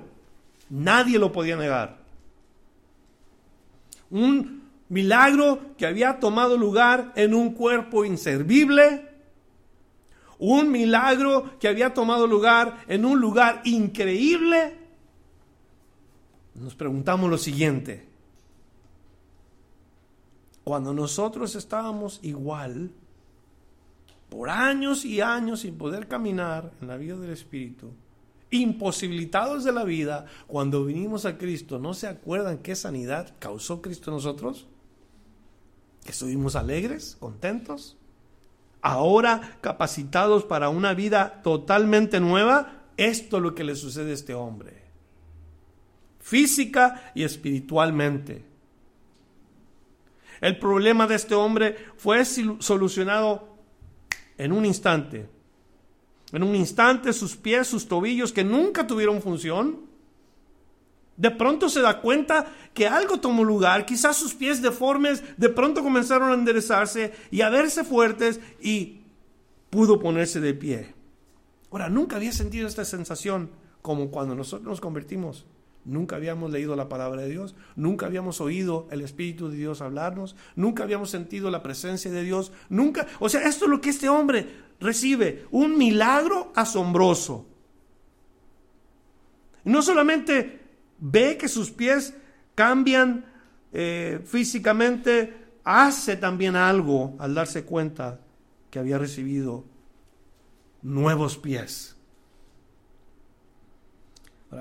Nadie 0.69 1.19
lo 1.19 1.31
podía 1.31 1.57
negar. 1.57 1.99
Un 4.09 4.63
milagro 4.87 5.75
que 5.77 5.85
había 5.85 6.19
tomado 6.19 6.57
lugar 6.57 7.11
en 7.15 7.33
un 7.33 7.53
cuerpo 7.53 8.05
inservible. 8.05 9.09
Un 10.37 10.71
milagro 10.71 11.59
que 11.59 11.67
había 11.67 11.93
tomado 11.93 12.27
lugar 12.27 12.85
en 12.87 13.03
un 13.03 13.19
lugar 13.19 13.61
increíble. 13.65 14.78
Nos 16.59 16.75
preguntamos 16.75 17.29
lo 17.29 17.37
siguiente. 17.37 18.07
Cuando 20.63 20.93
nosotros 20.93 21.55
estábamos 21.55 22.19
igual, 22.21 22.91
por 24.29 24.49
años 24.49 25.05
y 25.05 25.21
años 25.21 25.61
sin 25.61 25.77
poder 25.77 26.07
caminar 26.07 26.71
en 26.81 26.87
la 26.87 26.97
vida 26.97 27.15
del 27.17 27.31
Espíritu, 27.31 27.91
imposibilitados 28.51 29.63
de 29.63 29.71
la 29.71 29.83
vida, 29.83 30.25
cuando 30.47 30.85
vinimos 30.85 31.25
a 31.25 31.37
Cristo, 31.37 31.79
¿no 31.79 31.93
se 31.93 32.07
acuerdan 32.07 32.59
qué 32.59 32.75
sanidad 32.75 33.33
causó 33.39 33.81
Cristo 33.81 34.11
en 34.11 34.17
nosotros? 34.17 34.67
Que 36.03 36.11
estuvimos 36.11 36.55
alegres, 36.55 37.17
contentos, 37.19 37.97
ahora 38.81 39.57
capacitados 39.61 40.43
para 40.43 40.69
una 40.69 40.93
vida 40.93 41.41
totalmente 41.43 42.19
nueva. 42.19 42.83
Esto 42.97 43.37
es 43.37 43.43
lo 43.43 43.55
que 43.55 43.63
le 43.63 43.75
sucede 43.75 44.11
a 44.11 44.15
este 44.15 44.33
hombre, 44.33 44.88
física 46.19 47.11
y 47.15 47.23
espiritualmente. 47.23 48.43
El 50.41 50.57
problema 50.57 51.07
de 51.07 51.15
este 51.15 51.35
hombre 51.35 51.75
fue 51.97 52.23
solucionado 52.25 53.57
en 54.37 54.51
un 54.51 54.65
instante 54.65 55.27
en 56.31 56.43
un 56.43 56.55
instante 56.55 57.13
sus 57.13 57.35
pies, 57.35 57.67
sus 57.67 57.87
tobillos 57.87 58.31
que 58.31 58.43
nunca 58.43 58.85
tuvieron 58.85 59.21
función, 59.21 59.87
de 61.17 61.31
pronto 61.31 61.67
se 61.69 61.81
da 61.81 61.99
cuenta 61.99 62.47
que 62.73 62.87
algo 62.87 63.19
tomó 63.19 63.43
lugar, 63.43 63.85
quizás 63.85 64.15
sus 64.15 64.33
pies 64.33 64.61
deformes 64.61 65.23
de 65.37 65.49
pronto 65.49 65.83
comenzaron 65.83 66.31
a 66.31 66.35
enderezarse 66.35 67.13
y 67.29 67.41
a 67.41 67.49
verse 67.49 67.83
fuertes 67.83 68.39
y 68.61 69.01
pudo 69.69 69.99
ponerse 69.99 70.39
de 70.39 70.53
pie. 70.53 70.93
Ahora, 71.71 71.89
nunca 71.89 72.15
había 72.15 72.31
sentido 72.31 72.67
esta 72.67 72.85
sensación 72.85 73.49
como 73.81 74.11
cuando 74.11 74.33
nosotros 74.33 74.67
nos 74.67 74.81
convertimos. 74.81 75.45
Nunca 75.85 76.17
habíamos 76.17 76.51
leído 76.51 76.75
la 76.75 76.89
palabra 76.89 77.21
de 77.21 77.29
Dios, 77.29 77.55
nunca 77.75 78.05
habíamos 78.05 78.41
oído 78.41 78.87
el 78.91 79.01
Espíritu 79.01 79.49
de 79.49 79.57
Dios 79.57 79.81
hablarnos, 79.81 80.35
nunca 80.55 80.83
habíamos 80.83 81.09
sentido 81.09 81.49
la 81.49 81.63
presencia 81.63 82.11
de 82.11 82.23
Dios, 82.23 82.51
nunca, 82.69 83.07
o 83.19 83.29
sea, 83.29 83.47
esto 83.47 83.65
es 83.65 83.71
lo 83.71 83.81
que 83.81 83.89
este 83.89 84.09
hombre 84.09 84.47
recibe, 84.79 85.45
un 85.51 85.77
milagro 85.77 86.51
asombroso. 86.55 87.47
No 89.63 89.81
solamente 89.81 90.59
ve 90.99 91.37
que 91.37 91.47
sus 91.47 91.71
pies 91.71 92.13
cambian 92.55 93.25
eh, 93.71 94.19
físicamente, 94.25 95.33
hace 95.63 96.15
también 96.17 96.55
algo 96.55 97.15
al 97.19 97.35
darse 97.35 97.63
cuenta 97.63 98.19
que 98.69 98.79
había 98.79 98.97
recibido 98.97 99.65
nuevos 100.81 101.37
pies. 101.37 101.98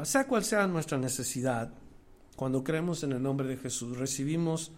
Sea 0.04 0.26
cual 0.26 0.44
sea 0.44 0.66
nuestra 0.66 0.98
necesidad, 0.98 1.72
cuando 2.36 2.62
creemos 2.62 3.02
en 3.02 3.12
el 3.12 3.22
nombre 3.22 3.48
de 3.48 3.56
Jesús, 3.56 3.98
recibimos, 3.98 4.70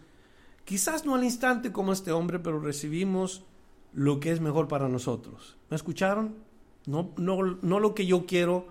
quizás 0.65 1.05
no 1.05 1.15
al 1.15 1.25
instante 1.25 1.73
como 1.73 1.93
este 1.93 2.13
hombre, 2.13 2.39
pero 2.39 2.61
recibimos 2.61 3.45
lo 3.93 4.21
que 4.21 4.31
es 4.31 4.41
mejor 4.41 4.69
para 4.69 4.89
nosotros. 4.89 5.57
¿Me 5.69 5.77
escucharon? 5.77 6.37
No, 6.87 7.13
no, 7.17 7.59
no 7.61 7.81
lo 7.81 7.95
que 7.95 8.07
yo 8.07 8.25
quiero, 8.25 8.67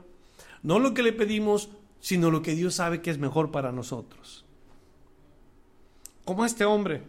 no 0.64 0.80
lo 0.80 0.94
que 0.94 1.04
le 1.04 1.14
pedimos, 1.14 1.70
sino 2.00 2.32
lo 2.32 2.42
que 2.42 2.56
Dios 2.56 2.76
sabe 2.76 3.02
que 3.02 3.12
es 3.12 3.18
mejor 3.18 3.52
para 3.52 3.72
nosotros. 3.72 4.46
Como 6.26 6.46
este 6.46 6.66
hombre. 6.66 7.04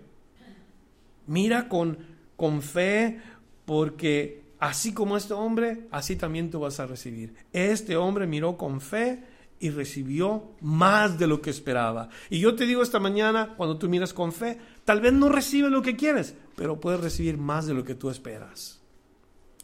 Mira 1.27 1.69
con, 1.69 1.99
con 2.37 2.61
fe, 2.61 3.21
porque 3.65 4.43
Así 4.61 4.93
como 4.93 5.17
este 5.17 5.33
hombre, 5.33 5.89
así 5.91 6.17
también 6.17 6.51
tú 6.51 6.61
vas 6.61 6.79
a 6.81 6.87
recibir. 6.87 7.35
Este 7.53 7.97
hombre 7.97 8.27
miró 8.27 8.59
con 8.59 8.83
fe 8.83 9.25
y 9.59 9.71
recibió 9.71 10.53
más 10.61 11.19
de 11.19 11.27
lo 11.27 11.41
que 11.41 11.49
esperaba. 11.49 12.11
Y 12.29 12.41
yo 12.41 12.55
te 12.55 12.67
digo 12.67 12.83
esta 12.83 13.01
mañana, 13.01 13.55
cuando 13.57 13.79
tú 13.79 13.89
miras 13.89 14.13
con 14.13 14.33
fe, 14.33 14.59
tal 14.85 15.01
vez 15.01 15.15
no 15.15 15.31
recibes 15.31 15.71
lo 15.71 15.81
que 15.81 15.97
quieres, 15.97 16.35
pero 16.57 16.79
puedes 16.79 17.01
recibir 17.01 17.39
más 17.39 17.67
de 17.67 17.75
lo 17.75 17.85
que 17.85 17.95
tú 17.95 18.11
esperas. 18.11 18.83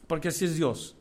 Porque 0.07 0.29
así 0.29 0.47
es 0.47 0.57
Dios. 0.57 0.97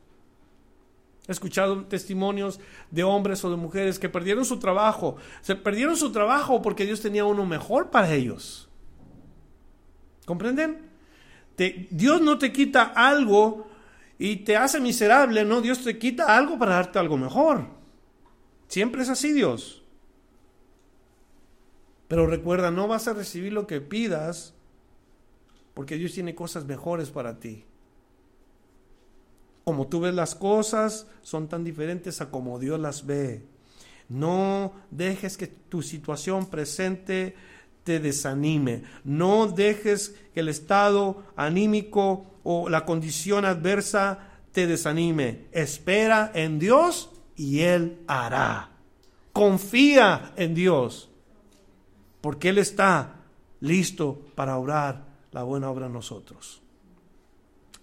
He 1.28 1.32
escuchado 1.32 1.86
testimonios 1.86 2.60
de 2.92 3.04
hombres 3.04 3.44
o 3.46 3.50
de 3.50 3.56
mujeres 3.56 3.98
que 3.98 4.10
perdieron 4.10 4.44
su 4.44 4.60
trabajo. 4.60 5.16
Se 5.42 5.56
perdieron 5.56 5.96
su 5.96 6.12
trabajo 6.12 6.62
porque 6.62 6.86
Dios 6.86 7.02
tenía 7.02 7.24
uno 7.24 7.46
mejor 7.46 7.92
para 7.92 8.14
ellos. 8.14 8.68
¿Comprenden? 10.26 10.90
Dios 11.90 12.22
no 12.22 12.38
te 12.38 12.52
quita 12.52 12.84
algo 12.84 13.65
y 14.18 14.38
te 14.38 14.56
hace 14.56 14.80
miserable, 14.80 15.44
¿no? 15.44 15.62
Dios 15.62 15.84
te 15.84 15.98
quita 15.98 16.38
algo 16.38 16.58
para 16.58 16.76
darte 16.76 17.00
algo 17.00 17.18
mejor. 17.18 17.68
Siempre 18.68 19.04
es 19.04 19.10
así 19.10 19.34
Dios. 19.34 19.84
Pero 22.08 22.28
recuerda, 22.28 22.72
no 22.72 22.88
vas 22.88 23.08
a 23.08 23.14
recibir 23.14 23.52
lo 23.52 23.68
que 23.68 23.82
pidas 23.82 24.54
porque 25.74 25.98
Dios 25.98 26.14
tiene 26.14 26.36
cosas 26.36 26.66
mejores 26.66 27.10
para 27.10 27.40
ti. 27.40 27.66
Como 29.66 29.88
tú 29.88 30.00
ves 30.00 30.14
las 30.14 30.36
cosas, 30.36 31.08
son 31.22 31.48
tan 31.48 31.64
diferentes 31.64 32.22
a 32.22 32.30
como 32.30 32.60
Dios 32.60 32.80
las 32.80 33.06
ve. 33.06 33.44
No 34.08 34.74
dejes 34.92 35.38
que 35.38 35.48
tu 35.48 35.82
situación 35.82 36.46
presente 36.46 37.36
te 37.84 38.00
desanime. 38.00 38.84
No 39.04 39.48
dejes 39.48 40.16
que 40.34 40.42
el 40.42 40.50
estado 40.50 41.24
anímico 41.36 42.28
o 42.46 42.70
la 42.70 42.86
condición 42.86 43.44
adversa 43.44 44.20
te 44.52 44.68
desanime. 44.68 45.48
Espera 45.52 46.32
en 46.34 46.58
Dios 46.58 47.10
y 47.36 47.60
Él 47.60 48.00
hará. 48.08 48.70
Confía 49.34 50.32
en 50.38 50.56
Dios, 50.56 51.10
porque 52.22 52.50
Él 52.50 52.60
está 52.60 53.16
listo 53.60 54.22
para 54.36 54.58
obrar 54.58 55.06
la 55.32 55.44
buena 55.44 55.70
obra 55.70 55.88
en 55.88 55.94
nosotros. 55.94 56.62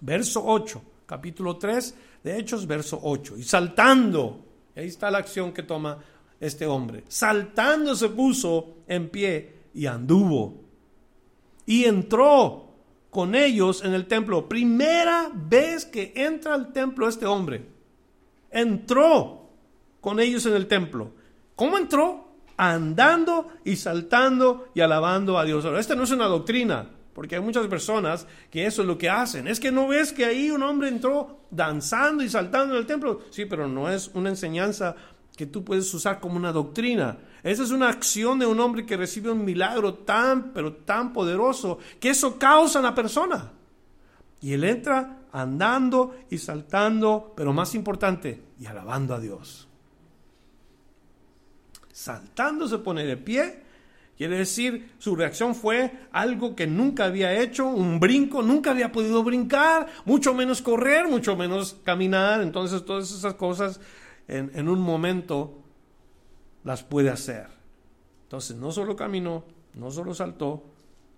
Verso 0.01 0.43
8, 0.45 0.83
capítulo 1.07 1.59
3 1.59 1.95
de 2.23 2.39
Hechos, 2.39 2.67
verso 2.67 2.99
8. 3.03 3.37
Y 3.37 3.43
saltando, 3.43 4.45
ahí 4.75 4.87
está 4.87 5.11
la 5.11 5.19
acción 5.19 5.53
que 5.53 5.65
toma 5.65 5.99
este 6.41 6.67
hombre. 6.67 7.05
Saltando 7.09 7.95
se 7.95 8.09
puso 8.09 8.77
en 8.87 9.11
pie 9.11 9.55
y 9.75 9.87
anduvo. 9.87 10.63
Y 11.67 11.85
entró 11.85 12.62
con 13.13 13.35
ellos 13.35 13.85
en 13.85 13.93
el 13.93 14.07
templo. 14.07 14.49
Primera 14.49 15.31
vez 15.35 15.85
que 15.85 16.15
entra 16.17 16.55
al 16.55 16.73
templo 16.73 17.07
este 17.07 17.27
hombre. 17.27 17.63
Entró 18.51 19.51
con 20.01 20.19
ellos 20.19 20.47
en 20.47 20.55
el 20.55 20.67
templo. 20.67 21.13
¿Cómo 21.55 21.77
entró? 21.77 22.33
Andando 22.57 23.49
y 23.65 23.77
saltando 23.77 24.71
y 24.75 24.81
alabando 24.81 25.39
a 25.39 25.45
Dios. 25.45 25.63
Ahora, 25.67 25.79
esta 25.79 25.95
no 25.95 26.05
es 26.05 26.11
una 26.11 26.25
doctrina, 26.25 26.89
porque 27.13 27.35
hay 27.35 27.43
muchas 27.43 27.67
personas 27.67 28.27
que 28.51 28.65
eso 28.65 28.81
es 28.81 28.89
lo 28.89 28.97
que 28.97 29.11
hacen. 29.11 29.47
Es 29.47 29.61
que 29.61 29.71
no 29.71 29.89
ves 29.89 30.15
que 30.15 30.25
ahí 30.25 30.51
un 30.51 30.63
hombre 30.63 30.89
entró 30.89 31.41
danzando 31.51 32.25
y 32.25 32.31
saltando 32.31 32.73
en 32.73 32.81
el 32.81 32.87
templo. 32.87 33.21
Sí, 33.29 33.45
pero 33.45 33.69
no 33.69 33.91
es 33.91 34.11
una 34.15 34.31
enseñanza 34.31 34.97
que 35.37 35.47
tú 35.47 35.64
puedes 35.64 35.93
usar 35.95 36.20
como 36.20 36.37
una 36.37 36.53
doctrina. 36.53 37.18
Esa 37.43 37.62
es 37.62 37.70
una 37.70 37.89
acción 37.89 38.39
de 38.39 38.47
un 38.47 38.61
hombre 38.61 38.87
que 38.87 38.97
recibe 38.97 39.30
un 39.30 39.45
milagro 39.45 39.95
tan, 39.95 40.53
pero 40.53 40.74
tan 40.74 41.12
poderoso, 41.12 41.78
que 41.99 42.11
eso 42.11 42.39
causa 42.39 42.78
en 42.78 42.85
la 42.85 42.95
persona. 42.95 43.53
Y 44.41 44.53
él 44.53 44.64
entra 44.64 45.22
andando 45.33 46.14
y 46.30 46.39
saltando, 46.39 47.33
pero 47.37 47.53
más 47.53 47.74
importante, 47.74 48.43
y 48.61 48.66
alabando 48.66 49.14
a 49.14 49.20
Dios. 49.20 49.68
Saltando 51.91 52.68
se 52.68 52.78
pone 52.78 53.05
de 53.05 53.16
pie, 53.16 53.62
quiere 54.16 54.39
decir, 54.39 54.93
su 54.99 55.16
reacción 55.16 55.55
fue 55.55 56.07
algo 56.12 56.55
que 56.55 56.66
nunca 56.66 57.07
había 57.07 57.41
hecho, 57.41 57.66
un 57.66 57.99
brinco, 57.99 58.43
nunca 58.43 58.70
había 58.70 58.93
podido 58.93 59.22
brincar, 59.22 59.87
mucho 60.05 60.35
menos 60.35 60.61
correr, 60.61 61.09
mucho 61.09 61.37
menos 61.37 61.76
caminar, 61.85 62.43
entonces 62.43 62.85
todas 62.85 63.11
esas 63.11 63.35
cosas 63.35 63.80
en, 64.29 64.68
un 64.68 64.81
momento 64.81 65.59
las 66.64 66.83
puede 66.83 67.11
hacer. 67.11 67.47
Entonces 68.25 68.57
no 68.57 68.73
solo 68.73 68.97
caminó, 68.97 69.45
no 69.75 69.91
solo 69.91 70.14
saltó, 70.14 70.64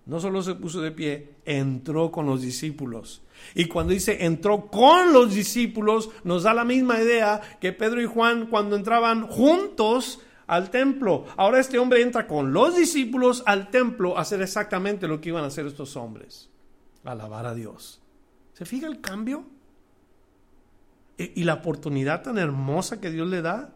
no 0.05 0.19
solo 0.19 0.41
se 0.41 0.55
puso 0.55 0.81
de 0.81 0.91
pie, 0.91 1.35
entró 1.45 2.11
con 2.11 2.25
los 2.25 2.41
discípulos. 2.41 3.21
Y 3.53 3.65
cuando 3.65 3.93
dice 3.93 4.25
entró 4.25 4.67
con 4.67 5.13
los 5.13 5.33
discípulos, 5.33 6.09
nos 6.23 6.43
da 6.43 6.53
la 6.53 6.65
misma 6.65 7.01
idea 7.01 7.41
que 7.59 7.71
Pedro 7.71 8.01
y 8.01 8.05
Juan 8.05 8.47
cuando 8.47 8.75
entraban 8.75 9.27
juntos 9.27 10.19
al 10.47 10.69
templo. 10.69 11.25
Ahora 11.37 11.59
este 11.59 11.79
hombre 11.79 12.01
entra 12.01 12.27
con 12.27 12.53
los 12.53 12.75
discípulos 12.75 13.43
al 13.45 13.69
templo 13.69 14.17
a 14.17 14.21
hacer 14.21 14.41
exactamente 14.41 15.07
lo 15.07 15.21
que 15.21 15.29
iban 15.29 15.43
a 15.43 15.47
hacer 15.47 15.65
estos 15.65 15.95
hombres, 15.95 16.49
alabar 17.03 17.45
a 17.45 17.55
Dios. 17.55 18.01
¿Se 18.53 18.65
fija 18.65 18.87
el 18.87 19.01
cambio? 19.01 19.54
Y 21.17 21.43
la 21.43 21.55
oportunidad 21.55 22.23
tan 22.23 22.37
hermosa 22.37 22.99
que 22.99 23.11
Dios 23.11 23.27
le 23.27 23.41
da 23.41 23.73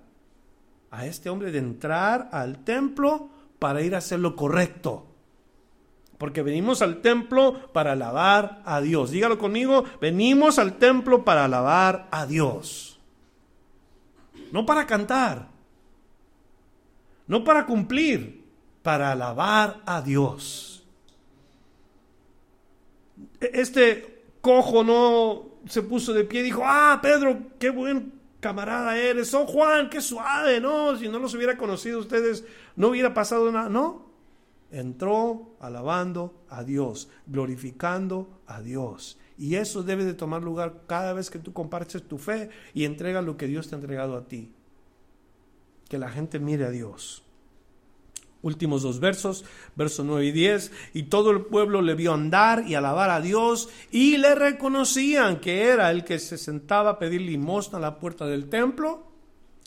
a 0.91 1.05
este 1.05 1.29
hombre 1.29 1.51
de 1.51 1.59
entrar 1.59 2.29
al 2.31 2.63
templo 2.63 3.29
para 3.59 3.81
ir 3.81 3.95
a 3.95 3.99
hacer 3.99 4.19
lo 4.19 4.35
correcto. 4.35 5.05
Porque 6.17 6.41
venimos 6.41 6.81
al 6.81 7.01
templo 7.01 7.71
para 7.71 7.93
alabar 7.93 8.61
a 8.65 8.81
Dios. 8.81 9.11
Dígalo 9.11 9.37
conmigo, 9.37 9.85
venimos 10.01 10.59
al 10.59 10.77
templo 10.77 11.23
para 11.23 11.45
alabar 11.45 12.07
a 12.11 12.25
Dios. 12.25 12.99
No 14.51 14.65
para 14.65 14.85
cantar. 14.85 15.47
No 17.27 17.43
para 17.43 17.65
cumplir, 17.65 18.43
para 18.81 19.11
alabar 19.11 19.81
a 19.85 20.01
Dios. 20.01 20.83
E-, 23.39 23.51
este 23.53 24.23
cojo 24.41 24.83
no 24.83 25.48
se 25.69 25.83
puso 25.83 26.13
de 26.13 26.25
pie 26.25 26.41
y 26.41 26.45
dijo, 26.45 26.63
ah, 26.65 26.99
Pedro, 27.01 27.37
qué 27.59 27.69
buen 27.69 28.13
camarada 28.39 28.97
eres, 28.97 29.33
oh 29.33 29.45
Juan, 29.45 29.89
qué 29.89 30.01
suave, 30.01 30.59
no, 30.59 30.97
si 30.97 31.07
no 31.07 31.19
los 31.19 31.33
hubiera 31.33 31.57
conocido 31.57 31.99
ustedes, 31.99 32.43
no 32.75 32.89
hubiera 32.89 33.13
pasado 33.13 33.51
nada, 33.51 33.69
no. 33.69 34.09
Entró 34.71 35.55
alabando 35.59 36.45
a 36.49 36.63
Dios, 36.63 37.09
glorificando 37.25 38.41
a 38.45 38.61
Dios. 38.61 39.17
Y 39.37 39.55
eso 39.55 39.83
debe 39.83 40.05
de 40.05 40.13
tomar 40.13 40.43
lugar 40.43 40.83
cada 40.87 41.13
vez 41.13 41.29
que 41.29 41.39
tú 41.39 41.53
compartes 41.53 42.03
tu 42.03 42.17
fe 42.17 42.49
y 42.73 42.85
entregas 42.85 43.23
lo 43.23 43.37
que 43.37 43.47
Dios 43.47 43.67
te 43.67 43.75
ha 43.75 43.79
entregado 43.79 44.15
a 44.15 44.27
ti. 44.27 44.53
Que 45.87 45.97
la 45.97 46.09
gente 46.09 46.39
mire 46.39 46.65
a 46.65 46.69
Dios 46.69 47.23
últimos 48.41 48.81
dos 48.81 48.99
versos, 48.99 49.45
versos 49.75 50.05
9 50.05 50.25
y 50.25 50.31
10, 50.31 50.71
y 50.93 51.03
todo 51.03 51.31
el 51.31 51.41
pueblo 51.41 51.81
le 51.81 51.95
vio 51.95 52.13
andar 52.13 52.65
y 52.67 52.75
alabar 52.75 53.09
a 53.09 53.21
Dios 53.21 53.69
y 53.91 54.17
le 54.17 54.35
reconocían 54.35 55.39
que 55.39 55.63
era 55.63 55.91
el 55.91 56.03
que 56.03 56.19
se 56.19 56.37
sentaba 56.37 56.91
a 56.91 56.99
pedir 56.99 57.21
limosna 57.21 57.77
a 57.77 57.81
la 57.81 57.99
puerta 57.99 58.25
del 58.25 58.49
templo, 58.49 59.07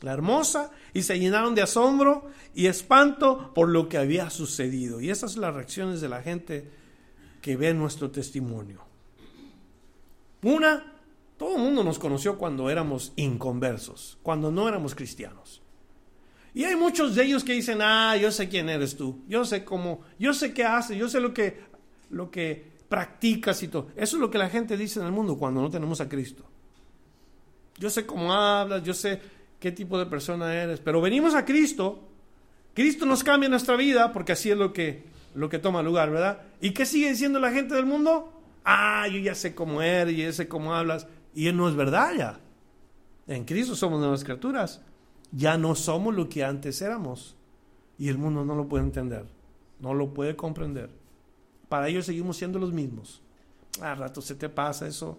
la 0.00 0.12
hermosa, 0.12 0.70
y 0.94 1.02
se 1.02 1.18
llenaron 1.18 1.54
de 1.54 1.62
asombro 1.62 2.26
y 2.54 2.66
espanto 2.66 3.52
por 3.54 3.68
lo 3.68 3.88
que 3.88 3.98
había 3.98 4.30
sucedido. 4.30 5.00
Y 5.00 5.10
esas 5.10 5.32
son 5.32 5.42
las 5.42 5.54
reacciones 5.54 6.00
de 6.00 6.08
la 6.08 6.22
gente 6.22 6.70
que 7.40 7.56
ve 7.56 7.72
nuestro 7.74 8.10
testimonio. 8.10 8.80
Una, 10.42 10.96
todo 11.36 11.56
el 11.56 11.62
mundo 11.62 11.84
nos 11.84 11.98
conoció 11.98 12.36
cuando 12.36 12.68
éramos 12.68 13.12
inconversos, 13.16 14.18
cuando 14.22 14.50
no 14.50 14.68
éramos 14.68 14.94
cristianos. 14.94 15.61
Y 16.54 16.64
hay 16.64 16.76
muchos 16.76 17.14
de 17.14 17.24
ellos 17.24 17.44
que 17.44 17.54
dicen, 17.54 17.78
ah, 17.80 18.16
yo 18.16 18.30
sé 18.30 18.48
quién 18.48 18.68
eres 18.68 18.96
tú, 18.96 19.22
yo 19.26 19.44
sé 19.44 19.64
cómo, 19.64 20.02
yo 20.18 20.34
sé 20.34 20.52
qué 20.52 20.64
haces, 20.64 20.98
yo 20.98 21.08
sé 21.08 21.18
lo 21.18 21.32
que, 21.32 21.60
lo 22.10 22.30
que 22.30 22.72
practicas 22.88 23.62
y 23.62 23.68
todo. 23.68 23.88
Eso 23.96 24.16
es 24.16 24.20
lo 24.20 24.30
que 24.30 24.36
la 24.36 24.50
gente 24.50 24.76
dice 24.76 25.00
en 25.00 25.06
el 25.06 25.12
mundo 25.12 25.38
cuando 25.38 25.62
no 25.62 25.70
tenemos 25.70 26.00
a 26.02 26.08
Cristo. 26.08 26.44
Yo 27.78 27.88
sé 27.88 28.04
cómo 28.04 28.34
hablas, 28.34 28.82
yo 28.82 28.92
sé 28.92 29.18
qué 29.58 29.72
tipo 29.72 29.98
de 29.98 30.04
persona 30.04 30.54
eres, 30.54 30.80
pero 30.80 31.00
venimos 31.00 31.34
a 31.34 31.44
Cristo, 31.46 32.06
Cristo 32.74 33.06
nos 33.06 33.24
cambia 33.24 33.48
nuestra 33.48 33.76
vida 33.76 34.12
porque 34.12 34.32
así 34.32 34.50
es 34.50 34.58
lo 34.58 34.74
que, 34.74 35.04
lo 35.34 35.48
que 35.48 35.58
toma 35.58 35.82
lugar, 35.82 36.10
¿verdad? 36.10 36.42
¿Y 36.60 36.72
qué 36.72 36.84
sigue 36.84 37.08
diciendo 37.08 37.40
la 37.40 37.50
gente 37.50 37.74
del 37.74 37.86
mundo? 37.86 38.42
Ah, 38.62 39.08
yo 39.08 39.18
ya 39.18 39.34
sé 39.34 39.54
cómo 39.54 39.80
eres, 39.80 40.14
ya 40.14 40.30
sé 40.32 40.48
cómo 40.48 40.74
hablas, 40.74 41.06
y 41.34 41.50
no 41.52 41.66
es 41.68 41.74
verdad 41.74 42.12
ya. 42.14 42.40
En 43.26 43.44
Cristo 43.44 43.74
somos 43.74 44.00
nuevas 44.00 44.22
criaturas 44.22 44.82
ya 45.32 45.56
no 45.56 45.74
somos 45.74 46.14
lo 46.14 46.28
que 46.28 46.44
antes 46.44 46.80
éramos. 46.82 47.34
Y 47.98 48.08
el 48.08 48.18
mundo 48.18 48.44
no 48.44 48.54
lo 48.54 48.68
puede 48.68 48.84
entender, 48.84 49.24
no 49.80 49.94
lo 49.94 50.12
puede 50.12 50.36
comprender. 50.36 50.90
Para 51.68 51.88
ellos 51.88 52.06
seguimos 52.06 52.36
siendo 52.36 52.58
los 52.58 52.72
mismos. 52.72 53.22
Al 53.80 53.98
rato 53.98 54.20
se 54.20 54.34
te 54.34 54.48
pasa 54.48 54.86
eso. 54.86 55.18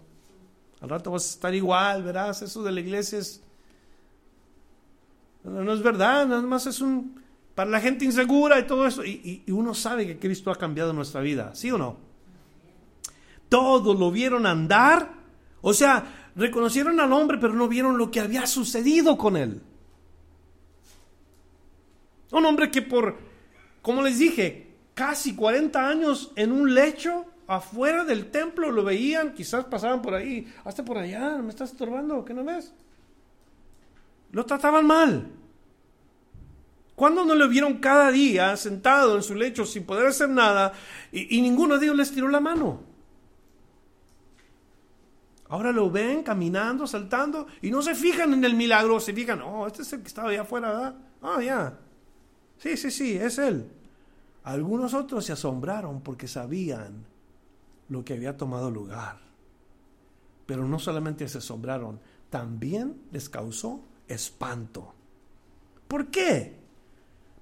Al 0.80 0.88
rato 0.88 1.10
vas 1.10 1.26
a 1.26 1.30
estar 1.30 1.54
igual, 1.54 2.02
verás, 2.02 2.42
eso 2.42 2.62
de 2.62 2.72
la 2.72 2.80
iglesia 2.80 3.18
es... 3.18 3.42
No, 5.42 5.72
es 5.72 5.82
verdad, 5.82 6.26
nada 6.26 6.42
más 6.42 6.66
es 6.66 6.80
un... 6.80 7.22
Para 7.54 7.70
la 7.70 7.80
gente 7.80 8.04
insegura 8.04 8.58
y 8.58 8.66
todo 8.66 8.86
eso. 8.86 9.04
Y, 9.04 9.42
y 9.46 9.50
uno 9.52 9.74
sabe 9.74 10.06
que 10.06 10.18
Cristo 10.18 10.50
ha 10.50 10.56
cambiado 10.56 10.92
nuestra 10.92 11.20
vida, 11.20 11.54
¿sí 11.54 11.70
o 11.70 11.78
no? 11.78 11.96
Todos 13.48 13.98
lo 13.98 14.10
vieron 14.10 14.46
andar. 14.46 15.12
O 15.60 15.72
sea, 15.72 16.30
reconocieron 16.34 16.98
al 16.98 17.12
hombre, 17.12 17.38
pero 17.38 17.54
no 17.54 17.68
vieron 17.68 17.96
lo 17.96 18.10
que 18.10 18.20
había 18.20 18.46
sucedido 18.46 19.16
con 19.16 19.36
él. 19.36 19.62
Un 22.34 22.44
hombre 22.46 22.68
que 22.68 22.82
por, 22.82 23.16
como 23.80 24.02
les 24.02 24.18
dije, 24.18 24.66
casi 24.92 25.36
40 25.36 25.88
años 25.88 26.32
en 26.34 26.50
un 26.50 26.74
lecho 26.74 27.26
afuera 27.46 28.04
del 28.04 28.32
templo 28.32 28.72
lo 28.72 28.82
veían, 28.82 29.34
quizás 29.34 29.66
pasaban 29.66 30.02
por 30.02 30.14
ahí, 30.14 30.52
hasta 30.64 30.84
por 30.84 30.98
allá, 30.98 31.38
me 31.38 31.50
estás 31.50 31.70
estorbando, 31.70 32.24
¿qué 32.24 32.34
no 32.34 32.42
ves? 32.42 32.74
Lo 34.32 34.44
trataban 34.44 34.84
mal. 34.84 35.30
¿Cuándo 36.96 37.24
no 37.24 37.36
lo 37.36 37.48
vieron 37.48 37.74
cada 37.74 38.10
día 38.10 38.56
sentado 38.56 39.14
en 39.14 39.22
su 39.22 39.36
lecho 39.36 39.64
sin 39.64 39.86
poder 39.86 40.08
hacer 40.08 40.28
nada 40.28 40.72
y, 41.12 41.40
ninguno 41.40 41.78
de 41.78 41.86
ellos 41.86 41.96
les 41.96 42.10
tiró 42.10 42.28
la 42.28 42.40
mano? 42.40 42.82
Ahora 45.50 45.70
lo 45.70 45.88
ven 45.88 46.24
caminando, 46.24 46.84
saltando 46.88 47.46
y 47.62 47.70
no 47.70 47.80
se 47.80 47.94
fijan 47.94 48.34
en 48.34 48.44
el 48.44 48.54
milagro, 48.54 48.98
se 48.98 49.12
fijan, 49.12 49.40
oh, 49.40 49.68
este 49.68 49.82
es 49.82 49.92
el 49.92 50.00
que 50.00 50.08
estaba 50.08 50.30
allá 50.30 50.42
afuera, 50.42 50.68
¿verdad? 50.72 50.94
Ah, 51.22 51.40
ya. 51.40 51.78
Sí, 52.58 52.76
sí, 52.76 52.90
sí, 52.90 53.16
es 53.16 53.38
él. 53.38 53.68
Algunos 54.44 54.94
otros 54.94 55.24
se 55.24 55.32
asombraron 55.32 56.00
porque 56.02 56.28
sabían 56.28 57.04
lo 57.88 58.04
que 58.04 58.14
había 58.14 58.36
tomado 58.36 58.70
lugar. 58.70 59.18
Pero 60.46 60.66
no 60.66 60.78
solamente 60.78 61.26
se 61.28 61.38
asombraron, 61.38 62.00
también 62.30 63.00
les 63.10 63.28
causó 63.28 63.82
espanto. 64.08 64.94
¿Por 65.88 66.08
qué? 66.08 66.56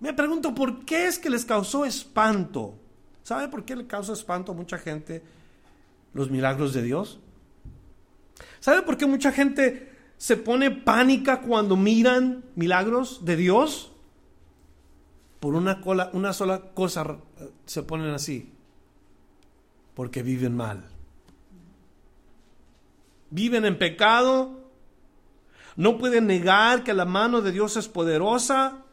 Me 0.00 0.12
pregunto, 0.12 0.54
¿por 0.54 0.84
qué 0.84 1.06
es 1.06 1.18
que 1.18 1.30
les 1.30 1.44
causó 1.44 1.84
espanto? 1.84 2.78
¿Sabe 3.22 3.48
por 3.48 3.64
qué 3.64 3.76
le 3.76 3.86
causa 3.86 4.12
espanto 4.12 4.52
a 4.52 4.54
mucha 4.54 4.78
gente 4.78 5.22
los 6.12 6.30
milagros 6.30 6.72
de 6.72 6.82
Dios? 6.82 7.20
¿Sabe 8.60 8.82
por 8.82 8.96
qué 8.96 9.06
mucha 9.06 9.32
gente 9.32 9.92
se 10.16 10.36
pone 10.36 10.70
pánica 10.70 11.40
cuando 11.40 11.76
miran 11.76 12.44
milagros 12.54 13.24
de 13.24 13.36
Dios? 13.36 13.91
Por 15.42 15.56
una, 15.56 15.80
cola, 15.80 16.08
una 16.12 16.32
sola 16.32 16.60
cosa 16.72 17.16
se 17.66 17.82
ponen 17.82 18.14
así, 18.14 18.52
porque 19.92 20.22
viven 20.22 20.56
mal. 20.56 20.84
Viven 23.30 23.64
en 23.64 23.76
pecado, 23.76 24.70
no 25.74 25.98
pueden 25.98 26.28
negar 26.28 26.84
que 26.84 26.94
la 26.94 27.06
mano 27.06 27.40
de 27.40 27.50
Dios 27.50 27.76
es 27.76 27.88
poderosa, 27.88 28.84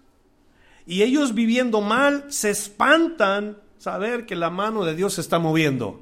y 0.88 1.04
ellos 1.04 1.36
viviendo 1.36 1.82
mal 1.82 2.26
se 2.30 2.50
espantan 2.50 3.60
saber 3.78 4.26
que 4.26 4.36
la 4.36 4.50
mano 4.50 4.86
de 4.86 4.96
Dios 4.96 5.14
se 5.14 5.22
está 5.22 5.38
moviendo. 5.38 6.02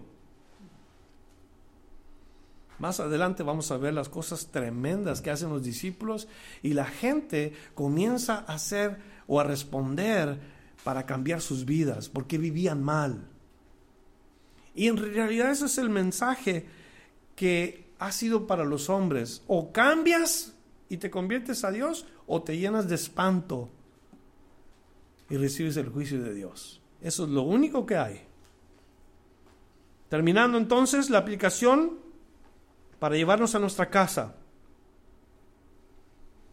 Más 2.80 3.02
adelante 3.02 3.43
vamos 3.43 3.70
a 3.72 3.78
ver 3.78 3.93
las 3.93 4.08
cosas 4.08 4.48
tremendas 4.48 5.20
que 5.20 5.30
hacen 5.30 5.50
los 5.50 5.64
discípulos 5.64 6.30
y 6.64 6.72
la 6.72 6.86
gente 6.86 7.54
comienza 7.76 8.45
a 8.48 8.54
hacer 8.54 9.16
o 9.28 9.39
a 9.39 9.43
responder 9.43 10.39
para 10.84 11.05
cambiar 11.05 11.41
sus 11.41 11.65
vidas, 11.65 12.09
porque 12.09 12.38
vivían 12.38 12.82
mal. 12.84 13.28
Y 14.73 14.88
en 14.88 14.97
realidad 14.97 15.51
ese 15.51 15.65
es 15.65 15.78
el 15.78 15.89
mensaje 15.89 16.65
que 17.36 17.88
ha 17.99 18.11
sido 18.11 18.47
para 18.47 18.63
los 18.63 18.89
hombres. 18.89 19.43
O 19.47 19.71
cambias 19.71 20.53
y 20.89 20.97
te 20.97 21.09
conviertes 21.09 21.63
a 21.63 21.71
Dios 21.71 22.05
o 22.25 22.41
te 22.41 22.57
llenas 22.57 22.88
de 22.88 22.95
espanto 22.95 23.69
y 25.30 25.38
recibes 25.38 25.78
el 25.78 25.89
juicio 25.89 26.21
de 26.21 26.34
Dios. 26.34 26.82
Eso 27.01 27.25
es 27.25 27.30
lo 27.30 27.43
único 27.43 27.86
que 27.86 27.97
hay. 27.97 28.21
Terminando 30.09 30.57
entonces 30.57 31.09
la 31.09 31.19
aplicación 31.19 31.97
para 32.99 33.15
llevarnos 33.15 33.55
a 33.55 33.59
nuestra 33.59 33.89
casa. 33.89 34.36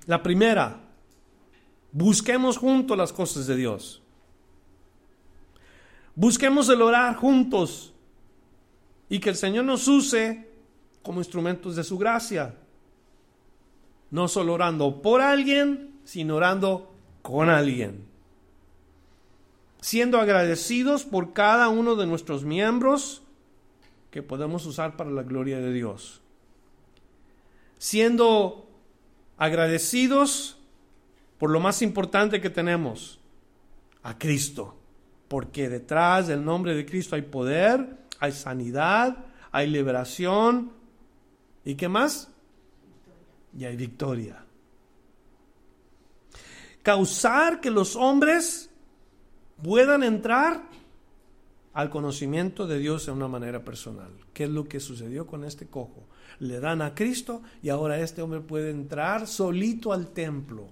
La 0.07 0.23
primera, 0.23 0.84
busquemos 1.95 2.59
juntos 2.59 2.99
las 2.99 3.13
cosas 3.13 3.47
de 3.47 3.57
Dios. 3.57 4.03
Busquemos 6.17 6.69
el 6.69 6.83
orar 6.83 7.17
juntos 7.17 7.95
y 9.09 9.21
que 9.21 9.31
el 9.31 9.37
Señor 9.37 9.65
nos 9.65 9.89
use 9.89 10.51
como 11.03 11.21
instrumentos 11.21 11.77
de 11.77 11.85
su 11.85 11.97
gracia. 11.97 12.57
No 14.11 14.29
solo 14.29 14.55
orando 14.55 15.03
por 15.03 15.21
alguien, 15.21 15.95
sino 16.05 16.37
orando 16.37 16.93
con 17.23 17.49
alguien. 17.49 18.05
Siendo 19.81 20.19
agradecidos 20.19 21.05
por 21.05 21.33
cada 21.33 21.69
uno 21.69 21.95
de 21.95 22.07
nuestros 22.07 22.45
miembros 22.45 23.23
que 24.11 24.23
podemos 24.23 24.67
usar 24.67 24.97
para 24.97 25.11
la 25.11 25.23
gloria 25.23 25.59
de 25.59 25.73
Dios. 25.73 26.23
Siendo 27.79 28.69
agradecidos 29.37 30.59
por 31.39 31.51
lo 31.51 31.61
más 31.61 31.83
importante 31.83 32.41
que 32.41 32.51
tenemos, 32.51 33.21
a 34.03 34.19
Cristo. 34.19 34.77
Porque 35.29 35.69
detrás 35.69 36.29
del 36.29 36.45
nombre 36.45 36.75
de 36.75 36.87
Cristo 36.87 37.17
hay 37.17 37.23
poder, 37.23 37.99
hay 38.21 38.33
sanidad, 38.33 39.25
hay 39.51 39.69
liberación. 39.69 40.73
¿Y 41.65 41.75
qué 41.75 41.89
más? 41.89 42.31
Y 43.59 43.65
hay 43.65 43.77
victoria. 43.77 44.45
Causar 46.83 47.61
que 47.61 47.71
los 47.71 47.97
hombres 47.97 48.71
puedan 49.63 50.03
entrar 50.03 50.63
al 51.73 51.91
conocimiento 51.91 52.67
de 52.67 52.79
Dios 52.79 53.07
de 53.07 53.13
una 53.13 53.27
manera 53.27 53.65
personal. 53.65 54.11
¿Qué 54.33 54.45
es 54.45 54.51
lo 54.51 54.65
que 54.69 54.81
sucedió 54.81 55.27
con 55.27 55.45
este 55.45 55.67
cojo? 55.67 56.07
Le 56.39 56.61
dan 56.61 56.83
a 56.83 56.95
Cristo 56.95 57.43
y 57.63 57.71
ahora 57.71 57.99
este 57.99 58.23
hombre 58.23 58.41
puede 58.41 58.71
entrar 58.71 59.27
solito 59.27 59.93
al 59.93 60.09
templo. 60.09 60.69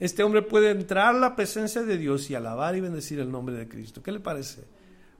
Este 0.00 0.22
hombre 0.22 0.42
puede 0.42 0.70
entrar 0.70 1.14
a 1.14 1.18
la 1.18 1.36
presencia 1.36 1.82
de 1.82 1.98
Dios 1.98 2.30
y 2.30 2.34
alabar 2.34 2.74
y 2.74 2.80
bendecir 2.80 3.20
el 3.20 3.30
nombre 3.30 3.54
de 3.54 3.68
Cristo. 3.68 4.02
¿Qué 4.02 4.12
le 4.12 4.20
parece? 4.20 4.64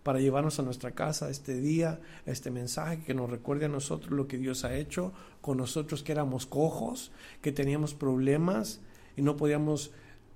Para 0.03 0.21
llevarnos 0.21 0.59
a 0.59 0.63
nuestra 0.63 0.93
casa 0.93 1.29
este 1.29 1.61
día, 1.61 2.01
este 2.25 2.51
mensaje 2.51 3.05
que 3.05 3.13
nos 3.13 3.29
recuerde 3.29 3.67
a 3.67 3.69
nosotros 3.69 4.13
lo 4.13 4.27
que 4.27 4.39
Dios 4.39 4.65
ha 4.65 4.75
hecho 4.75 5.13
con 5.43 5.59
nosotros 5.59 6.03
que 6.03 6.13
éramos 6.13 6.47
cojos, 6.47 7.13
que 7.43 7.53
teníamos 7.53 7.95
problemas 7.95 8.81
y 9.17 9.23
no 9.23 9.37
podíamos 9.37 9.93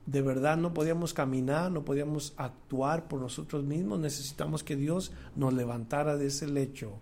de 0.06 0.20
verdad 0.20 0.56
no 0.56 0.74
podíamos 0.74 1.14
caminar, 1.14 1.70
no 1.70 1.84
podíamos 1.84 2.34
actuar 2.36 3.08
por 3.08 3.20
nosotros 3.20 3.64
mismos, 3.64 3.98
necesitamos 3.98 4.62
que 4.62 4.76
Dios 4.76 5.12
nos 5.34 5.54
levantara 5.54 6.16
de 6.16 6.26
ese 6.26 6.46
lecho 6.46 7.00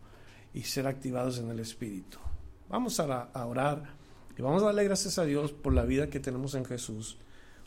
y 0.55 0.63
ser 0.63 0.87
activados 0.87 1.39
en 1.39 1.49
el 1.49 1.59
Espíritu. 1.59 2.19
Vamos 2.69 3.01
a, 3.01 3.31
orar 3.47 3.97
y 4.37 4.43
vamos 4.43 4.63
a 4.63 4.67
darle 4.67 4.85
gracias 4.85 5.19
a 5.19 5.25
Dios 5.25 5.53
por 5.53 5.75
la 5.75 5.85
vida 5.85 6.09
que 6.09 6.21
tenemos 6.21 6.55
en 6.55 6.65
Jesús. 6.65 7.19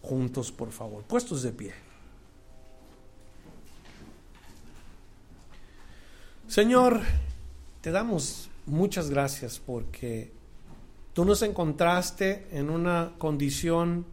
Juntos, 0.06 0.52
por 0.52 0.72
favor, 0.72 1.02
puestos 1.04 1.42
de 1.42 1.52
pie. 1.52 1.74
Señor, 6.48 7.02
te 7.82 7.90
damos 7.90 8.50
muchas 8.68 9.10
gracias 9.10 9.58
porque 9.58 10.32
tú 11.14 11.26
nos 11.26 11.42
encontraste 11.42 12.48
en 12.52 12.70
una 12.70 13.14
condición 13.18 14.06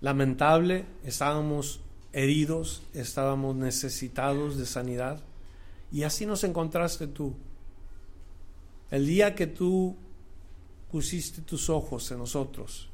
lamentable, 0.00 0.86
estábamos 1.02 1.80
heridos, 2.12 2.84
estábamos 2.94 3.56
necesitados 3.56 4.58
de 4.58 4.66
sanidad 4.66 5.20
y 5.90 6.04
así 6.04 6.24
nos 6.24 6.44
encontraste 6.44 7.08
tú. 7.08 7.34
El 8.92 9.08
día 9.08 9.34
que 9.34 9.48
tú 9.48 9.96
pusiste 10.88 11.42
tus 11.42 11.68
ojos 11.68 12.08
en 12.12 12.18
nosotros, 12.18 12.87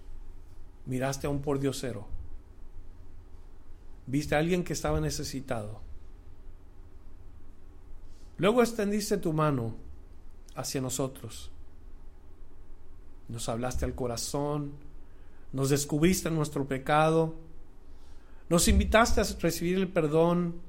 miraste 0.87 1.27
a 1.27 1.31
un 1.31 1.41
pordiosero, 1.41 2.07
viste 4.07 4.35
a 4.35 4.39
alguien 4.39 4.65
que 4.65 4.73
estaba 4.73 5.01
necesitado. 5.01 5.81
Luego 8.37 8.63
extendiste 8.63 9.17
tu 9.17 9.33
mano 9.33 9.75
hacia 10.55 10.81
nosotros. 10.81 11.51
Nos 13.29 13.49
hablaste 13.49 13.85
al 13.85 13.95
corazón, 13.95 14.73
nos 15.53 15.71
descubriste 15.71 16.31
nuestro 16.31 16.67
pecado, 16.67 17.35
nos 18.49 18.69
invitaste 18.69 19.21
a 19.21 19.25
recibir 19.41 19.79
el 19.79 19.89
perdón 19.89 20.61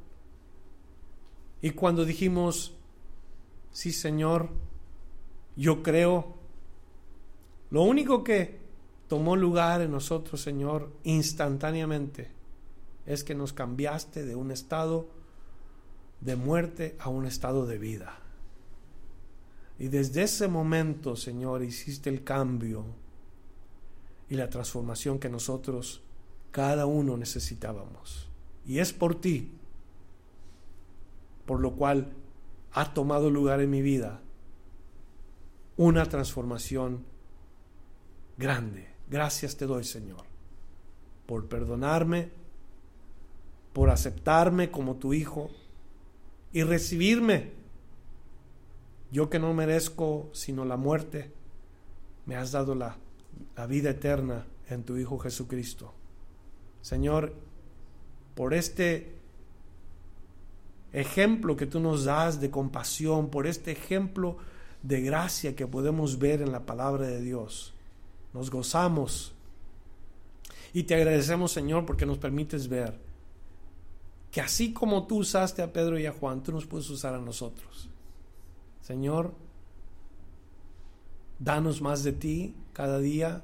y 1.62 1.72
cuando 1.72 2.06
dijimos, 2.06 2.74
sí 3.72 3.92
Señor, 3.92 4.50
yo 5.56 5.84
creo, 5.84 6.36
lo 7.72 7.82
único 7.82 8.24
que 8.24 8.65
tomó 9.08 9.36
lugar 9.36 9.82
en 9.82 9.92
nosotros, 9.92 10.42
Señor, 10.42 10.92
instantáneamente, 11.04 12.32
es 13.06 13.24
que 13.24 13.36
nos 13.36 13.54
cambiaste 13.54 14.26
de 14.26 14.36
un 14.36 14.52
estado 14.52 15.08
de 16.22 16.36
muerte 16.36 16.96
a 17.00 17.10
un 17.10 17.26
estado 17.26 17.66
de 17.66 17.78
vida. 17.78 18.20
Y 19.78 19.90
desde 19.90 20.24
ese 20.24 20.48
momento, 20.48 21.16
Señor, 21.16 21.64
hiciste 21.64 22.10
el 22.10 22.24
cambio 22.24 22.86
y 24.30 24.36
la 24.36 24.50
transformación 24.50 25.20
que 25.20 25.30
nosotros, 25.30 26.02
cada 26.52 26.86
uno, 26.86 27.18
necesitábamos. 27.18 28.28
Y 28.66 28.80
es 28.80 28.94
por 28.94 29.20
ti, 29.20 29.52
por 31.46 31.60
lo 31.60 31.76
cual 31.76 32.14
ha 32.72 32.94
tomado 32.94 33.30
lugar 33.30 33.62
en 33.62 33.70
mi 33.70 33.82
vida 33.82 34.22
una 35.78 36.06
transformación 36.06 37.04
grande. 38.38 38.95
Gracias 39.10 39.58
te 39.58 39.66
doy, 39.66 39.84
Señor, 39.84 40.24
por 41.26 41.48
perdonarme, 41.48 42.30
por 43.74 43.90
aceptarme 43.90 44.72
como 44.72 44.96
tu 44.96 45.14
hijo 45.14 45.50
y 46.52 46.64
recibirme. 46.64 47.52
Yo 49.12 49.30
que 49.30 49.40
no 49.40 49.54
merezco 49.54 50.30
sino 50.34 50.66
la 50.66 50.78
muerte, 50.78 51.32
me 52.26 52.36
has 52.36 52.52
dado 52.52 52.76
la 52.76 52.98
la 53.56 53.68
vida 53.68 53.92
eterna 53.92 54.46
en 54.70 54.84
tu 54.84 54.98
Hijo 54.98 55.18
Jesucristo. 55.18 55.94
Señor, 56.82 57.34
por 58.36 58.54
este 58.54 59.16
ejemplo 60.94 61.56
que 61.56 61.66
tú 61.66 61.80
nos 61.80 62.06
das 62.06 62.40
de 62.40 62.52
compasión, 62.52 63.30
por 63.30 63.48
este 63.48 63.72
ejemplo 63.72 64.38
de 64.84 65.02
gracia 65.02 65.56
que 65.56 65.68
podemos 65.68 66.20
ver 66.20 66.42
en 66.42 66.52
la 66.52 66.66
palabra 66.66 67.08
de 67.08 67.22
Dios, 67.22 67.74
nos 68.36 68.52
gozamos 68.52 69.34
y 70.74 70.84
te 70.84 70.94
agradecemos, 70.94 71.54
Señor, 71.54 71.86
porque 71.86 72.06
nos 72.06 72.18
permites 72.18 72.68
ver 72.68 73.00
que 74.30 74.42
así 74.42 74.74
como 74.74 75.08
tú 75.08 75.20
usaste 75.20 75.62
a 75.62 75.72
Pedro 75.72 75.98
y 75.98 76.06
a 76.06 76.12
Juan, 76.12 76.44
tú 76.44 76.52
nos 76.52 76.66
puedes 76.66 76.90
usar 76.90 77.16
a 77.16 77.22
nosotros. 77.22 77.90
Señor, 78.82 79.34
danos 81.40 81.82
más 81.82 82.04
de 82.04 82.12
ti, 82.12 82.54
cada 82.74 83.00
día. 83.00 83.42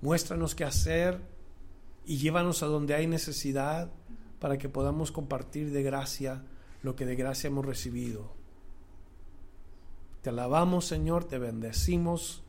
Muéstranos 0.00 0.56
qué 0.56 0.64
hacer 0.64 1.20
y 2.04 2.16
llévanos 2.16 2.64
a 2.64 2.66
donde 2.66 2.96
hay 2.96 3.06
necesidad 3.06 3.92
para 4.40 4.58
que 4.58 4.68
podamos 4.68 5.12
compartir 5.12 5.70
de 5.70 5.84
gracia 5.84 6.42
lo 6.82 6.96
que 6.96 7.06
de 7.06 7.14
gracia 7.14 7.46
hemos 7.46 7.64
recibido. 7.64 8.32
Te 10.22 10.30
alabamos, 10.30 10.86
Señor, 10.86 11.22
te 11.22 11.38
bendecimos 11.38 12.42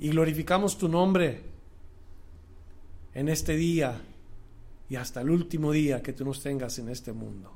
y 0.00 0.08
glorificamos 0.08 0.78
tu 0.78 0.88
nombre 0.88 1.42
en 3.14 3.28
este 3.28 3.54
día 3.54 4.00
y 4.88 4.96
hasta 4.96 5.20
el 5.20 5.28
último 5.28 5.72
día 5.72 6.02
que 6.02 6.14
tú 6.14 6.24
nos 6.24 6.42
tengas 6.42 6.78
en 6.78 6.88
este 6.88 7.12
mundo. 7.12 7.52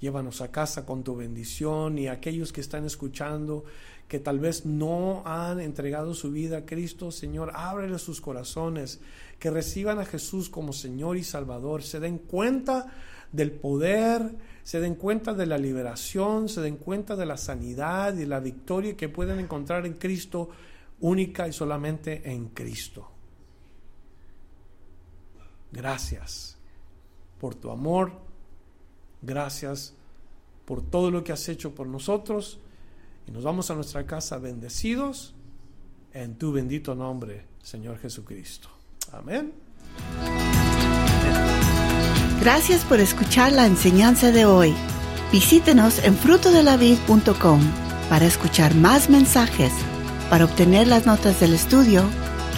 Llévanos 0.00 0.40
a 0.40 0.50
casa 0.50 0.84
con 0.84 1.04
tu 1.04 1.14
bendición 1.14 1.98
y 1.98 2.08
aquellos 2.08 2.52
que 2.52 2.60
están 2.60 2.84
escuchando 2.84 3.64
que 4.08 4.18
tal 4.18 4.40
vez 4.40 4.66
no 4.66 5.22
han 5.24 5.60
entregado 5.60 6.14
su 6.14 6.32
vida 6.32 6.58
a 6.58 6.66
Cristo, 6.66 7.12
Señor, 7.12 7.52
ábrele 7.54 8.00
sus 8.00 8.20
corazones, 8.20 9.00
que 9.38 9.50
reciban 9.50 10.00
a 10.00 10.04
Jesús 10.04 10.50
como 10.50 10.72
Señor 10.72 11.16
y 11.16 11.22
Salvador, 11.22 11.84
se 11.84 12.00
den 12.00 12.18
cuenta 12.18 12.92
del 13.30 13.52
poder, 13.52 14.34
se 14.64 14.80
den 14.80 14.96
cuenta 14.96 15.32
de 15.32 15.46
la 15.46 15.58
liberación, 15.58 16.48
se 16.48 16.60
den 16.60 16.76
cuenta 16.76 17.14
de 17.14 17.26
la 17.26 17.36
sanidad 17.36 18.16
y 18.16 18.26
la 18.26 18.40
victoria 18.40 18.96
que 18.96 19.08
pueden 19.08 19.38
encontrar 19.38 19.86
en 19.86 19.94
Cristo, 19.94 20.50
única 21.00 21.48
y 21.48 21.52
solamente 21.52 22.30
en 22.30 22.48
Cristo. 22.48 23.08
Gracias 25.72 26.56
por 27.40 27.54
tu 27.54 27.70
amor, 27.70 28.12
gracias 29.22 29.94
por 30.64 30.82
todo 30.82 31.10
lo 31.10 31.24
que 31.24 31.32
has 31.32 31.48
hecho 31.48 31.74
por 31.74 31.86
nosotros 31.86 32.60
y 33.26 33.30
nos 33.30 33.44
vamos 33.44 33.70
a 33.70 33.74
nuestra 33.74 34.06
casa 34.06 34.38
bendecidos 34.38 35.34
en 36.12 36.36
tu 36.36 36.52
bendito 36.52 36.94
nombre, 36.94 37.46
Señor 37.62 37.98
Jesucristo. 37.98 38.68
Amén. 39.12 39.52
Gracias 42.40 42.84
por 42.84 43.00
escuchar 43.00 43.52
la 43.52 43.66
enseñanza 43.66 44.32
de 44.32 44.46
hoy. 44.46 44.74
Visítenos 45.30 46.02
en 46.04 46.16
frutodelavid.com 46.16 47.60
para 48.08 48.24
escuchar 48.24 48.74
más 48.74 49.08
mensajes, 49.08 49.72
para 50.30 50.44
obtener 50.44 50.86
las 50.86 51.04
notas 51.04 51.40
del 51.40 51.52
estudio 51.52 52.04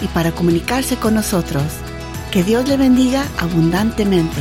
y 0.01 0.07
para 0.07 0.31
comunicarse 0.31 0.95
con 0.95 1.15
nosotros. 1.15 1.63
Que 2.31 2.43
Dios 2.43 2.67
le 2.67 2.77
bendiga 2.77 3.25
abundantemente. 3.37 4.37